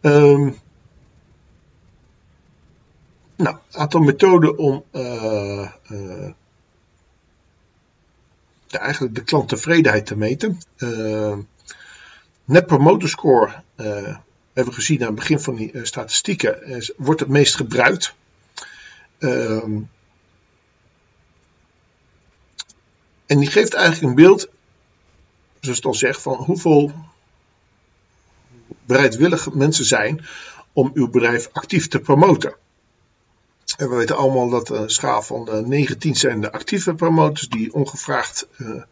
Um, 0.02 0.58
nou, 3.36 3.56
een 3.72 3.80
aantal 3.80 4.02
methoden 4.02 4.58
om 4.58 4.84
eigenlijk 8.78 9.16
de 9.16 9.24
klanttevredenheid 9.24 10.06
te 10.06 10.16
meten. 10.16 10.60
Uh, 10.78 11.38
Net 12.46 12.66
Promoter 12.66 13.10
Score 13.10 13.64
uh, 13.78 14.18
hebben 14.54 14.74
we 14.74 14.80
gezien 14.80 15.00
aan 15.00 15.06
het 15.06 15.16
begin 15.16 15.40
van 15.40 15.56
die 15.56 15.72
uh, 15.72 15.84
statistieken, 15.84 16.66
is, 16.68 16.92
wordt 16.98 17.20
het 17.20 17.30
meest 17.30 17.56
gebruikt. 17.56 18.14
Uh, 19.20 19.64
en 23.26 23.40
die 23.40 23.50
geeft 23.50 23.74
eigenlijk 23.74 24.06
een 24.06 24.24
beeld, 24.24 24.50
zoals 25.60 25.78
het 25.78 25.86
al 25.86 25.94
zegt, 25.94 26.22
van 26.22 26.36
hoeveel 26.36 26.92
bereidwillige 28.86 29.58
mensen 29.58 29.86
zijn 29.86 30.26
om 30.74 30.92
uw 30.94 31.10
bedrijf 31.10 31.50
actief 31.52 31.88
te 31.88 32.00
promoten. 32.00 32.56
En 33.78 33.90
we 33.90 33.96
weten 33.96 34.18
allemaal 34.18 34.50
dat 34.50 34.70
een 34.70 34.90
schaal 34.90 35.22
van 35.22 35.68
19 35.68 36.16
zijn 36.16 36.42
de 36.42 36.52
actieve 36.52 36.94
promotors 36.94 37.50
die 37.50 37.74
ongevraagd 37.74 38.48
uh, 38.58 38.84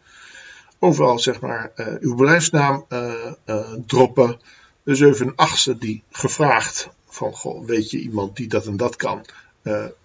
overal 0.78 1.18
zeg 1.18 1.40
maar 1.40 1.72
uh, 1.76 1.86
uw 2.00 2.14
bedrijfsnaam 2.14 2.86
uh, 2.88 3.72
droppen. 3.86 4.40
De 4.82 4.94
7 4.94 5.32
achtste 5.36 5.78
die 5.78 6.02
gevraagd 6.10 6.88
van 7.06 7.32
goh, 7.32 7.66
weet 7.66 7.90
je 7.90 7.98
iemand 7.98 8.36
die 8.36 8.48
dat 8.48 8.66
en 8.66 8.76
dat 8.76 8.96
kan. 8.96 9.26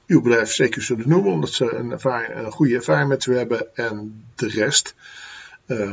uw 0.08 0.22
bedrijf 0.22 0.52
zeker 0.52 0.82
zullen 0.82 1.10
noemen 1.10 1.32
omdat 1.32 1.50
ze 1.50 1.74
een, 1.74 1.92
ervaring, 1.92 2.36
een 2.36 2.52
goede 2.52 2.76
ervaring 2.76 3.10
met 3.10 3.26
u 3.26 3.38
hebben. 3.38 3.76
En 3.76 4.24
de 4.36 4.48
rest, 4.48 4.96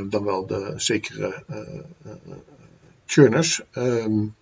dan 0.09 0.24
wel 0.24 0.47
de 0.47 0.72
zekere 0.76 1.45
churners. 3.07 3.62
Um, 3.72 4.35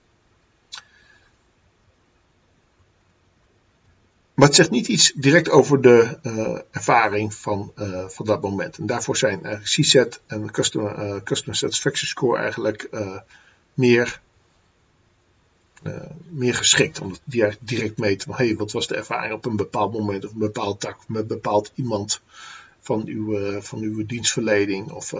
Maar 4.34 4.46
het 4.46 4.56
zegt 4.56 4.70
niet 4.70 4.88
iets 4.88 5.12
direct 5.14 5.50
over 5.50 5.80
de 5.80 6.18
uh, 6.22 6.58
ervaring 6.70 7.34
van, 7.34 7.72
uh, 7.76 8.08
van 8.08 8.26
dat 8.26 8.42
moment. 8.42 8.78
En 8.78 8.86
daarvoor 8.86 9.16
zijn 9.16 9.40
uh, 9.42 9.60
CSAT 9.60 10.20
en 10.26 10.50
Customer, 10.50 11.22
Customer 11.22 11.56
Satisfaction 11.56 12.08
Score 12.08 12.38
eigenlijk 12.38 12.90
meer, 13.74 14.20
meer 16.28 16.54
geschikt. 16.54 17.00
Omdat 17.00 17.20
die 17.24 17.42
eigenlijk 17.42 17.70
direct 17.70 17.98
meten 17.98 18.28
van 18.28 18.46
hey, 18.46 18.56
wat 18.56 18.72
was 18.72 18.86
de 18.86 18.96
ervaring 18.96 19.32
op 19.32 19.44
een 19.44 19.56
bepaald 19.56 19.92
moment 19.92 20.24
of 20.24 20.32
een 20.32 20.38
bepaald 20.38 20.80
tak 20.80 20.98
met 21.08 21.26
bepaald 21.26 21.72
iemand 21.74 22.20
van 22.80 23.02
uw, 23.06 23.60
van 23.60 23.80
uw 23.80 24.06
dienstverlening. 24.06 24.90
Of 24.90 25.12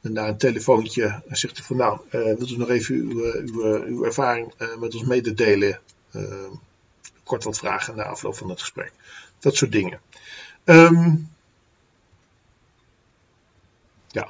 na 0.00 0.28
een 0.28 0.38
telefoontje 0.38 1.22
zegt 1.28 1.58
u 1.58 1.62
van 1.62 1.76
nou, 1.76 2.00
wilt 2.10 2.50
u 2.50 2.56
nog 2.56 2.70
even 2.70 2.94
uw, 2.94 3.32
uw, 3.32 3.84
uw 3.84 4.04
ervaring 4.04 4.52
met 4.78 4.94
ons 4.94 5.04
mededelen? 5.04 5.80
Kort 7.30 7.44
wat 7.44 7.58
vragen 7.58 7.96
na 7.96 8.04
afloop 8.04 8.36
van 8.36 8.48
het 8.48 8.60
gesprek. 8.60 8.92
Dat 9.38 9.56
soort 9.56 9.72
dingen. 9.72 10.00
Um, 10.64 11.30
ja. 14.08 14.28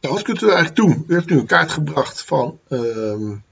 Wat 0.00 0.22
kunt 0.22 0.42
u 0.42 0.46
eigenlijk 0.46 0.76
doen? 0.76 1.04
U 1.08 1.14
heeft 1.14 1.28
nu 1.28 1.38
een 1.38 1.46
kaart 1.46 1.70
gebracht 1.70 2.24
van 2.24 2.58
um, 2.68 3.44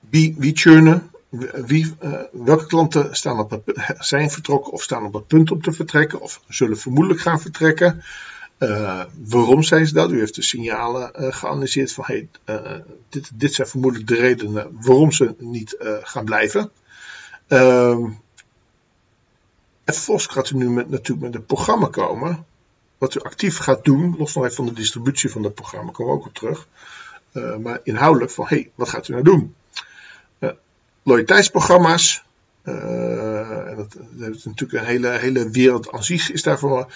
wie, 0.00 0.34
wie 0.38 0.56
churnen, 0.56 1.10
wie, 1.66 1.96
uh, 2.02 2.20
welke 2.32 2.66
klanten 2.66 3.16
staan 3.16 3.38
op 3.38 3.62
zijn 4.12 4.30
vertrokken 4.30 4.72
of 4.72 4.82
staan 4.82 5.04
op 5.04 5.12
het 5.12 5.26
punt 5.26 5.50
om 5.50 5.62
te 5.62 5.72
vertrekken 5.72 6.20
of 6.20 6.40
zullen 6.48 6.78
vermoedelijk 6.78 7.20
gaan 7.20 7.40
vertrekken. 7.40 8.02
Uh, 8.64 9.04
waarom 9.24 9.62
zijn 9.62 9.86
ze 9.86 9.94
dat? 9.94 10.10
U 10.10 10.18
heeft 10.18 10.34
de 10.34 10.42
signalen 10.42 11.12
uh, 11.18 11.32
geanalyseerd 11.32 11.92
van 11.92 12.04
hey, 12.06 12.28
uh, 12.46 12.72
dit, 13.08 13.30
dit 13.34 13.54
zijn 13.54 13.68
vermoedelijk 13.68 14.08
de 14.08 14.14
redenen 14.14 14.78
waarom 14.80 15.12
ze 15.12 15.34
niet 15.38 15.76
gaan 16.02 16.24
blijven. 16.24 16.70
Ehm, 17.46 18.04
en 19.84 19.94
vervolgens 19.94 20.26
gaat 20.26 20.50
u 20.50 20.56
nu 20.56 20.70
met, 20.70 20.90
natuurlijk 20.90 21.26
met 21.26 21.34
een 21.34 21.46
programma 21.46 21.86
komen. 21.86 22.46
Wat 22.98 23.14
u 23.14 23.20
actief 23.20 23.58
gaat 23.58 23.84
doen, 23.84 24.14
los 24.18 24.34
nog 24.34 24.44
even 24.44 24.56
van 24.56 24.66
de 24.66 24.72
distributie 24.72 25.30
van 25.30 25.42
dat 25.42 25.54
programma, 25.54 25.90
komen 25.90 26.12
we 26.12 26.18
ook 26.18 26.26
op 26.26 26.34
terug. 26.34 26.68
maar 27.62 27.80
inhoudelijk 27.82 28.30
van 28.32 28.46
hey, 28.48 28.70
wat 28.74 28.88
gaat 28.88 29.08
u 29.08 29.12
nou 29.12 29.24
doen? 29.24 29.54
loyaliteitsprogramma's. 31.02 32.24
dat, 33.76 33.96
dat, 34.10 34.34
is 34.34 34.44
natuurlijk 34.44 34.80
een 34.80 34.88
hele, 34.88 35.08
hele 35.08 35.50
wereld 35.50 35.92
aan 35.92 36.04
zich 36.04 36.30
is 36.30 36.42
daarvoor 36.42 36.86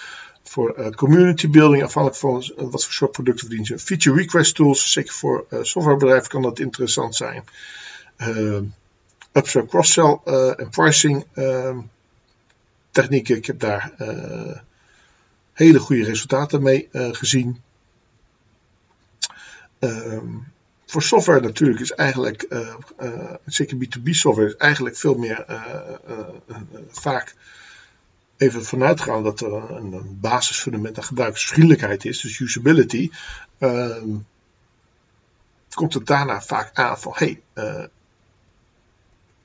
voor 0.49 0.79
uh, 0.79 0.89
community 0.89 1.49
building, 1.49 1.83
afhankelijk 1.83 2.21
van 2.21 2.65
uh, 2.65 2.71
wat 2.71 2.83
voor 2.83 2.93
soort 2.93 3.11
producten 3.11 3.47
verdienen 3.47 3.65
ze. 3.65 3.85
Feature 3.85 4.15
request 4.15 4.55
tools, 4.55 4.91
zeker 4.91 5.13
voor 5.13 5.45
uh, 5.49 5.59
softwarebedrijven 5.61 6.29
kan 6.29 6.41
dat 6.41 6.59
interessant 6.59 7.15
zijn. 7.15 7.43
upsell, 9.33 9.65
cross-sell 9.65 10.19
en 10.55 10.69
pricing 10.69 11.25
ehm, 11.33 11.79
technieken. 12.91 13.35
Ik 13.35 13.45
heb 13.45 13.59
daar 13.59 13.93
hele 15.53 15.79
goede 15.79 16.03
resultaten 16.03 16.63
mee 16.63 16.89
gezien. 16.91 17.61
Ehm, 19.79 20.27
voor 20.85 21.01
software 21.01 21.41
natuurlijk 21.41 21.79
is 21.79 21.91
eigenlijk, 21.91 22.47
zeker 23.45 23.77
B2B 23.77 24.09
software, 24.09 24.47
is 24.47 24.55
eigenlijk 24.55 24.97
veel 24.97 25.15
meer 25.15 25.45
vaak 26.89 27.35
even 28.39 28.65
vanuit 28.65 29.01
gaan 29.01 29.23
dat 29.23 29.41
er 29.41 29.71
een, 29.71 30.17
basisfundament 30.21 30.97
aan 30.97 31.03
gebruikersvriendelijkheid 31.03 32.05
is, 32.05 32.21
dus 32.21 32.39
usability, 32.39 33.09
uh, 33.59 34.03
komt 35.73 35.93
het 35.93 36.05
daarna 36.05 36.41
vaak 36.41 36.69
aan 36.73 36.99
van 36.99 37.13
hey, 37.15 37.41
uh, 37.55 37.83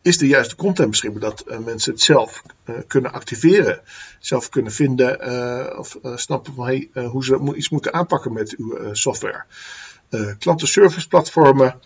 is 0.03 0.19
de 0.19 0.27
juiste 0.27 0.57
content 0.57 0.91
beschikbaar 0.91 1.21
dat 1.21 1.45
uh, 1.47 1.59
mensen 1.59 1.93
het 1.93 2.03
zelf 2.03 2.43
uh, 2.65 2.77
kunnen 2.87 3.13
activeren, 3.13 3.81
zelf 4.19 4.49
kunnen 4.49 4.73
vinden 4.73 5.79
of 5.79 5.99
snappen 6.15 6.55
van 6.55 6.67
hey, 6.67 6.91
hoe 6.93 7.25
ze 7.25 7.53
iets 7.55 7.69
moeten 7.69 7.93
aanpakken 7.93 8.33
met 8.33 8.57
uw 8.57 8.95
software. 8.95 9.45
klantenservice 10.39 11.09
platformen 11.09 11.81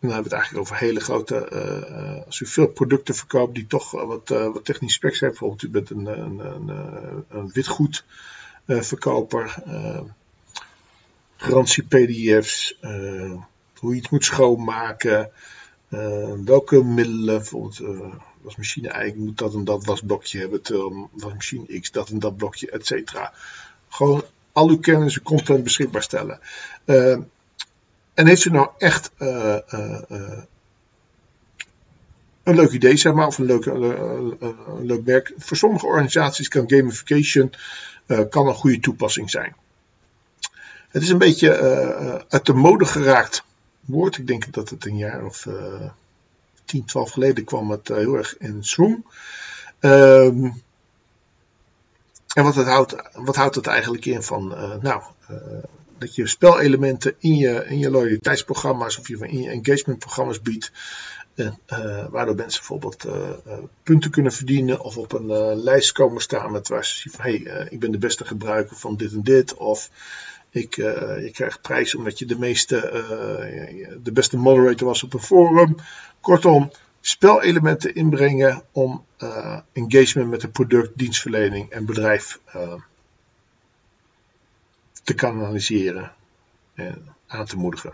dan 0.00 0.10
hebben 0.10 0.30
we 0.30 0.36
het 0.36 0.46
eigenlijk 0.46 0.62
over 0.62 0.76
hele 0.86 1.00
grote, 1.00 1.48
uh, 1.52 2.26
als 2.26 2.40
u 2.40 2.46
veel 2.46 2.66
producten 2.66 3.14
verkoopt 3.14 3.54
die 3.54 3.66
toch 3.66 3.90
wat, 3.90 4.30
uh, 4.30 4.52
wat 4.52 4.64
technische 4.64 4.96
specs 4.96 5.20
hebben. 5.20 5.38
Bijvoorbeeld 5.38 5.62
u 5.62 5.70
bent 5.70 5.90
een, 5.90 6.06
een, 6.06 6.38
een, 6.38 6.68
een 7.28 7.50
witgoedverkoper, 7.52 9.62
garantie 11.36 11.82
PDF's, 11.82 12.78
hoe 13.78 13.94
je 13.94 14.00
het 14.00 14.10
moet 14.10 14.24
schoonmaken, 14.24 15.30
welke 16.44 16.84
middelen, 16.84 17.36
bijvoorbeeld 17.36 17.80
wasmachine 18.42 18.88
eigenlijk 18.88 19.24
moet 19.24 19.38
dat 19.38 19.54
en 19.54 19.64
dat 19.64 19.84
wasblokje 19.84 20.38
hebben, 20.38 20.62
terwijl 20.62 21.10
wasmachine 21.12 21.80
X 21.80 21.90
dat 21.90 22.08
en 22.08 22.18
dat 22.18 22.36
blokje, 22.36 22.70
et 22.70 22.86
cetera. 22.86 23.32
Gewoon 23.88 24.24
al 24.52 24.68
uw 24.68 24.78
kennis 24.78 25.16
en 25.16 25.22
content 25.22 25.64
beschikbaar 25.64 26.02
stellen. 26.02 26.40
En 28.14 28.26
heeft 28.26 28.44
u 28.44 28.50
nou 28.50 28.68
echt 28.78 29.10
uh, 29.18 29.56
uh, 29.74 30.38
een 32.42 32.54
leuk 32.54 32.70
idee, 32.70 32.96
zeg 32.96 33.12
maar, 33.12 33.26
of 33.26 33.38
een 33.38 33.44
leuk, 33.44 33.66
een 33.66 34.86
leuk 34.86 35.04
werk? 35.04 35.32
Voor 35.38 35.56
sommige 35.56 35.86
organisaties 35.86 36.48
kan 36.48 36.70
gamification 36.70 37.52
kan 38.30 38.46
een 38.46 38.54
goede 38.54 38.80
toepassing 38.80 39.30
zijn. 39.30 39.54
Het 40.88 41.02
is 41.02 41.08
een 41.08 41.18
beetje 41.18 42.26
uit 42.28 42.46
de 42.46 42.52
mode 42.52 42.84
geraakt 42.84 43.44
woord. 43.80 44.16
Ik 44.16 44.26
denk 44.26 44.52
dat 44.52 44.70
het 44.70 44.84
een 44.84 44.96
jaar 44.96 45.24
of 45.24 45.46
10, 46.64 46.84
12 46.84 47.10
geleden 47.10 47.44
kwam 47.44 47.70
het 47.70 47.88
heel 47.88 48.14
erg 48.14 48.36
in 48.38 48.64
swing. 48.64 49.04
Um, 49.80 50.62
en 52.34 52.44
wat, 52.44 52.54
houdt, 52.54 52.96
wat 53.12 53.36
houdt 53.36 53.54
het 53.54 53.66
eigenlijk 53.66 54.04
in 54.04 54.22
van, 54.22 54.48
nou, 54.82 55.02
dat 56.00 56.14
je 56.14 56.26
spelelementen 56.26 57.14
in 57.18 57.36
je, 57.36 57.64
in 57.66 57.78
je 57.78 57.90
loyaliteitsprogramma's 57.90 58.98
of 58.98 59.08
in 59.08 59.42
je 59.42 59.50
engagementprogramma's 59.50 60.42
biedt. 60.42 60.72
En, 61.34 61.58
uh, 61.72 62.06
waardoor 62.10 62.34
mensen 62.34 62.58
bijvoorbeeld 62.58 63.06
punten 63.82 64.10
kunnen 64.10 64.32
verdienen 64.32 64.80
of 64.80 64.96
op 64.96 65.12
een 65.12 65.56
lijst 65.62 65.92
komen 65.92 66.22
staan 66.22 66.52
met 66.52 66.68
waar 66.68 66.84
ze 66.84 66.96
zien 66.96 67.12
van 67.12 67.24
hey, 67.24 67.66
ik 67.70 67.80
ben 67.80 67.90
de 67.90 67.98
beste 67.98 68.24
gebruiker 68.24 68.76
van 68.76 68.96
dit 68.96 69.12
en 69.12 69.22
dit. 69.22 69.54
Of 69.54 69.90
ik, 70.50 70.74
je 70.74 71.30
krijgt 71.32 71.62
prijs 71.62 71.94
omdat 71.94 72.18
je 72.18 72.26
de, 72.26 72.38
meeste, 72.38 72.76
de 74.02 74.12
beste 74.12 74.36
moderator 74.36 74.86
was 74.86 75.02
op 75.02 75.14
een 75.14 75.20
forum. 75.20 75.76
Kortom, 76.20 76.70
spelelementen 77.00 77.94
inbrengen 77.94 78.62
om 78.72 79.04
engagement 79.72 80.30
met 80.30 80.42
het 80.42 80.52
product, 80.52 80.90
dienstverlening 80.94 81.70
en 81.70 81.84
bedrijf 81.84 82.38
te 85.02 85.14
kanaliseren 85.14 86.12
en 86.74 87.14
aan 87.26 87.46
te 87.46 87.56
moedigen. 87.56 87.92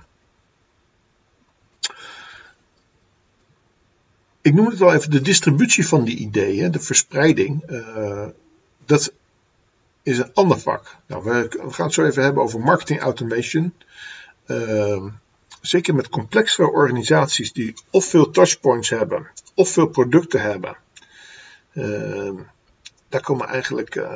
Ik 4.40 4.54
noem 4.54 4.66
het 4.66 4.78
wel 4.78 4.94
even 4.94 5.11
de 5.11 5.20
distributie 5.20 5.86
van 5.86 6.04
die 6.04 6.16
ideeën, 6.16 6.70
de 6.70 6.80
verspreiding. 6.80 7.70
Uh, 7.70 8.26
dat 8.84 9.12
is 10.02 10.18
een 10.18 10.34
ander 10.34 10.59
vak. 10.59 10.96
Nou, 11.07 11.24
we, 11.24 11.48
gaan 11.70 11.86
het 11.86 11.94
zo 11.94 12.04
even 12.04 12.22
hebben 12.22 12.42
over 12.42 12.61
marketing 12.61 13.00
automation. 13.00 13.74
Uh, 14.46 15.04
zeker 15.61 15.94
met 15.94 16.09
complexere 16.09 16.70
organisaties 16.70 17.52
die 17.52 17.74
of 17.90 18.04
veel 18.04 18.30
touchpoints 18.30 18.90
hebben, 18.90 19.26
of 19.54 19.68
veel 19.68 19.86
producten 19.86 20.40
hebben, 20.40 20.76
uh, 21.72 22.32
daar 23.09 23.20
komen 23.20 23.48
eigenlijk 23.48 23.94
uh, 23.94 24.11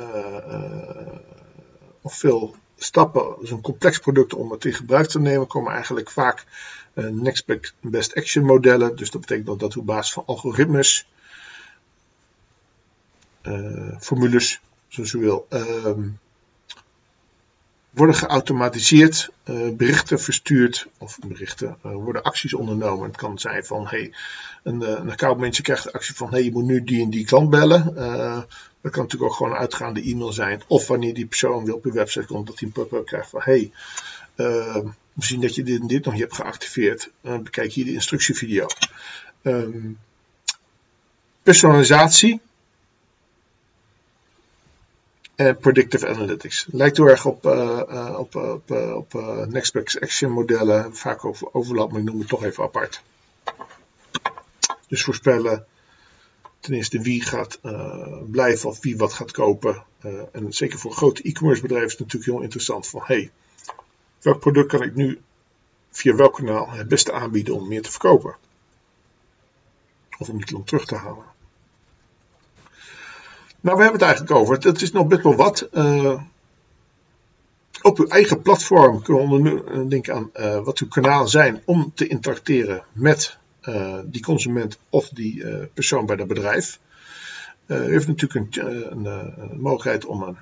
of 2.01 2.14
veel 2.14 2.57
stappen, 2.83 3.37
een 3.41 3.61
complex 3.61 3.99
product 3.99 4.35
om 4.35 4.51
het 4.51 4.64
in 4.64 4.74
gebruik 4.74 5.07
te 5.07 5.20
nemen, 5.20 5.47
komen 5.47 5.72
eigenlijk 5.72 6.11
vaak 6.11 6.45
next 6.95 7.45
best 7.81 8.14
action 8.14 8.45
modellen. 8.45 8.97
Dus 8.97 9.11
dat 9.11 9.20
betekent 9.20 9.47
dat 9.47 9.61
dat 9.61 9.76
op 9.76 9.87
basis 9.87 10.12
van 10.12 10.22
algoritmes, 10.26 11.07
formules, 13.99 14.61
zoals 14.89 15.12
u 15.12 15.18
wil, 15.18 15.47
ehm, 15.49 16.09
worden 17.91 18.14
geautomatiseerd, 18.14 19.30
uh, 19.45 19.76
berichten 19.76 20.20
verstuurd 20.20 20.86
of 20.99 21.18
berichten, 21.26 21.76
uh, 21.86 21.93
worden 21.93 22.22
acties 22.22 22.55
ondernomen. 22.55 23.07
Het 23.07 23.16
kan 23.16 23.38
zijn 23.38 23.64
van, 23.64 23.86
hey, 23.86 24.12
een, 24.62 24.80
uh, 24.80 24.88
een 24.88 25.11
accountmanager 25.11 25.62
krijgt 25.62 25.84
de 25.84 25.93
actie 25.93 26.14
van, 26.14 26.30
hey, 26.30 26.45
je 26.45 26.53
moet 26.53 26.64
nu 26.64 26.84
die 26.84 27.03
en 27.03 27.11
die 27.11 27.24
klant 27.24 27.51
bellen. 27.51 27.84
dat 28.82 28.93
kan 28.93 29.03
natuurlijk 29.03 29.30
ook 29.30 29.36
gewoon 29.36 29.53
een 29.53 29.59
uitgaande 29.59 30.03
e-mail 30.03 30.32
zijn. 30.32 30.62
Of 30.66 30.86
wanneer 30.86 31.14
die 31.14 31.26
persoon 31.26 31.64
weer 31.64 31.74
op 31.74 31.84
je 31.84 31.93
website 31.93 32.26
komt, 32.26 32.47
dat 32.47 32.59
hij 32.59 32.68
een 32.68 32.74
pop-up 32.74 33.07
krijgt 33.07 33.30
van, 33.30 33.41
hey, 33.45 33.70
we 34.34 35.26
zien 35.26 35.41
dat 35.41 35.55
je 35.55 35.62
dit 35.62 35.80
en 35.80 35.86
dit 35.86 36.05
nog 36.05 36.14
niet 36.14 36.22
hebt 36.22 36.34
geactiveerd. 36.34 37.11
bekijk 37.20 37.72
hier 37.72 37.84
de 37.84 37.93
instructievideo. 37.93 38.66
Um, 39.43 39.99
personalisatie 41.43 42.41
uh, 45.41 45.55
predictive 45.61 46.09
analytics. 46.09 46.66
Lijkt 46.70 46.97
heel 46.97 47.07
erg 47.07 47.26
op, 47.26 47.47
uh, 47.47 47.82
uh, 47.88 48.18
op, 48.18 48.34
op, 48.34 48.70
op 48.95 49.12
best 49.49 50.01
action 50.01 50.30
modellen. 50.30 50.97
Vaak 50.97 51.24
over 51.24 51.55
overlap, 51.55 51.91
maar 51.91 52.01
ik 52.01 52.07
noem 52.07 52.18
het 52.18 52.28
toch 52.28 52.45
even 52.45 52.64
apart. 52.64 53.03
Dus 54.88 55.05
voorspellen 55.05 55.66
ten 56.61 56.74
eerste 56.74 57.01
wie 57.01 57.22
gaat 57.22 57.61
blijven 58.30 58.68
of 58.68 58.80
wie 58.80 58.97
wat 58.97 59.12
gaat 59.12 59.30
kopen. 59.30 59.84
en 60.32 60.53
zeker 60.53 60.78
voor 60.78 60.93
grote 60.93 61.22
e-commerce 61.22 61.62
bedrijven 61.62 61.88
is 61.88 61.93
het 61.93 62.01
natuurlijk 62.01 62.32
heel 62.32 62.43
interessant 62.43 62.86
van 62.86 63.01
hey, 63.05 63.30
welk 64.20 64.41
product 64.41 64.68
kan 64.68 64.82
ik 64.82 64.95
nu 64.95 65.20
via 65.91 66.14
welk 66.14 66.34
kanaal 66.34 66.70
het 66.70 66.88
beste 66.88 67.12
aanbieden 67.12 67.55
om 67.55 67.68
meer 67.68 67.82
te 67.82 67.91
verkopen? 67.91 68.36
Of 70.18 70.28
om 70.28 70.36
die 70.36 70.47
klant 70.47 70.66
terug 70.66 70.86
te 70.86 70.95
halen. 70.95 71.30
Nou, 73.61 73.77
we 73.77 73.83
hebben 73.83 74.01
het 74.01 74.09
eigenlijk 74.09 74.41
over. 74.41 74.55
Het 74.55 74.83
is 74.83 74.93
nog 74.93 75.07
best 75.07 75.23
wel 75.23 75.35
wat. 75.35 75.69
Uh, 75.73 76.23
op 77.83 77.99
uw 77.99 78.07
eigen 78.07 78.43
platform 78.43 79.03
kunnen 79.03 79.43
we 79.43 79.65
eh, 79.65 79.81
denken 79.89 80.15
aan 80.15 80.31
uh, 80.37 80.65
wat 80.65 80.79
uw 80.79 80.89
kanalen 80.89 81.29
zijn 81.29 81.63
om 81.65 81.93
te 81.95 82.07
interacteren 82.07 82.85
met 82.93 83.39
die 84.05 84.23
consument 84.23 84.79
of 84.89 85.09
die 85.09 85.67
persoon 85.67 86.07
bij 86.07 86.17
dat 86.17 86.27
bedrijf. 86.27 86.79
u 87.67 87.75
heeft 87.75 88.07
natuurlijk 88.07 88.55
een, 88.55 88.65
een, 88.91 89.05
een, 89.05 89.61
mogelijkheid 89.61 90.05
om 90.05 90.23
een 90.23 90.37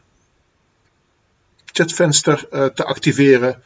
chatvenster 1.64 2.49
te 2.75 2.85
activeren 2.85 3.62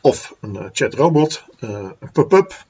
of 0.00 0.34
een 0.40 0.68
chatrobot, 0.72 1.44
een 1.58 2.12
pop-up 2.12 2.66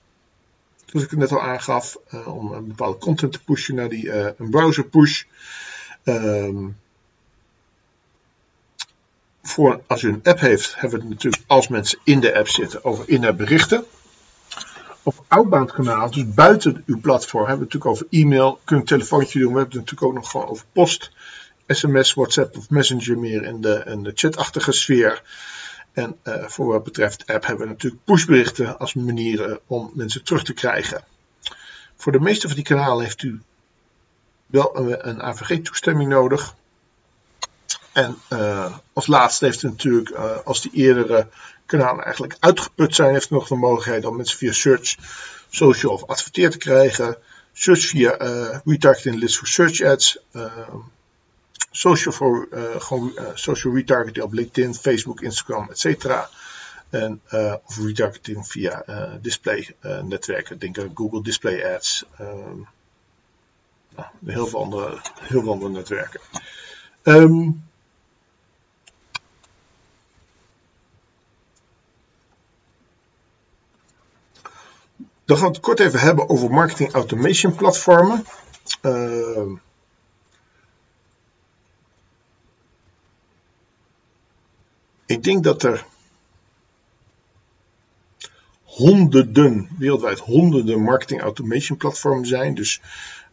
zoals 0.91 1.05
ik 1.05 1.11
het 1.11 1.19
net 1.19 1.33
al 1.33 1.43
aangaf, 1.43 1.97
uh, 2.15 2.37
om 2.37 2.53
een 2.53 2.67
bepaalde 2.67 2.99
content 2.99 3.33
te 3.33 3.43
pushen 3.45 3.75
naar 3.75 3.89
die, 3.89 4.05
uh, 4.05 4.29
een 4.39 4.51
browser 4.51 4.85
push. 4.85 5.25
Um, 6.05 6.77
voor, 9.43 9.81
als 9.87 10.03
u 10.03 10.09
een 10.09 10.21
app 10.23 10.41
heeft, 10.41 10.75
hebben 10.75 10.99
we 10.99 11.05
het 11.05 11.15
natuurlijk 11.15 11.43
als 11.47 11.69
mensen 11.69 11.99
in 12.05 12.21
de 12.21 12.35
app 12.35 12.49
zitten 12.49 12.85
over 12.85 13.09
in-app 13.09 13.37
berichten. 13.37 13.85
Op 15.03 15.25
outbound 15.29 15.73
kanaal, 15.73 16.11
dus 16.11 16.35
buiten 16.35 16.83
uw 16.87 17.01
platform, 17.01 17.47
hebben 17.47 17.67
we 17.67 17.73
het 17.73 17.83
natuurlijk 17.83 18.11
over 18.11 18.21
e-mail, 18.21 18.61
kunt 18.65 18.81
een 18.81 18.87
telefoontje 18.87 19.39
doen. 19.39 19.53
We 19.53 19.59
hebben 19.59 19.79
het 19.79 19.91
natuurlijk 19.91 20.13
ook 20.13 20.23
nog 20.23 20.31
gewoon 20.31 20.49
over 20.49 20.65
post, 20.73 21.11
sms, 21.67 22.15
WhatsApp 22.15 22.57
of 22.57 22.71
Messenger 22.71 23.19
meer 23.19 23.43
in 23.45 23.61
de, 23.61 23.83
in 23.87 24.03
de 24.03 24.13
chatachtige 24.15 24.73
sfeer. 24.73 25.23
En 25.99 26.17
uh, 26.25 26.45
voor 26.49 26.67
wat 26.67 26.85
betreft 26.85 27.27
app 27.27 27.47
hebben 27.47 27.67
we 27.67 27.73
natuurlijk 27.73 28.05
pushberichten 28.05 28.79
als 28.79 28.95
manier 28.95 29.61
om 29.67 29.91
mensen 29.95 30.25
terug 30.25 30.45
te 30.45 30.53
krijgen. 30.53 31.05
Voor 31.97 32.13
de 32.13 32.21
meeste 32.21 32.47
van 32.47 32.57
die 32.57 32.65
kanalen 32.65 33.05
heeft 33.05 33.23
u 33.23 33.41
wel 34.47 34.79
een, 34.79 35.23
AVG-toestemming 35.23 36.11
nodig. 36.11 36.55
En 37.93 38.17
uh, 38.33 38.77
als 38.93 39.07
laatste 39.07 39.45
heeft 39.45 39.63
u 39.63 39.69
natuurlijk, 39.69 40.11
uh, 40.11 40.37
als 40.45 40.61
die 40.63 40.73
eerdere 40.73 41.29
kanalen 41.67 42.05
eigenlijk 42.05 42.37
uitgeput 42.41 42.95
zijn, 42.95 43.13
heeft 43.13 43.31
u 43.31 43.35
nog 43.35 43.49
de 43.49 43.55
mogelijkheid 43.55 44.05
om 44.05 44.17
mensen 44.17 44.39
via 44.39 44.53
search, 44.53 44.97
social 45.51 45.93
of 45.93 46.05
adverteer 46.05 46.51
te 46.51 46.59
krijgen. 46.59 47.17
Search 47.53 47.87
via 47.87 48.11
retargeting 48.65 49.17
lists 49.17 49.39
voor 49.39 49.49
search 49.49 49.81
ads 49.83 50.19
social, 51.71 52.47
uh, 52.51 52.81
gewoon, 52.81 53.13
uh, 53.15 53.27
social 53.35 53.75
retargeting 53.75 54.25
op 54.25 54.33
LinkedIn, 54.33 54.75
Facebook, 54.75 55.21
Instagram, 55.21 55.71
etc. 55.71 56.07
En, 56.91 57.21
uh, 57.31 57.55
of 57.65 57.79
retargeting 57.79 58.47
via 58.47 58.85
display 59.21 59.75
netwerken. 60.03 60.59
Denk 60.59 60.79
aan 60.79 60.91
Google 60.95 61.23
Display 61.23 61.75
Ads. 61.75 62.05
Nou, 63.97 64.09
heel, 64.25 64.47
veel 64.47 64.63
andere, 64.63 64.99
heel 65.21 65.43
veel 65.43 65.53
andere 65.53 65.71
netwerken. 65.71 66.21
Um, 67.03 67.67
dan 75.25 75.37
gaan 75.37 75.47
we 75.47 75.53
het 75.53 75.61
kort 75.61 75.81
even 75.81 76.01
hebben 76.01 76.29
over 76.29 76.51
marketing 76.51 76.93
automation 76.93 77.55
platformen. 77.55 78.25
Uh, 78.83 79.53
Ik 85.09 85.23
denk 85.23 85.45
dat 85.45 85.63
er 85.63 85.85
honderden, 88.63 89.69
wereldwijd 89.79 90.19
honderden 90.19 90.83
marketing 90.83 91.21
automation 91.21 91.79
platformen 91.79 92.27
zijn. 92.27 92.55
Dus 92.55 92.81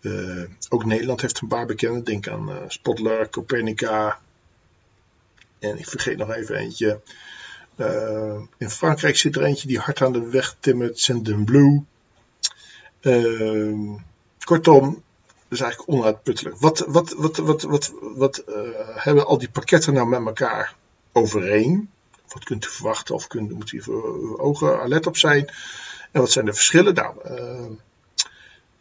uh, 0.01 0.43
ook 0.69 0.85
Nederland 0.85 1.21
heeft 1.21 1.41
een 1.41 1.47
paar 1.47 1.65
bekende. 1.65 2.03
Denk 2.03 2.27
aan 2.27 2.49
uh, 2.49 2.55
Spotler, 2.67 3.29
Copernica. 3.29 4.19
En 5.59 5.77
ik 5.77 5.87
vergeet 5.87 6.17
nog 6.17 6.33
even 6.33 6.55
eentje. 6.55 6.99
Uh, 7.77 8.41
in 8.57 8.69
Frankrijk 8.69 9.17
zit 9.17 9.35
er 9.35 9.43
eentje 9.43 9.67
die 9.67 9.79
hard 9.79 10.01
aan 10.01 10.13
de 10.13 10.29
weg 10.29 10.55
timmert. 10.59 10.99
Sendinblue. 10.99 11.83
kortom, 14.43 15.03
dat 15.25 15.49
is 15.49 15.61
eigenlijk 15.61 15.89
onuitputtelijk. 15.89 16.57
Wat, 16.57 16.79
wat, 16.79 17.13
wat, 17.37 17.37
wat, 18.01 18.43
hebben 18.95 19.25
al 19.25 19.37
die 19.37 19.49
pakketten 19.49 19.93
nou 19.93 20.07
met 20.07 20.25
elkaar 20.25 20.75
overeen? 21.15 21.89
Wat 22.27 22.43
kunt 22.43 22.65
u 22.65 22.69
verwachten 22.69 23.15
of 23.15 23.27
kunt, 23.27 23.51
moet 23.51 23.71
u 23.71 23.81
voor 23.81 24.13
uw 24.13 24.39
ogen 24.39 24.81
alert 24.81 25.07
op 25.07 25.17
zijn? 25.17 25.51
En 26.11 26.21
wat 26.21 26.31
zijn 26.31 26.45
de 26.45 26.53
verschillen? 26.53 26.93
Nou, 26.93 27.15
uh, 27.25 27.65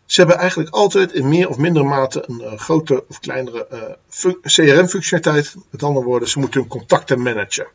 ze 0.07 0.21
hebben 0.21 0.39
eigenlijk 0.39 0.71
altijd 0.71 1.13
in 1.13 1.29
meer 1.29 1.49
of 1.49 1.59
mindere 1.59 1.85
mate 1.85 2.25
een 2.27 2.41
uh, 2.41 2.59
grote 2.59 3.05
of 3.09 3.21
kleinere 3.21 3.67
uh, 3.73 4.33
CRM-functionaliteit. 4.43 5.55
Met 5.71 5.83
andere 5.83 6.05
woorden, 6.07 6.29
ze 6.29 6.39
moeten 6.39 6.61
hun 6.61 6.69
contacten 6.69 7.23
managen. 7.23 7.67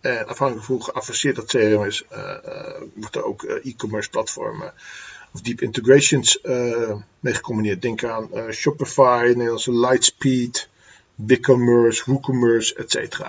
En 0.00 0.26
afhankelijk 0.26 0.66
van 0.66 0.74
hoe 0.74 0.84
geavanceerd 0.84 1.36
dat 1.36 1.46
CRM 1.46 1.84
is, 1.84 2.04
uh, 2.12 2.36
wordt 2.94 3.16
er 3.16 3.24
ook 3.24 3.42
e-commerce 3.42 4.10
platformen 4.10 4.72
of 5.32 5.40
deep 5.40 5.60
integrations 5.60 6.38
mee 7.20 7.34
gecombineerd. 7.34 7.82
Denk 7.82 8.04
aan 8.04 8.30
Shopify, 8.50 9.24
Nederlandse 9.26 9.72
Lightspeed, 9.72 10.68
BigCommerce, 11.14 12.02
WooCommerce, 12.06 12.74
etc. 12.74 13.20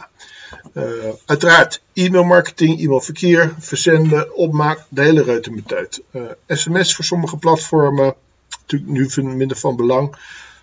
Uh, 0.74 1.14
uiteraard 1.26 1.82
e-mailmarketing, 1.94 2.80
e-mailverkeer, 2.80 3.56
verzenden, 3.60 4.36
opmaak, 4.36 4.86
de 4.90 5.02
hele 5.02 5.24
reutemeteut. 5.24 6.02
Uh, 6.12 6.32
sms 6.48 6.96
voor 6.96 7.06
sommige 7.06 7.38
platformen, 7.38 8.16
natuurlijk 8.68 9.16
nu 9.18 9.24
minder 9.24 9.58
van 9.58 9.76
belang. 9.76 10.16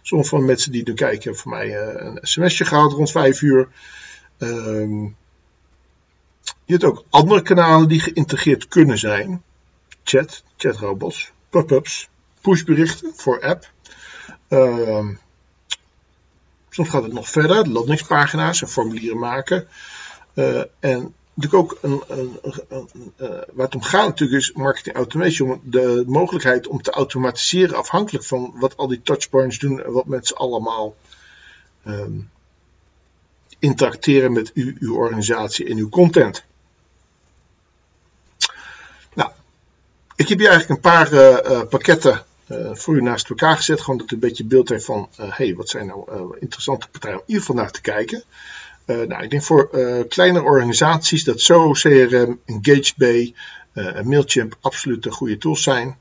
Sommige 0.03 0.31
van 0.31 0.41
de 0.41 0.47
mensen 0.47 0.73
die 0.73 0.83
nu 0.85 0.95
kijken 0.95 1.23
hebben 1.23 1.41
voor 1.41 1.53
mij 1.53 1.67
uh, 1.67 2.07
een 2.07 2.19
sms'je 2.23 2.65
gehaald 2.65 2.93
rond 2.93 3.11
5 3.11 3.43
uur. 3.43 3.69
Uh, 4.39 5.09
je 6.65 6.73
hebt 6.77 6.85
ook 6.85 7.05
andere 7.11 7.43
kanalen 7.43 7.89
die 7.89 8.01
geïntegreerd 8.01 8.69
kunnen 8.69 8.99
zijn. 8.99 9.43
Chat, 10.05 10.45
chatrobots, 10.57 11.33
pop-ups, 11.51 12.09
pushberichten 12.41 13.13
voor 13.17 13.43
app. 13.43 13.71
Uh, 14.49 15.09
Soms 16.71 16.89
gaat 16.89 17.03
het 17.03 17.13
nog 17.13 17.29
verder, 17.29 17.69
landingspagina's 17.69 18.63
en 18.63 18.69
formulieren 18.69 19.19
maken. 19.19 19.69
Uh, 20.35 20.63
en 20.81 21.15
natuurlijk 21.35 21.55
ook 21.55 21.79
een, 21.83 22.03
een, 22.09 22.39
een, 22.69 23.13
uh, 23.21 23.29
waar 23.29 23.67
het 23.67 23.75
om 23.75 23.83
gaat 23.83 24.07
natuurlijk 24.07 24.43
is 24.43 24.53
marketing 24.53 24.97
automation. 24.97 25.61
De 25.65 26.05
mogelijkheid 26.07 26.67
om 26.67 26.83
te 26.83 26.91
automatiseren 26.91 27.77
afhankelijk 27.77 28.25
van 28.25 28.53
wat 28.55 28.77
al 28.77 28.89
die 28.89 29.03
touchpoints 29.03 29.59
doen 29.59 29.83
en 29.83 29.93
wat 29.93 30.07
mensen 30.07 30.37
allemaal 30.37 30.97
um, 31.87 32.31
interacteren 33.59 34.33
met 34.33 34.51
u, 34.55 34.77
uw 34.81 34.97
organisatie 34.97 35.67
en 35.67 35.77
uw 35.77 35.89
content. 35.89 36.45
Nou, 39.15 39.31
ik 40.17 40.29
heb 40.29 40.39
hier 40.39 40.49
eigenlijk 40.49 40.85
een 40.85 40.91
paar 40.91 41.13
uh, 41.13 41.63
pakketten 41.69 42.25
uh, 42.51 42.75
voor 42.75 42.97
u 42.97 43.03
naast 43.03 43.29
elkaar 43.29 43.57
gezet. 43.57 43.81
Gewoon 43.81 43.99
dat 43.99 44.11
u 44.11 44.15
een 44.15 44.21
beetje 44.21 44.45
beeld 44.45 44.69
heeft 44.69 44.85
van, 44.85 45.09
uh, 45.21 45.27
hey, 45.37 45.55
wat 45.55 45.69
zijn 45.69 45.87
nou 45.87 46.13
uh, 46.13 46.37
interessante 46.41 46.89
partijen 46.89 47.17
om 47.17 47.25
in 47.27 47.35
ieder 47.35 47.55
naar 47.55 47.71
te 47.71 47.81
kijken. 47.81 48.23
nou, 48.87 49.23
ik 49.23 49.31
denk 49.31 49.43
voor 49.43 49.69
kleinere 50.09 50.45
organisaties 50.45 51.25
dat 51.25 51.41
zo 51.41 51.71
CRM, 51.71 52.41
EngageBay 52.45 53.35
en 53.73 54.09
Mailchimp 54.09 54.57
absoluut 54.61 55.03
de 55.03 55.11
goede 55.11 55.39
tools 55.39 55.63
zijn. 55.63 55.97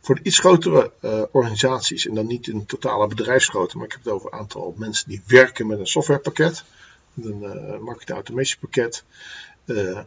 Voor 0.00 0.20
iets 0.22 0.38
grotere 0.38 0.92
organisaties, 1.32 2.06
en 2.06 2.14
dan 2.14 2.26
niet 2.26 2.46
in 2.46 2.66
totale 2.66 3.06
bedrijfsgrootte, 3.06 3.76
maar 3.76 3.86
ik 3.86 3.92
heb 3.92 4.04
het 4.04 4.12
over 4.12 4.32
een 4.32 4.38
aantal 4.38 4.74
mensen 4.76 5.08
die 5.08 5.22
werken 5.26 5.66
met 5.66 5.78
een 5.78 5.86
softwarepakket, 5.86 6.64
een 7.22 7.38
marketing 7.80 8.10
automation 8.10 8.60
pakket, 8.60 9.04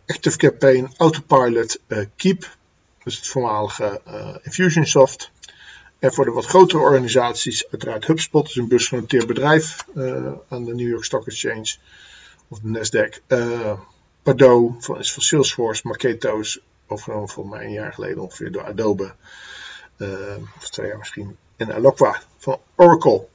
Active 0.05 0.37
Campaign, 0.37 0.93
Autopilot, 0.97 1.79
Keep, 2.15 2.57
dus 3.03 3.15
het 3.15 3.27
voormalige 3.27 4.01
Infusionsoft. 4.43 5.31
En 6.05 6.13
voor 6.13 6.25
de 6.25 6.31
wat 6.31 6.45
grotere 6.45 6.81
organisaties, 6.81 7.67
uiteraard 7.71 8.05
HubSpot 8.05 8.47
is 8.47 8.55
een 8.55 8.67
beursgenoteerd 8.67 9.27
bedrijf 9.27 9.85
uh, 9.95 10.31
aan 10.47 10.65
de 10.65 10.75
New 10.75 10.87
York 10.87 11.03
Stock 11.03 11.27
Exchange 11.27 11.75
of 12.47 12.59
de 12.59 12.67
Nasdaq. 12.69 13.21
Uh, 13.27 13.79
Pardot 14.23 14.85
van, 14.85 14.99
is 14.99 15.13
van 15.13 15.23
Salesforce, 15.23 15.81
Marketo 15.87 16.39
is 16.39 16.59
overgenomen 16.87 17.29
voor 17.29 17.47
mij 17.47 17.65
een 17.65 17.71
jaar 17.71 17.93
geleden 17.93 18.21
ongeveer 18.23 18.51
door 18.51 18.63
Adobe. 18.63 19.13
Uh, 19.97 20.09
of 20.57 20.69
twee 20.69 20.87
jaar 20.87 20.97
misschien. 20.97 21.37
En 21.55 21.75
Eloqua 21.75 22.21
van 22.37 22.59
Oracle. 22.75 23.25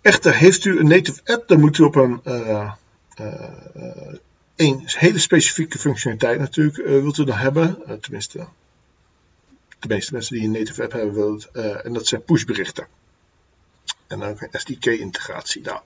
Echter, 0.00 0.34
heeft 0.34 0.64
u 0.64 0.78
een 0.78 0.88
native 0.88 1.20
app, 1.24 1.48
dan 1.48 1.60
moet 1.60 1.78
u 1.78 1.82
op 1.82 1.94
een, 1.94 2.20
een 4.56 4.82
hele 4.84 5.18
specifieke 5.18 5.78
functionaliteit 5.78 6.38
natuurlijk 6.38 6.76
wilt 6.76 7.18
u 7.18 7.24
dan 7.24 7.36
hebben. 7.36 8.00
tenminste, 8.00 8.46
de 9.78 9.88
meeste 9.88 10.12
mensen 10.12 10.34
die 10.34 10.44
een 10.44 10.50
native 10.50 10.82
app 10.82 10.92
hebben 10.92 11.14
willen, 11.14 11.42
uh, 11.52 11.84
en 11.84 11.92
dat 11.92 12.06
zijn 12.06 12.24
pushberichten. 12.24 12.86
En 14.06 14.18
dan 14.18 14.28
ook 14.28 14.40
een 14.40 14.60
SDK-integratie. 14.60 15.62
Nou, 15.62 15.80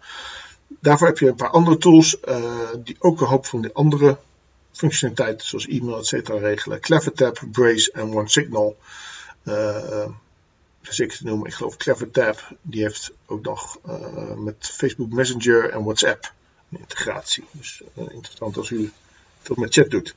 daarvoor 0.69 1.07
heb 1.07 1.19
je 1.19 1.29
een 1.29 1.35
paar 1.35 1.51
andere 1.51 1.79
tools 1.79 2.17
uh, 2.29 2.69
die 2.79 2.97
ook 2.99 3.21
een 3.21 3.27
hoop 3.27 3.47
van 3.47 3.63
de 3.63 3.73
andere 3.73 4.19
functionaliteiten 4.73 5.47
zoals 5.47 5.67
e-mail, 5.67 5.99
etc. 5.99 6.29
regelen. 6.29 6.81
CleverTap, 6.81 7.43
Brace 7.53 7.93
en 7.93 8.15
OneSignal. 8.15 8.77
Uh, 9.45 10.07
zeker 10.81 11.17
te 11.17 11.25
noemen, 11.25 11.47
ik 11.47 11.55
geloof 11.55 11.77
CleverTap, 11.77 12.57
die 12.63 12.83
heeft 12.83 13.13
ook 13.27 13.43
nog 13.43 13.79
met 14.37 14.71
Facebook 14.73 15.13
Messenger 15.13 15.71
en 15.71 15.85
WhatsApp 15.85 16.33
een 16.71 16.79
integratie. 16.79 17.45
Dus 17.51 17.83
interessant 17.95 18.57
als 18.57 18.71
u 18.71 18.93
dat 19.43 19.57
met 19.57 19.73
chat 19.73 19.91
doet. 19.91 20.15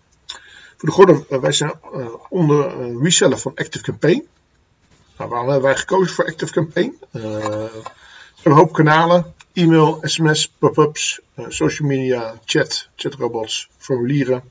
Voor 0.78 0.90
de 0.90 0.96
Gordon, 0.96 1.26
eh, 1.30 1.40
wij 1.40 1.52
zijn 1.52 1.74
uh, 1.96 2.08
onder 2.30 2.80
uh, 2.80 3.02
reseller 3.02 3.38
van 3.38 3.52
Active 3.56 3.84
Campaign. 3.84 4.28
Nou, 5.18 5.30
waarom 5.30 5.50
hebben 5.50 5.70
wij 5.70 5.78
gekozen 5.78 6.16
voor 6.16 6.26
Active 6.26 6.52
Campaign? 6.52 6.98
Een 8.44 8.52
hoop 8.52 8.74
kanalen. 8.74 9.34
E-mail, 9.54 10.00
sms, 10.02 10.48
pop-ups, 10.58 11.22
social 11.48 11.88
media, 11.88 12.40
chat, 12.46 12.90
chatrobots, 12.96 13.70
formulieren. 13.78 14.44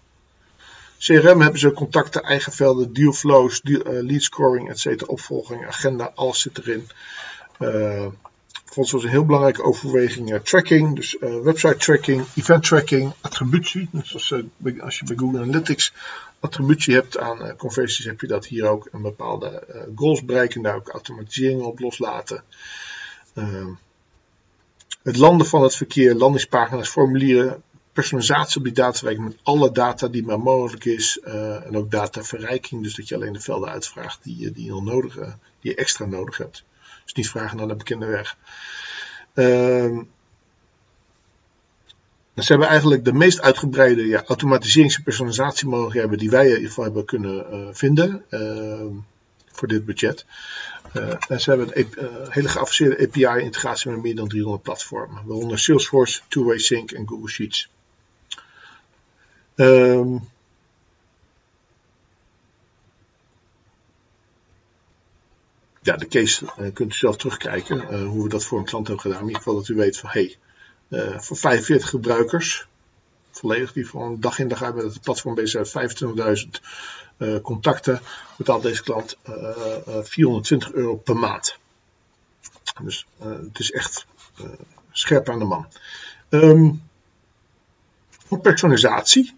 CRM 0.98 1.40
hebben 1.40 1.60
ze 1.60 1.72
contacten, 1.72 2.22
eigen 2.22 2.52
velden, 2.52 2.92
dealflows, 2.92 3.60
deal, 3.60 3.82
lead 3.82 4.22
scoring, 4.22 4.70
etc. 4.70 5.08
Opvolging, 5.08 5.66
agenda, 5.66 6.12
alles 6.14 6.40
zit 6.40 6.58
erin. 6.58 6.88
Ons 8.76 8.90
was 8.90 9.04
een 9.04 9.10
heel 9.10 9.24
belangrijke 9.24 9.62
overweging 9.62 10.32
uh, 10.32 10.38
tracking, 10.38 10.96
dus 10.96 11.16
uh, 11.20 11.40
website 11.40 11.76
tracking, 11.76 12.26
event 12.34 12.64
tracking, 12.64 13.12
attributie. 13.20 13.88
Dus 13.92 14.14
als, 14.14 14.30
uh, 14.30 14.82
als 14.82 14.98
je 14.98 15.04
bij 15.04 15.16
Google 15.16 15.40
Analytics 15.40 15.92
attributie 16.40 16.94
hebt 16.94 17.18
aan 17.18 17.56
conversies, 17.56 18.04
heb 18.04 18.20
je 18.20 18.26
dat 18.26 18.46
hier 18.46 18.68
ook. 18.68 18.88
een 18.92 19.02
bepaalde 19.02 19.66
goals 19.94 20.24
bereiken, 20.24 20.62
daar 20.62 20.76
ook 20.76 20.88
automatisering 20.88 21.62
op 21.62 21.80
loslaten. 21.80 22.44
Ehm, 23.34 23.68
het 25.02 25.16
landen 25.16 25.46
van 25.46 25.62
het 25.62 25.76
verkeer, 25.76 26.14
landingspagina's, 26.14 26.88
formulieren, 26.88 27.62
personalisatie 27.92 28.56
op 28.56 28.64
die 28.64 28.72
datawerk 28.72 29.18
met 29.18 29.36
alle 29.42 29.72
data 29.72 30.08
die 30.08 30.24
maar 30.24 30.40
mogelijk 30.40 30.84
is. 30.84 31.20
en 31.64 31.76
ook 31.76 31.90
dataverrijking, 31.90 32.82
dus 32.82 32.94
dat 32.94 33.08
je 33.08 33.14
alleen 33.14 33.32
de 33.32 33.40
velden 33.40 33.68
uitvraagt 33.68 34.18
die, 34.22 34.52
die, 34.52 34.74
je, 34.74 34.82
nodig, 34.82 35.14
die 35.60 35.70
je 35.70 35.74
extra 35.74 36.06
nodig 36.06 36.36
hebt. 36.36 36.64
Dus 37.04 37.12
niet 37.12 37.28
vragen 37.28 37.56
naar 37.56 37.68
de 37.68 37.74
bekende 37.74 38.06
weg. 38.06 38.36
Uh, 39.34 39.98
ze 42.36 42.52
hebben 42.52 42.68
eigenlijk 42.68 43.04
de 43.04 43.12
meest 43.12 43.40
uitgebreide 43.40 44.06
ja, 44.06 44.24
automatiserings- 44.24 44.96
en 44.96 45.02
personalisatiemogelijkheden 45.02 46.18
die 46.18 46.30
wij 46.30 46.46
in 46.46 46.54
ieder 46.54 46.68
geval 46.68 46.84
hebben 46.84 47.04
kunnen 47.04 47.46
uh, 47.52 47.68
vinden 47.72 48.24
uh, 48.30 48.96
voor 49.52 49.68
dit 49.68 49.84
budget. 49.84 50.26
Uh, 50.96 51.14
en 51.28 51.40
ze 51.40 51.50
hebben 51.50 51.78
een 51.78 51.92
uh, 51.98 52.08
hele 52.28 52.48
geavanceerde 52.48 53.06
API-integratie 53.06 53.90
met 53.90 54.02
meer 54.02 54.14
dan 54.14 54.28
300 54.28 54.62
platformen, 54.62 55.22
waaronder 55.26 55.58
Salesforce, 55.58 56.20
Two-Way 56.28 56.58
Sync 56.58 56.90
en 56.90 57.08
Google 57.08 57.28
Sheets. 57.28 57.68
Um, 59.56 60.28
ja, 65.82 65.96
de 65.96 66.08
case 66.08 66.44
uh, 66.44 66.72
kunt 66.72 66.92
u 66.92 66.96
zelf 66.96 67.16
terugkijken 67.16 67.76
uh, 67.76 68.08
hoe 68.08 68.22
we 68.22 68.28
dat 68.28 68.44
voor 68.44 68.58
een 68.58 68.64
klant 68.64 68.86
hebben 68.86 69.04
gedaan. 69.04 69.20
In 69.20 69.26
ieder 69.26 69.42
geval 69.42 69.58
dat 69.58 69.68
u 69.68 69.74
weet 69.74 69.98
van 69.98 70.10
hey, 70.10 70.36
uh, 70.88 71.18
voor 71.18 71.36
45 71.36 71.88
gebruikers, 71.88 72.66
volledig 73.30 73.72
die 73.72 73.88
van 73.88 74.20
dag 74.20 74.38
in 74.38 74.48
dag 74.48 74.62
uit 74.62 74.74
met 74.74 74.84
het 74.84 75.00
platform 75.00 75.34
bezig 75.34 75.66
zijn, 75.66 75.90
25.000 77.18 77.42
contacten, 77.42 78.00
betaalt 78.36 78.62
deze 78.62 78.82
klant 78.82 79.18
420 80.02 80.72
euro 80.72 80.96
per 80.96 81.16
maand. 81.16 81.58
Dus 82.82 83.06
het 83.18 83.58
is 83.58 83.70
echt 83.70 84.06
scherp 84.92 85.28
aan 85.28 85.38
de 85.38 85.44
man. 85.44 85.66
Um, 86.28 86.82
personalisatie. 88.42 89.34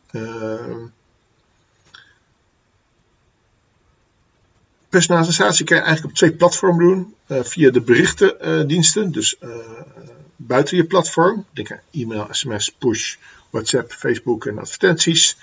Personalisatie 4.95 5.64
kan 5.64 5.76
je 5.76 5.82
eigenlijk 5.82 6.12
op 6.12 6.18
twee 6.18 6.36
platformen 6.36 6.84
doen. 6.84 7.14
Uh, 7.28 7.42
via 7.42 7.70
de 7.70 7.80
berichtendiensten, 7.80 9.12
dus 9.12 9.36
uh, 9.40 9.57
buiten 10.36 10.76
je 10.76 10.84
platform. 10.84 11.45
Denk 11.51 11.80
e-mail, 11.90 12.26
sms, 12.30 12.70
push, 12.78 13.16
WhatsApp, 13.51 13.92
Facebook 13.92 14.47
en 14.47 14.59
advertenties. 14.59 15.36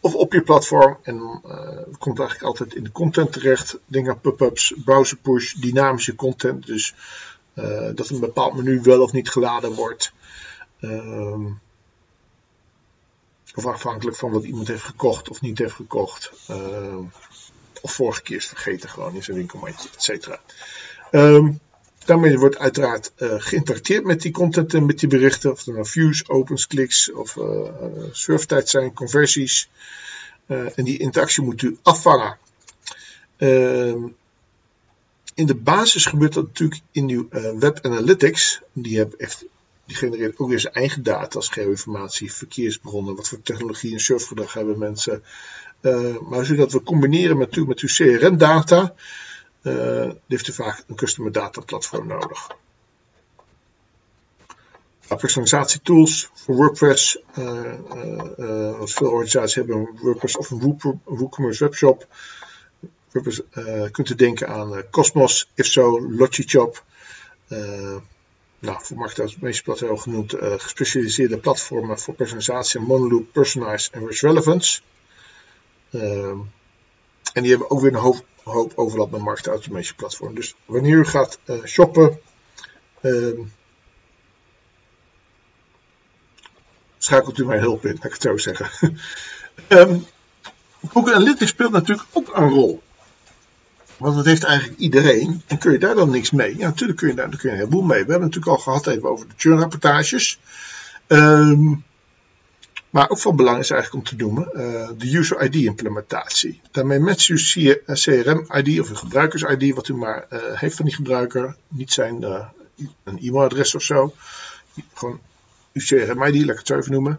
of 0.00 0.14
op 0.14 0.32
je 0.32 0.42
platform. 0.42 0.96
En 1.02 1.16
uh, 1.16 1.98
komt 1.98 2.18
eigenlijk 2.18 2.48
altijd 2.48 2.74
in 2.74 2.84
de 2.84 2.92
content 2.92 3.32
terecht. 3.32 3.78
Dingen, 3.86 4.20
pop-ups, 4.20 4.74
browser 4.84 5.16
push, 5.16 5.52
dynamische 5.52 6.14
content. 6.14 6.66
Dus 6.66 6.94
dat 7.94 8.08
een 8.08 8.20
bepaald 8.20 8.54
menu 8.54 8.80
wel 8.82 9.02
of 9.02 9.12
niet 9.12 9.30
geladen 9.30 9.72
wordt. 9.72 10.12
Uh, 10.80 11.36
of 13.54 13.66
afhankelijk 13.66 14.16
van 14.16 14.30
wat 14.30 14.44
iemand 14.44 14.68
heeft 14.68 14.82
gekocht 14.82 15.28
of 15.28 15.40
niet 15.40 15.58
heeft 15.58 15.74
gekocht. 15.74 16.32
Uh, 16.50 16.98
of 17.80 17.92
vorige 17.92 18.22
keer 18.22 18.36
is 18.36 18.46
vergeten 18.46 18.88
gewoon 18.88 19.14
in 19.14 19.22
zijn 19.22 19.36
winkelmandje, 19.36 19.88
et 19.94 20.02
cetera. 20.02 20.40
Um, 21.10 21.60
daarmee 22.04 22.38
wordt 22.38 22.58
uiteraard 22.58 23.12
uh, 23.16 23.34
geïnteracteerd 23.38 24.04
met 24.04 24.20
die 24.20 24.32
content 24.32 24.74
en 24.74 24.86
met 24.86 24.98
die 24.98 25.08
berichten. 25.08 25.50
Of 25.50 25.66
er 25.66 25.72
nou 25.72 25.86
views, 25.86 26.28
opens, 26.28 26.66
kliks 26.66 27.12
of 27.12 27.36
uh, 27.36 27.68
surftijd 28.12 28.68
zijn, 28.68 28.92
conversies. 28.92 29.68
En 30.46 30.84
die 30.84 30.98
interactie 30.98 31.42
moet 31.42 31.62
u 31.62 31.78
afvangen. 31.82 32.38
Uh, 33.38 33.94
in 35.34 35.46
de 35.46 35.54
basis 35.54 36.06
gebeurt 36.06 36.32
dat 36.32 36.46
natuurlijk 36.46 36.80
in 36.90 37.08
uw 37.08 37.28
web 37.58 37.78
analytics. 37.82 38.60
Die, 38.72 38.96
hebben 38.96 39.18
echt, 39.18 39.44
die 39.86 39.96
genereert 39.96 40.38
ook 40.38 40.48
weer 40.48 40.60
zijn 40.60 40.74
eigen 40.74 41.02
data 41.02 41.36
als 41.36 41.48
geoinformatie, 41.48 42.32
verkeersbronnen, 42.32 43.16
wat 43.16 43.28
voor 43.28 43.42
technologie 43.42 43.92
en 43.92 44.00
surfgedrag 44.00 44.52
hebben 44.52 44.78
mensen. 44.78 45.22
maar 46.28 46.44
zodat 46.44 46.72
we 46.72 46.82
combineren 46.82 47.36
met, 47.36 47.66
met 47.66 47.80
uw 47.80 47.88
CRM-data, 47.88 48.94
uh, 49.64 50.10
heeft 50.28 50.48
u 50.48 50.52
vaak 50.52 50.84
een 50.86 50.96
customer 50.96 51.32
data 51.32 51.60
platform 51.60 52.06
nodig. 52.06 52.48
Personalisatietools 55.08 56.30
voor 56.34 56.54
WordPress. 56.56 57.18
Uh, 57.38 57.72
uh, 58.38 58.78
wat 58.78 58.90
veel 58.90 59.10
organisaties 59.10 59.54
hebben 59.54 59.76
een 59.76 59.98
WordPress 60.00 60.36
of 60.36 60.50
een 60.50 60.78
WooCommerce 61.04 61.64
webshop. 61.64 62.06
WordPress, 63.10 63.42
kunt 63.90 64.10
u 64.10 64.14
denken 64.14 64.48
aan 64.48 64.84
Cosmos, 64.90 65.50
Ifso, 65.54 66.10
Logichop. 66.10 66.84
Nou, 68.64 68.78
voor 68.82 68.96
marketeers 68.96 69.36
meest 69.36 69.62
genoemd 69.78 70.34
gespecialiseerde 70.38 71.38
platformen 71.38 71.98
voor 71.98 72.14
personalisatie, 72.14 72.80
monoloop, 72.80 73.32
personalize 73.32 73.90
en 73.92 74.06
rich 74.06 74.20
relevance. 74.20 74.80
en 75.90 77.42
die 77.42 77.50
hebben 77.50 77.70
ook 77.70 77.80
weer 77.80 77.94
een 77.94 78.00
hoop 78.00 78.24
overlap 78.74 79.10
met 79.10 79.20
market 79.20 79.46
automation 79.46 79.96
platform. 79.96 80.34
Dus 80.34 80.54
wanneer 80.64 80.96
u 80.96 81.04
gaat 81.04 81.38
uh, 81.44 81.64
shoppen, 81.64 82.20
uh, 83.00 83.40
schakelt 86.98 87.38
u 87.38 87.44
mij 87.44 87.58
hulp 87.58 87.84
in, 87.84 87.94
laat 87.94 88.04
ik 88.04 88.12
het 88.12 88.22
zo 88.22 88.36
zeggen. 88.36 88.70
um, 89.68 90.06
Google 90.88 91.14
Analytics 91.14 91.50
speelt 91.50 91.72
natuurlijk 91.72 92.08
ook 92.12 92.36
een 92.36 92.48
rol. 92.48 92.82
Want 93.96 94.16
dat 94.16 94.24
heeft 94.24 94.44
eigenlijk 94.44 94.78
iedereen. 94.78 95.42
En 95.46 95.58
kun 95.58 95.72
je 95.72 95.78
daar 95.78 95.94
dan 95.94 96.10
niks 96.10 96.30
mee? 96.30 96.56
Ja, 96.56 96.66
natuurlijk 96.66 96.98
kun 96.98 97.08
je 97.08 97.14
daar, 97.14 97.28
kun 97.28 97.38
je 97.42 97.48
een 97.48 97.54
heleboel 97.54 97.82
mee. 97.82 98.04
We 98.04 98.10
hebben 98.10 98.28
het 98.28 98.34
natuurlijk 98.34 98.56
al 98.56 98.62
gehad 98.62 98.86
even 98.86 99.08
over 99.08 99.28
de 99.28 99.34
churn 99.36 99.58
rapportages. 99.58 100.40
Um, 101.08 101.84
maar 102.90 103.10
ook 103.10 103.18
van 103.18 103.36
belang 103.36 103.58
is 103.58 103.70
eigenlijk 103.70 104.10
om 104.10 104.18
te 104.18 104.24
noemen 104.24 104.48
uh, 104.52 104.88
de 104.98 105.16
user 105.16 105.42
ID 105.42 105.54
implementatie. 105.54 106.60
Daarmee 106.70 106.98
matcht 106.98 107.28
u 107.28 107.36
CRM 107.84 108.46
ID 108.52 108.80
of 108.80 108.90
een 108.90 108.96
gebruikers 108.96 109.42
ID, 109.42 109.74
wat 109.74 109.88
u 109.88 109.94
maar 109.94 110.26
uh, 110.30 110.40
heeft 110.52 110.76
van 110.76 110.84
die 110.84 110.94
gebruiker. 110.94 111.56
Niet 111.68 111.92
zijn 111.92 112.22
een 113.04 113.18
e-mailadres 113.18 113.74
of 113.74 113.82
zo. 113.82 114.14
Gewoon 114.94 115.20
uw 115.72 115.82
CRM 115.82 116.22
ID, 116.22 116.34
laat 116.34 116.50
ik 116.50 116.58
het 116.58 116.66
zo 116.66 116.78
even 116.78 116.92
noemen. 116.92 117.18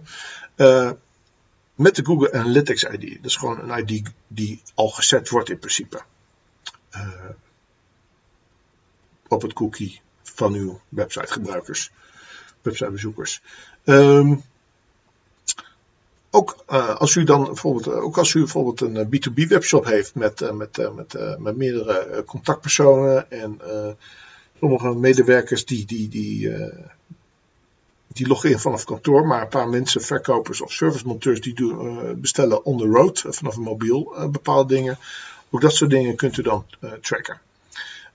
met 1.76 1.96
de 1.96 2.06
Google 2.06 2.34
Analytics 2.34 2.84
ID. 2.84 3.16
Dat 3.16 3.26
is 3.26 3.36
gewoon 3.36 3.70
een 3.70 3.88
ID 3.88 4.10
die 4.28 4.62
al 4.74 4.90
gezet 4.90 5.30
wordt 5.30 5.50
in 5.50 5.60
principe. 5.60 6.02
Op 9.28 9.42
het 9.42 9.54
cookie 9.54 10.02
van 10.24 10.54
uw 10.54 10.80
websitegebruikers, 10.90 11.92
websitebezoekers. 12.62 13.42
Um, 13.86 14.44
ook 16.36 16.64
uh, 16.70 16.96
als 16.96 17.16
u 17.16 17.24
dan 17.24 17.44
bijvoorbeeld, 17.44 17.88
uh, 17.88 18.04
ook 18.04 18.18
als 18.18 18.34
u 18.34 18.40
bijvoorbeeld 18.40 18.82
een 18.82 19.06
B2B 19.06 19.36
eh, 19.36 19.48
webshop 19.48 19.86
heeft 19.86 20.16
met, 20.16 20.52
met, 20.54 20.94
met, 20.96 21.40
met 21.40 21.58
meerdere 21.58 22.24
contactpersonen 22.26 23.32
en 23.32 23.60
sommige 24.60 24.96
medewerkers 24.96 25.66
die, 25.66 25.86
die, 25.86 26.10
die, 26.10 26.52
die 28.08 28.28
loggen 28.28 28.50
in 28.50 28.60
vanaf 28.60 28.84
kantoor, 28.84 29.28
maar 29.28 29.42
een 29.42 29.48
paar 29.48 29.70
mensen, 29.70 30.02
verkopers 30.02 30.62
of 30.62 30.72
servicemonteurs, 30.72 31.42
die 31.42 31.54
doen, 31.54 32.22
bestellen 32.22 32.66
on 32.66 32.78
the 32.78 32.86
road 32.86 33.24
vanaf 33.28 33.56
een 33.56 33.62
mobiel 33.62 34.30
bepaalde 34.32 34.74
dingen. 34.74 34.98
Ook 35.56 35.62
dat 35.62 35.76
soort 35.76 35.90
dingen 35.90 36.16
kunt 36.16 36.38
u 36.38 36.42
dan 36.42 36.66
tracken. 37.02 37.42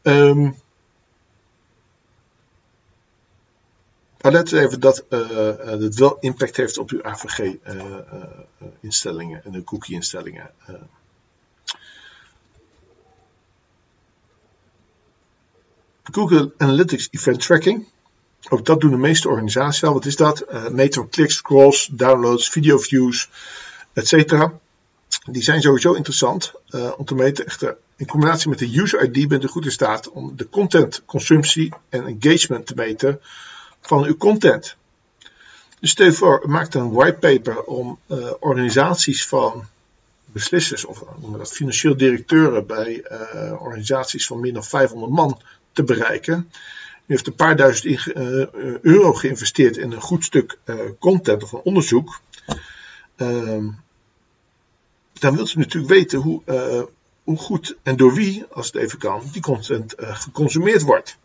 Um, 0.02 0.56
Maar 4.20 4.32
let 4.32 4.52
even 4.52 4.80
dat 4.80 5.04
het 5.08 5.94
wel 5.94 6.18
impact 6.18 6.56
heeft 6.56 6.78
op 6.78 6.90
uw 6.90 7.02
AVG-instellingen 7.02 9.44
en 9.44 9.52
de 9.52 9.64
cookie-instellingen. 9.64 10.50
Google 16.02 16.52
Analytics 16.56 17.08
Event 17.10 17.40
Tracking. 17.40 17.88
Ook 18.48 18.64
dat 18.64 18.80
doen 18.80 18.90
de 18.90 18.96
meeste 18.96 19.28
organisaties 19.28 19.84
al. 19.84 19.92
Wat 19.92 20.04
is 20.04 20.16
dat? 20.16 20.44
Meten 20.70 21.08
kliks, 21.08 21.34
scrolls, 21.34 21.90
downloads, 21.92 22.48
video 22.48 22.78
views, 22.78 23.28
etc. 23.92 24.50
Die 25.24 25.42
zijn 25.42 25.62
sowieso 25.62 25.92
interessant 25.92 26.52
uh, 26.70 26.92
om 26.96 27.04
te 27.04 27.14
meten. 27.14 27.46
Echter, 27.46 27.76
in 27.96 28.06
combinatie 28.06 28.48
met 28.48 28.58
de 28.58 28.80
user 28.80 29.02
ID 29.02 29.28
bent 29.28 29.44
u 29.44 29.46
goed 29.46 29.64
in 29.64 29.72
staat 29.72 30.10
om 30.10 30.36
de 30.36 30.48
content, 30.48 31.02
consumptie 31.06 31.72
en 31.88 32.06
engagement 32.06 32.66
te 32.66 32.74
meten 32.74 33.20
van 33.80 34.04
uw 34.04 34.16
content. 34.16 34.76
Dus 35.80 35.90
stel 35.90 36.06
je 36.06 36.42
maakt 36.46 36.74
een 36.74 36.92
whitepaper 36.92 37.62
om 37.62 37.98
uh, 38.06 38.30
organisaties 38.40 39.26
van 39.26 39.64
beslissers 40.24 40.84
of 40.84 41.04
noemen 41.20 41.38
dat 41.38 41.52
financieel 41.52 41.96
directeuren 41.96 42.66
bij 42.66 43.04
organisaties 43.58 44.26
van 44.26 44.40
meer 44.40 44.52
dan 44.52 44.64
500 44.64 45.12
man 45.12 45.40
te 45.72 45.82
bereiken. 45.82 46.50
U 47.06 47.12
heeft 47.12 47.26
een 47.26 47.34
paar 47.34 47.56
duizend 47.56 48.14
euro 48.82 49.12
geïnvesteerd 49.12 49.76
in 49.76 49.92
een 49.92 50.00
goed 50.00 50.24
stuk 50.24 50.58
content 50.98 51.42
of 51.42 51.52
een 51.52 51.60
onderzoek. 51.62 52.20
Ehm, 53.16 53.68
dan 55.20 55.34
wilt 55.34 55.52
u 55.52 55.58
natuurlijk 55.58 55.92
weten 55.92 56.18
hoe, 56.18 56.42
hoe 57.24 57.38
goed 57.38 57.76
en 57.82 57.96
door 57.96 58.14
wie, 58.14 58.44
als 58.50 58.66
het 58.66 58.76
even 58.76 58.98
kan, 58.98 59.22
die 59.32 59.42
content 59.42 59.94
geconsumeerd 59.96 60.82
wordt. 60.82 61.18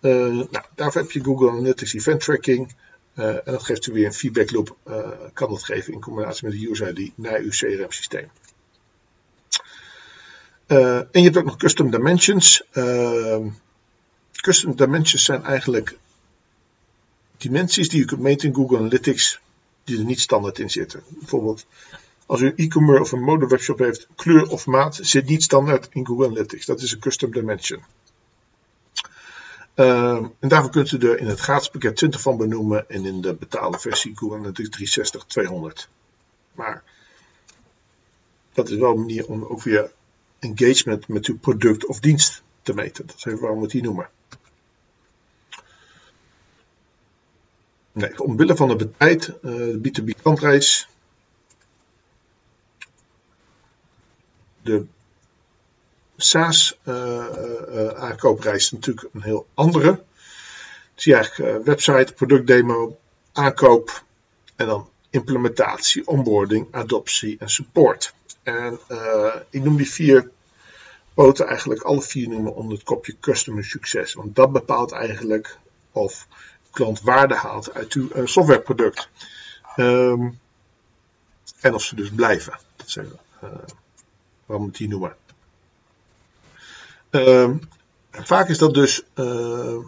Uh, 0.00 0.12
nou, 0.50 0.64
daarvoor 0.74 1.00
heb 1.00 1.10
je 1.10 1.24
Google 1.24 1.50
Analytics 1.50 1.94
Event 1.94 2.20
Tracking. 2.20 2.74
En 3.14 3.42
dat 3.44 3.62
geeft 3.62 3.86
u 3.86 3.92
weer 3.92 4.06
een 4.06 4.12
feedback 4.12 4.50
loop. 4.50 4.76
Kan 5.32 5.50
dat 5.50 5.64
geven 5.64 5.92
in 5.92 6.00
combinatie 6.00 6.48
met 6.48 6.58
de 6.58 6.70
user 6.70 6.98
ID 6.98 7.12
naar 7.14 7.38
uw 7.38 7.50
CRM 7.50 7.92
systeem. 7.92 8.30
en 10.66 11.08
je 11.12 11.20
hebt 11.22 11.36
ook 11.36 11.44
nog 11.44 11.56
custom 11.56 11.90
dimensions. 11.90 12.62
Custom 14.32 14.76
dimensions 14.76 15.24
zijn 15.24 15.44
eigenlijk 15.44 15.98
dimensies 17.36 17.88
die 17.88 18.00
je 18.00 18.04
kunt 18.04 18.20
meten 18.20 18.48
in 18.48 18.54
Google 18.54 18.78
Analytics 18.78 19.40
die 19.84 19.98
er 19.98 20.04
niet 20.04 20.20
standaard 20.20 20.58
in 20.58 20.70
zitten. 20.70 21.02
Bijvoorbeeld 21.08 21.66
als 22.30 22.40
u 22.40 22.52
e-commerce 22.56 23.02
of 23.02 23.12
een 23.12 23.22
mode 23.22 23.46
webshop 23.46 23.78
heeft, 23.78 24.08
kleur 24.14 24.50
of 24.50 24.66
maat 24.66 24.98
zit 25.02 25.26
niet 25.26 25.42
standaard 25.42 25.88
in 25.92 26.06
Google 26.06 26.26
Analytics. 26.26 26.66
Dat 26.66 26.80
is 26.80 26.92
een 26.92 26.98
custom 26.98 27.32
dimension. 27.32 27.82
Uh, 29.74 30.26
en 30.38 30.48
daarvoor 30.48 30.70
kunt 30.70 30.92
u 30.92 30.98
er 30.98 31.18
in 31.18 31.26
het 31.26 31.40
gratis 31.40 31.68
pakket 31.68 31.96
20 31.96 32.20
van 32.20 32.36
benoemen 32.36 32.88
en 32.88 33.04
in 33.04 33.20
de 33.20 33.34
betaalde 33.34 33.78
versie 33.78 34.16
Google 34.16 34.36
Analytics 34.36 34.68
360 34.68 35.24
200. 35.24 35.88
Maar 36.52 36.82
dat 38.52 38.68
is 38.68 38.76
wel 38.76 38.90
een 38.90 38.98
manier 38.98 39.26
om 39.26 39.44
ook 39.44 39.62
weer 39.62 39.92
engagement 40.38 41.08
met 41.08 41.26
uw 41.26 41.38
product 41.38 41.86
of 41.86 42.00
dienst 42.00 42.42
te 42.62 42.74
meten. 42.74 43.06
Dat 43.06 43.16
is 43.16 43.24
even 43.24 43.40
waarom 43.40 43.58
we 43.58 43.64
het 43.64 43.72
hier 43.72 43.82
noemen. 43.82 44.08
Nee, 47.92 48.22
omwille 48.22 48.56
van 48.56 48.78
de 48.78 48.90
tijd, 48.96 49.28
uh, 49.28 49.32
de 49.42 49.78
B2B 49.78 50.22
de 54.62 54.86
SaaS 56.16 56.78
uh, 56.84 56.94
uh, 56.94 57.88
aankoopreis 57.88 58.64
is 58.64 58.70
natuurlijk 58.70 59.08
een 59.12 59.22
heel 59.22 59.46
andere. 59.54 60.02
Zie 60.94 61.12
je 61.12 61.18
eigenlijk 61.18 61.64
website, 61.64 62.12
productdemo, 62.12 62.98
aankoop 63.32 64.04
en 64.56 64.66
dan 64.66 64.88
implementatie, 65.10 66.06
onboarding, 66.06 66.66
adoptie 66.70 67.36
en 67.38 67.50
support. 67.50 68.14
En 68.42 68.80
ik 69.50 69.62
noem 69.62 69.76
die 69.76 69.90
vier 69.90 70.30
poten 71.14 71.46
eigenlijk 71.46 71.82
alle 71.82 72.02
vier 72.02 72.28
noemen 72.28 72.54
onder 72.54 72.72
het 72.72 72.86
kopje 72.86 73.16
customer 73.20 73.64
succes. 73.64 74.14
Want 74.14 74.36
dat 74.36 74.52
bepaalt 74.52 74.92
eigenlijk 74.92 75.58
of 75.92 76.26
klant 76.70 77.00
waarde 77.00 77.34
haalt 77.34 77.74
uit 77.74 77.92
uw 77.92 78.26
softwareproduct. 78.26 79.08
Um, 79.76 80.38
En 81.60 81.74
of 81.74 81.82
ze 81.82 81.94
dus 81.94 82.10
blijven. 82.10 82.58
Dat 82.76 82.90
zijn, 82.90 83.08
uh, 83.44 83.50
waarom 84.50 84.66
moet 84.66 84.76
die 84.76 84.88
noemen. 84.88 85.16
Vaak 88.10 88.48
is 88.48 88.58
dat 88.58 88.74
dus. 88.74 89.02
Uh, 89.14 89.78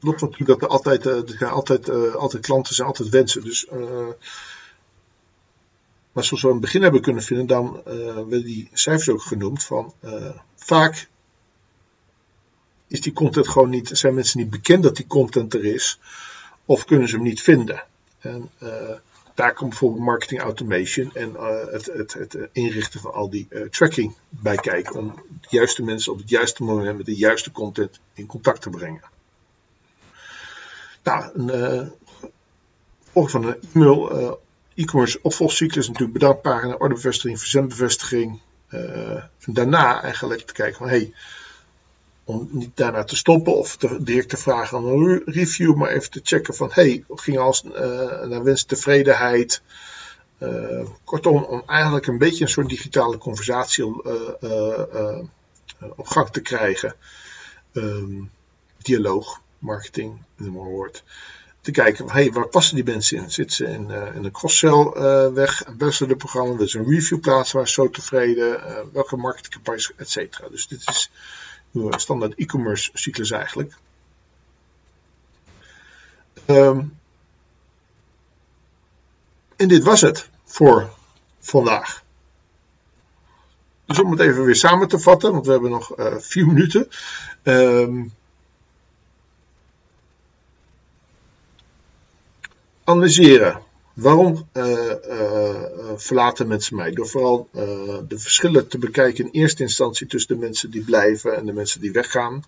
klopt 0.00 0.20
natuurlijk 0.20 0.60
dat 0.60 0.62
er 0.62 0.68
altijd, 0.68 1.06
uh, 1.06 1.12
er 1.12 1.36
zijn 1.38 1.50
altijd, 1.50 1.90
altijd 2.14 2.42
klanten 2.42 2.74
zijn, 2.74 2.88
altijd 2.88 3.08
wensen. 3.08 3.44
Dus, 3.44 3.66
maar 6.12 6.24
zoals 6.24 6.42
we 6.42 6.48
het 6.48 6.60
begin 6.60 6.82
hebben 6.82 7.00
kunnen 7.00 7.22
vinden, 7.22 7.46
dan 7.46 7.82
werden 7.84 8.44
die 8.44 8.68
cijfers 8.72 9.08
ook 9.08 9.22
genoemd. 9.22 9.64
Van, 9.64 9.92
vaak 10.56 11.08
is 12.86 13.00
die 13.00 13.12
content 13.12 13.48
gewoon 13.48 13.70
niet, 13.70 13.90
zijn 13.92 14.14
mensen 14.14 14.40
niet 14.40 14.50
bekend 14.50 14.82
dat 14.82 14.96
die 14.96 15.06
content 15.06 15.54
er 15.54 15.64
is, 15.64 16.00
of 16.64 16.84
kunnen 16.84 17.08
ze 17.08 17.14
hem 17.14 17.24
niet 17.24 17.42
vinden. 17.42 17.84
En 18.18 18.50
daar 19.38 19.54
komt 19.54 19.70
bijvoorbeeld 19.70 20.04
marketing 20.04 20.40
automation 20.40 21.10
en 21.14 21.30
uh, 21.30 21.66
het, 21.70 21.86
het, 21.86 22.12
het, 22.12 22.38
inrichten 22.52 23.00
van 23.00 23.12
al 23.12 23.30
die 23.30 23.46
uh, 23.50 23.62
tracking 23.68 24.14
bij 24.28 24.56
kijken. 24.56 24.96
Om 24.96 25.14
de 25.40 25.46
juiste 25.50 25.82
mensen 25.82 26.12
op 26.12 26.18
het 26.18 26.28
juiste 26.28 26.62
moment 26.62 26.96
met 26.96 27.06
de 27.06 27.16
juiste 27.16 27.52
content 27.52 28.00
in 28.14 28.26
contact 28.26 28.62
te 28.62 28.70
brengen. 28.70 29.02
Nou, 31.02 31.30
een 31.34 31.90
uh, 33.14 33.26
van 33.28 33.44
een 33.44 33.56
e-mail 33.72 34.40
e-commerce 34.74 35.18
opvolgcyclus 35.22 35.86
natuurlijk 35.86 36.18
bedankpagina, 36.18 36.74
ordebevestiging, 36.74 37.38
verzendbevestiging. 37.38 38.40
en 38.68 39.30
daarna 39.46 40.02
eigenlijk 40.02 40.40
te 40.40 40.52
kijken 40.52 40.78
van 40.78 40.88
hey, 40.88 41.12
om 42.28 42.48
niet 42.50 42.76
daarna 42.76 43.04
te 43.04 43.16
stoppen 43.16 43.56
of 43.56 43.76
direct 43.76 44.28
te 44.28 44.36
vragen 44.36 44.78
aan 44.78 44.86
een 44.86 45.22
review, 45.24 45.74
maar 45.74 45.90
even 45.90 46.10
te 46.10 46.20
checken 46.22 46.54
van 46.54 46.68
hey, 46.72 47.04
ging 47.08 47.38
alles 47.38 47.62
uh, 47.64 47.72
naar 48.22 48.42
wens 48.42 48.64
tevredenheid. 48.64 49.62
Uh, 50.42 50.86
kortom, 51.04 51.42
om 51.42 51.62
eigenlijk 51.66 52.06
een 52.06 52.18
beetje 52.18 52.44
een 52.44 52.50
soort 52.50 52.68
digitale 52.68 53.18
conversatie 53.18 53.84
uh, 53.84 55.18
op 55.96 56.06
gang 56.06 56.30
te 56.30 56.40
krijgen. 56.40 56.94
Um, 57.72 58.30
dialoog, 58.82 59.40
marketing, 59.58 60.22
noem 60.36 60.52
maar 60.54 60.64
woord. 60.64 61.04
Te 61.60 61.70
kijken 61.70 62.10
hey, 62.10 62.32
waar 62.32 62.48
passen 62.48 62.74
die 62.74 62.84
mensen 62.84 63.18
in? 63.18 63.30
Zitten 63.30 63.56
ze 63.56 63.64
in, 63.64 63.90
in 63.90 64.24
een 64.24 64.30
cross-sell 64.30 64.90
weg, 65.32 65.60
een 65.60 65.72
ambassador 65.72 66.16
programma, 66.16 66.56
dus 66.56 66.74
een 66.74 66.90
review 66.90 67.20
plaats 67.20 67.52
waar 67.52 67.66
ze 67.66 67.72
zo 67.72 67.90
tevreden, 67.90 68.60
welke 68.92 69.16
marketingcampagnes, 69.16 69.92
et 69.96 70.10
cetera. 70.10 70.48
Dus 70.48 70.66
dit 70.66 70.82
is 70.86 71.10
standaard 71.72 72.34
e-commerce 72.34 72.90
cyclus 72.94 73.30
eigenlijk. 73.30 73.76
Um, 76.46 76.98
en 79.56 79.68
dit 79.68 79.82
was 79.82 80.00
het 80.00 80.28
voor 80.44 80.90
vandaag. 81.38 82.04
Dus 83.84 84.00
om 84.00 84.10
het 84.10 84.20
even 84.20 84.44
weer 84.44 84.56
samen 84.56 84.88
te 84.88 84.98
vatten, 84.98 85.32
want 85.32 85.46
we 85.46 85.52
hebben 85.52 85.70
nog 85.70 85.98
uh, 85.98 86.14
vier 86.18 86.46
minuten. 86.46 86.88
Um, 87.42 88.12
analyseren. 92.84 93.62
Waarom 93.98 94.48
uh, 94.52 94.92
uh, 95.08 95.62
verlaten 95.96 96.48
mensen 96.48 96.76
mij? 96.76 96.90
Door 96.90 97.08
vooral 97.08 97.48
de 98.08 98.18
verschillen 98.18 98.68
te 98.68 98.78
bekijken 98.78 99.24
in 99.24 99.30
eerste 99.30 99.62
instantie 99.62 100.06
tussen 100.06 100.34
de 100.34 100.40
mensen 100.40 100.70
die 100.70 100.84
blijven 100.84 101.36
en 101.36 101.46
de 101.46 101.52
mensen 101.52 101.80
die 101.80 101.92
weggaan. 101.92 102.44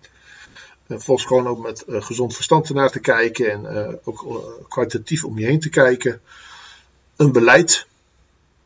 En 0.87 1.01
volgens 1.01 1.27
gewoon 1.27 1.47
ook 1.47 1.63
met 1.63 1.83
gezond 1.87 2.35
verstand 2.35 2.67
ernaar 2.69 2.89
te 2.89 2.99
kijken 2.99 3.51
en 3.51 3.99
ook 4.03 4.25
kwalitatief 4.69 5.23
om 5.25 5.39
je 5.39 5.45
heen 5.45 5.59
te 5.59 5.69
kijken. 5.69 6.21
Een 7.15 7.31
beleid 7.31 7.87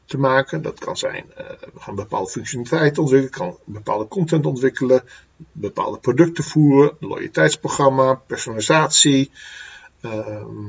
te 0.06 0.18
maken. 0.18 0.62
Dat 0.62 0.80
kan 0.80 0.98
zijn, 0.98 1.26
we 1.74 1.80
gaan 1.80 1.96
bepaalde 1.96 2.30
functionaliteit 2.30 2.98
ontwikkelen, 2.98 3.32
kan 3.32 3.58
bepaalde 3.64 4.08
content 4.08 4.46
ontwikkelen, 4.46 5.04
bepaalde 5.52 5.98
producten 5.98 6.44
voeren, 6.44 6.98
loyaliteitsprogramma, 7.00 8.14
personalisatie. 8.14 9.32
Ehm, 10.02 10.68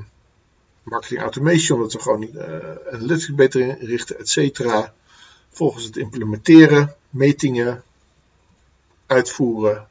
marketing 0.86 1.20
automation, 1.20 1.78
omdat 1.78 1.92
we 1.92 2.00
gewoon 2.00 2.22
uh, 2.22 2.92
analytics 2.92 3.34
beter 3.34 3.60
inrichten, 3.60 4.18
et 4.18 4.28
cetera. 4.28 4.94
Volgens 5.50 5.84
het 5.84 5.96
implementeren, 5.96 6.94
metingen, 7.10 7.82
uitvoeren, 9.06 9.88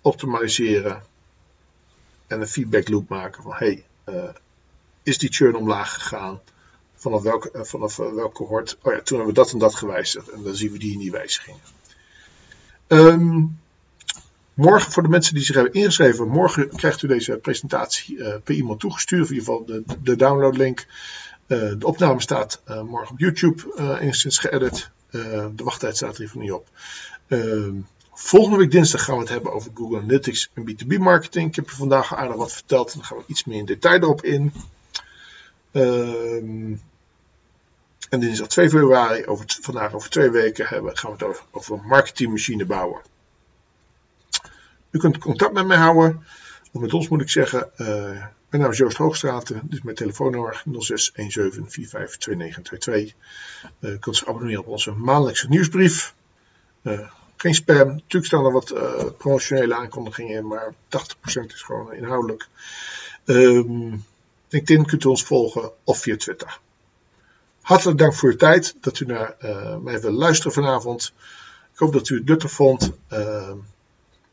optimaliseren 0.00 1.02
en 2.26 2.40
een 2.40 2.48
feedback 2.48 2.88
loop 2.88 3.08
maken 3.08 3.42
van 3.42 3.52
hey, 3.52 3.84
uh, 4.08 4.28
is 5.02 5.18
die 5.18 5.32
churn 5.32 5.54
omlaag 5.54 5.94
gegaan? 5.94 6.40
Vanaf 6.94 7.22
welke, 7.22 7.50
uh, 7.54 7.62
vanaf 7.62 7.96
cohort? 8.32 8.76
Oh 8.82 8.92
ja, 8.92 9.00
toen 9.00 9.16
hebben 9.16 9.34
we 9.34 9.40
dat 9.40 9.52
en 9.52 9.58
dat 9.58 9.74
gewijzigd 9.74 10.28
en 10.28 10.42
dan 10.42 10.54
zien 10.54 10.72
we 10.72 10.78
die 10.78 10.92
in 10.92 10.98
die 10.98 11.10
wijzigingen. 11.10 11.60
Um, 12.88 13.58
Morgen, 14.54 14.92
voor 14.92 15.02
de 15.02 15.08
mensen 15.08 15.34
die 15.34 15.44
zich 15.44 15.54
hebben 15.54 15.72
ingeschreven, 15.72 16.28
morgen 16.28 16.76
krijgt 16.76 17.02
u 17.02 17.08
deze 17.08 17.36
presentatie 17.36 18.16
uh, 18.16 18.34
per 18.44 18.56
e-mail 18.56 18.76
toegestuurd. 18.76 19.28
In 19.28 19.34
ieder 19.34 19.52
geval 19.52 19.64
de, 19.64 19.82
de 20.02 20.16
downloadlink. 20.16 20.86
Uh, 21.46 21.58
de 21.78 21.86
opname 21.86 22.20
staat 22.20 22.62
uh, 22.68 22.82
morgen 22.82 23.12
op 23.12 23.18
YouTube 23.18 23.62
enigszins 24.00 24.38
geëdit. 24.38 24.90
de 25.10 25.64
wachttijd 25.64 25.96
staat 25.96 26.16
er 26.16 26.22
even 26.22 26.40
niet 26.40 26.52
op. 26.52 26.68
Ehm, 27.28 27.74
volgende 28.12 28.56
week 28.56 28.70
dinsdag 28.70 29.04
gaan 29.04 29.14
we 29.14 29.20
het 29.20 29.30
hebben 29.30 29.52
over 29.52 29.70
Google 29.74 29.98
Analytics 29.98 30.50
en 30.54 30.70
B2B 30.70 30.98
marketing. 30.98 31.48
Ik 31.48 31.56
heb 31.56 31.68
je 31.68 31.76
vandaag 31.76 32.16
aardig 32.16 32.36
wat 32.36 32.52
verteld 32.52 32.92
en 32.92 32.98
dan 32.98 33.06
gaan 33.06 33.16
we 33.16 33.24
iets 33.26 33.44
meer 33.44 33.58
in 33.58 33.64
detail 33.64 34.00
erop 34.00 34.22
in. 34.22 34.52
Um, 35.72 36.80
en 38.08 38.20
dinsdag 38.20 38.48
2 38.48 38.68
februari, 38.68 39.26
over, 39.26 39.44
vandaag 39.60 39.94
over 39.94 40.10
twee 40.10 40.30
weken, 40.30 40.66
hebben, 40.66 40.96
gaan 40.96 41.10
we 41.10 41.16
het 41.16 41.26
over, 41.26 41.44
over 41.50 41.80
marketingmachine 41.84 42.66
bouwen. 42.66 43.00
U 44.94 44.98
kunt 44.98 45.18
contact 45.18 45.52
met 45.52 45.66
mij 45.66 45.76
houden. 45.76 46.24
Of 46.72 46.80
met 46.80 46.94
ons 46.94 47.08
moet 47.08 47.20
ik 47.20 47.30
zeggen. 47.30 47.70
Uh, 47.76 47.88
mijn 48.48 48.62
naam 48.62 48.70
is 48.70 48.78
Joost 48.78 48.96
Hoogstraten. 48.96 49.62
Is 49.70 49.82
mijn 49.82 49.96
telefoonnummer 49.96 50.62
0617452922. 50.66 50.70
Uh, 53.80 53.90
u 53.90 53.98
kunt 53.98 54.16
zich 54.16 54.28
abonneren 54.28 54.60
op 54.60 54.66
onze 54.66 54.92
maandelijkse 54.92 55.48
nieuwsbrief. 55.48 56.14
Uh, 56.82 57.10
geen 57.36 57.54
spam. 57.54 57.86
Natuurlijk 57.86 58.26
staan 58.26 58.44
er 58.44 58.52
wat 58.52 58.70
uh, 58.70 59.04
promotionele 59.18 59.74
aankondigingen 59.74 60.36
in, 60.36 60.46
maar 60.46 60.74
80% 60.74 60.76
is 61.46 61.62
gewoon 61.62 61.94
inhoudelijk. 61.94 62.48
Um, 63.24 64.04
LinkedIn 64.48 64.86
kunt 64.86 65.04
u 65.04 65.08
ons 65.08 65.24
volgen 65.24 65.70
of 65.84 65.98
via 65.98 66.16
Twitter. 66.16 66.58
Hartelijk 67.60 67.98
dank 67.98 68.14
voor 68.14 68.30
uw 68.30 68.36
tijd 68.36 68.76
dat 68.80 69.00
u 69.00 69.06
naar 69.06 69.36
mij 69.82 70.00
wil 70.00 70.12
luisteren 70.12 70.52
vanavond. 70.52 71.12
Ik 71.72 71.78
hoop 71.78 71.92
dat 71.92 72.08
u 72.08 72.16
het 72.16 72.26
nuttig 72.26 72.50
vond. 72.50 72.92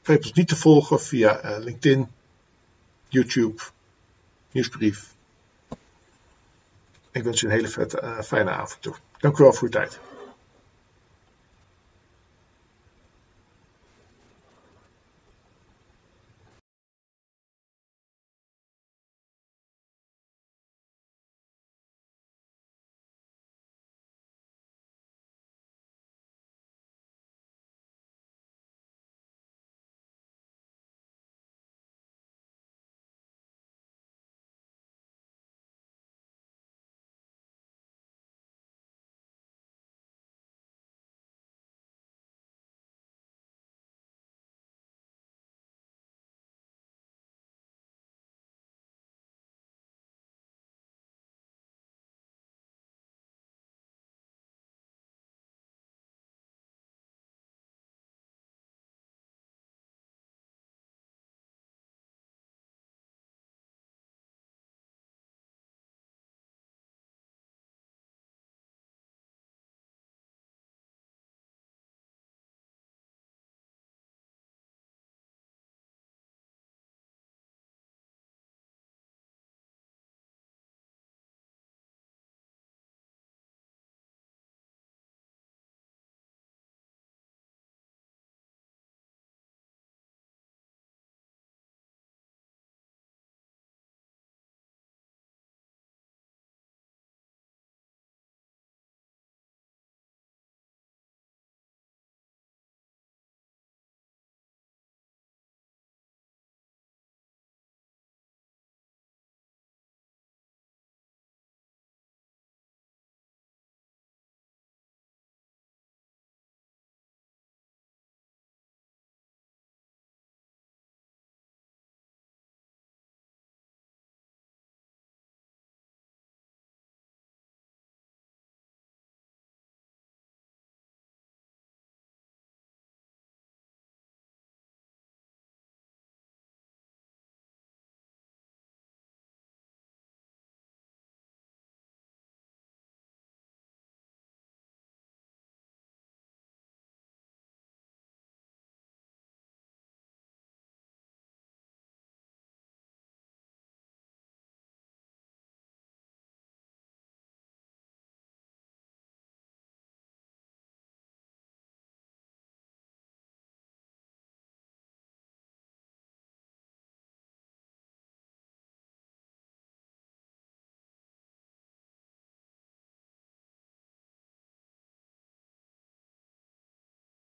Vergeet 0.01 0.23
ons 0.23 0.33
niet 0.33 0.47
te 0.47 0.55
volgen 0.55 1.01
via 1.01 1.45
uh, 1.45 1.63
LinkedIn, 1.63 2.11
YouTube, 3.07 3.61
nieuwsbrief. 4.51 5.13
Ik 7.11 7.23
wens 7.23 7.41
u 7.41 7.45
een 7.45 7.53
hele 7.53 7.89
uh, 8.03 8.19
fijne 8.21 8.49
avond 8.49 8.81
toe. 8.81 8.95
Dank 9.17 9.37
u 9.37 9.43
wel 9.43 9.53
voor 9.53 9.63
uw 9.63 9.69
tijd. 9.69 9.99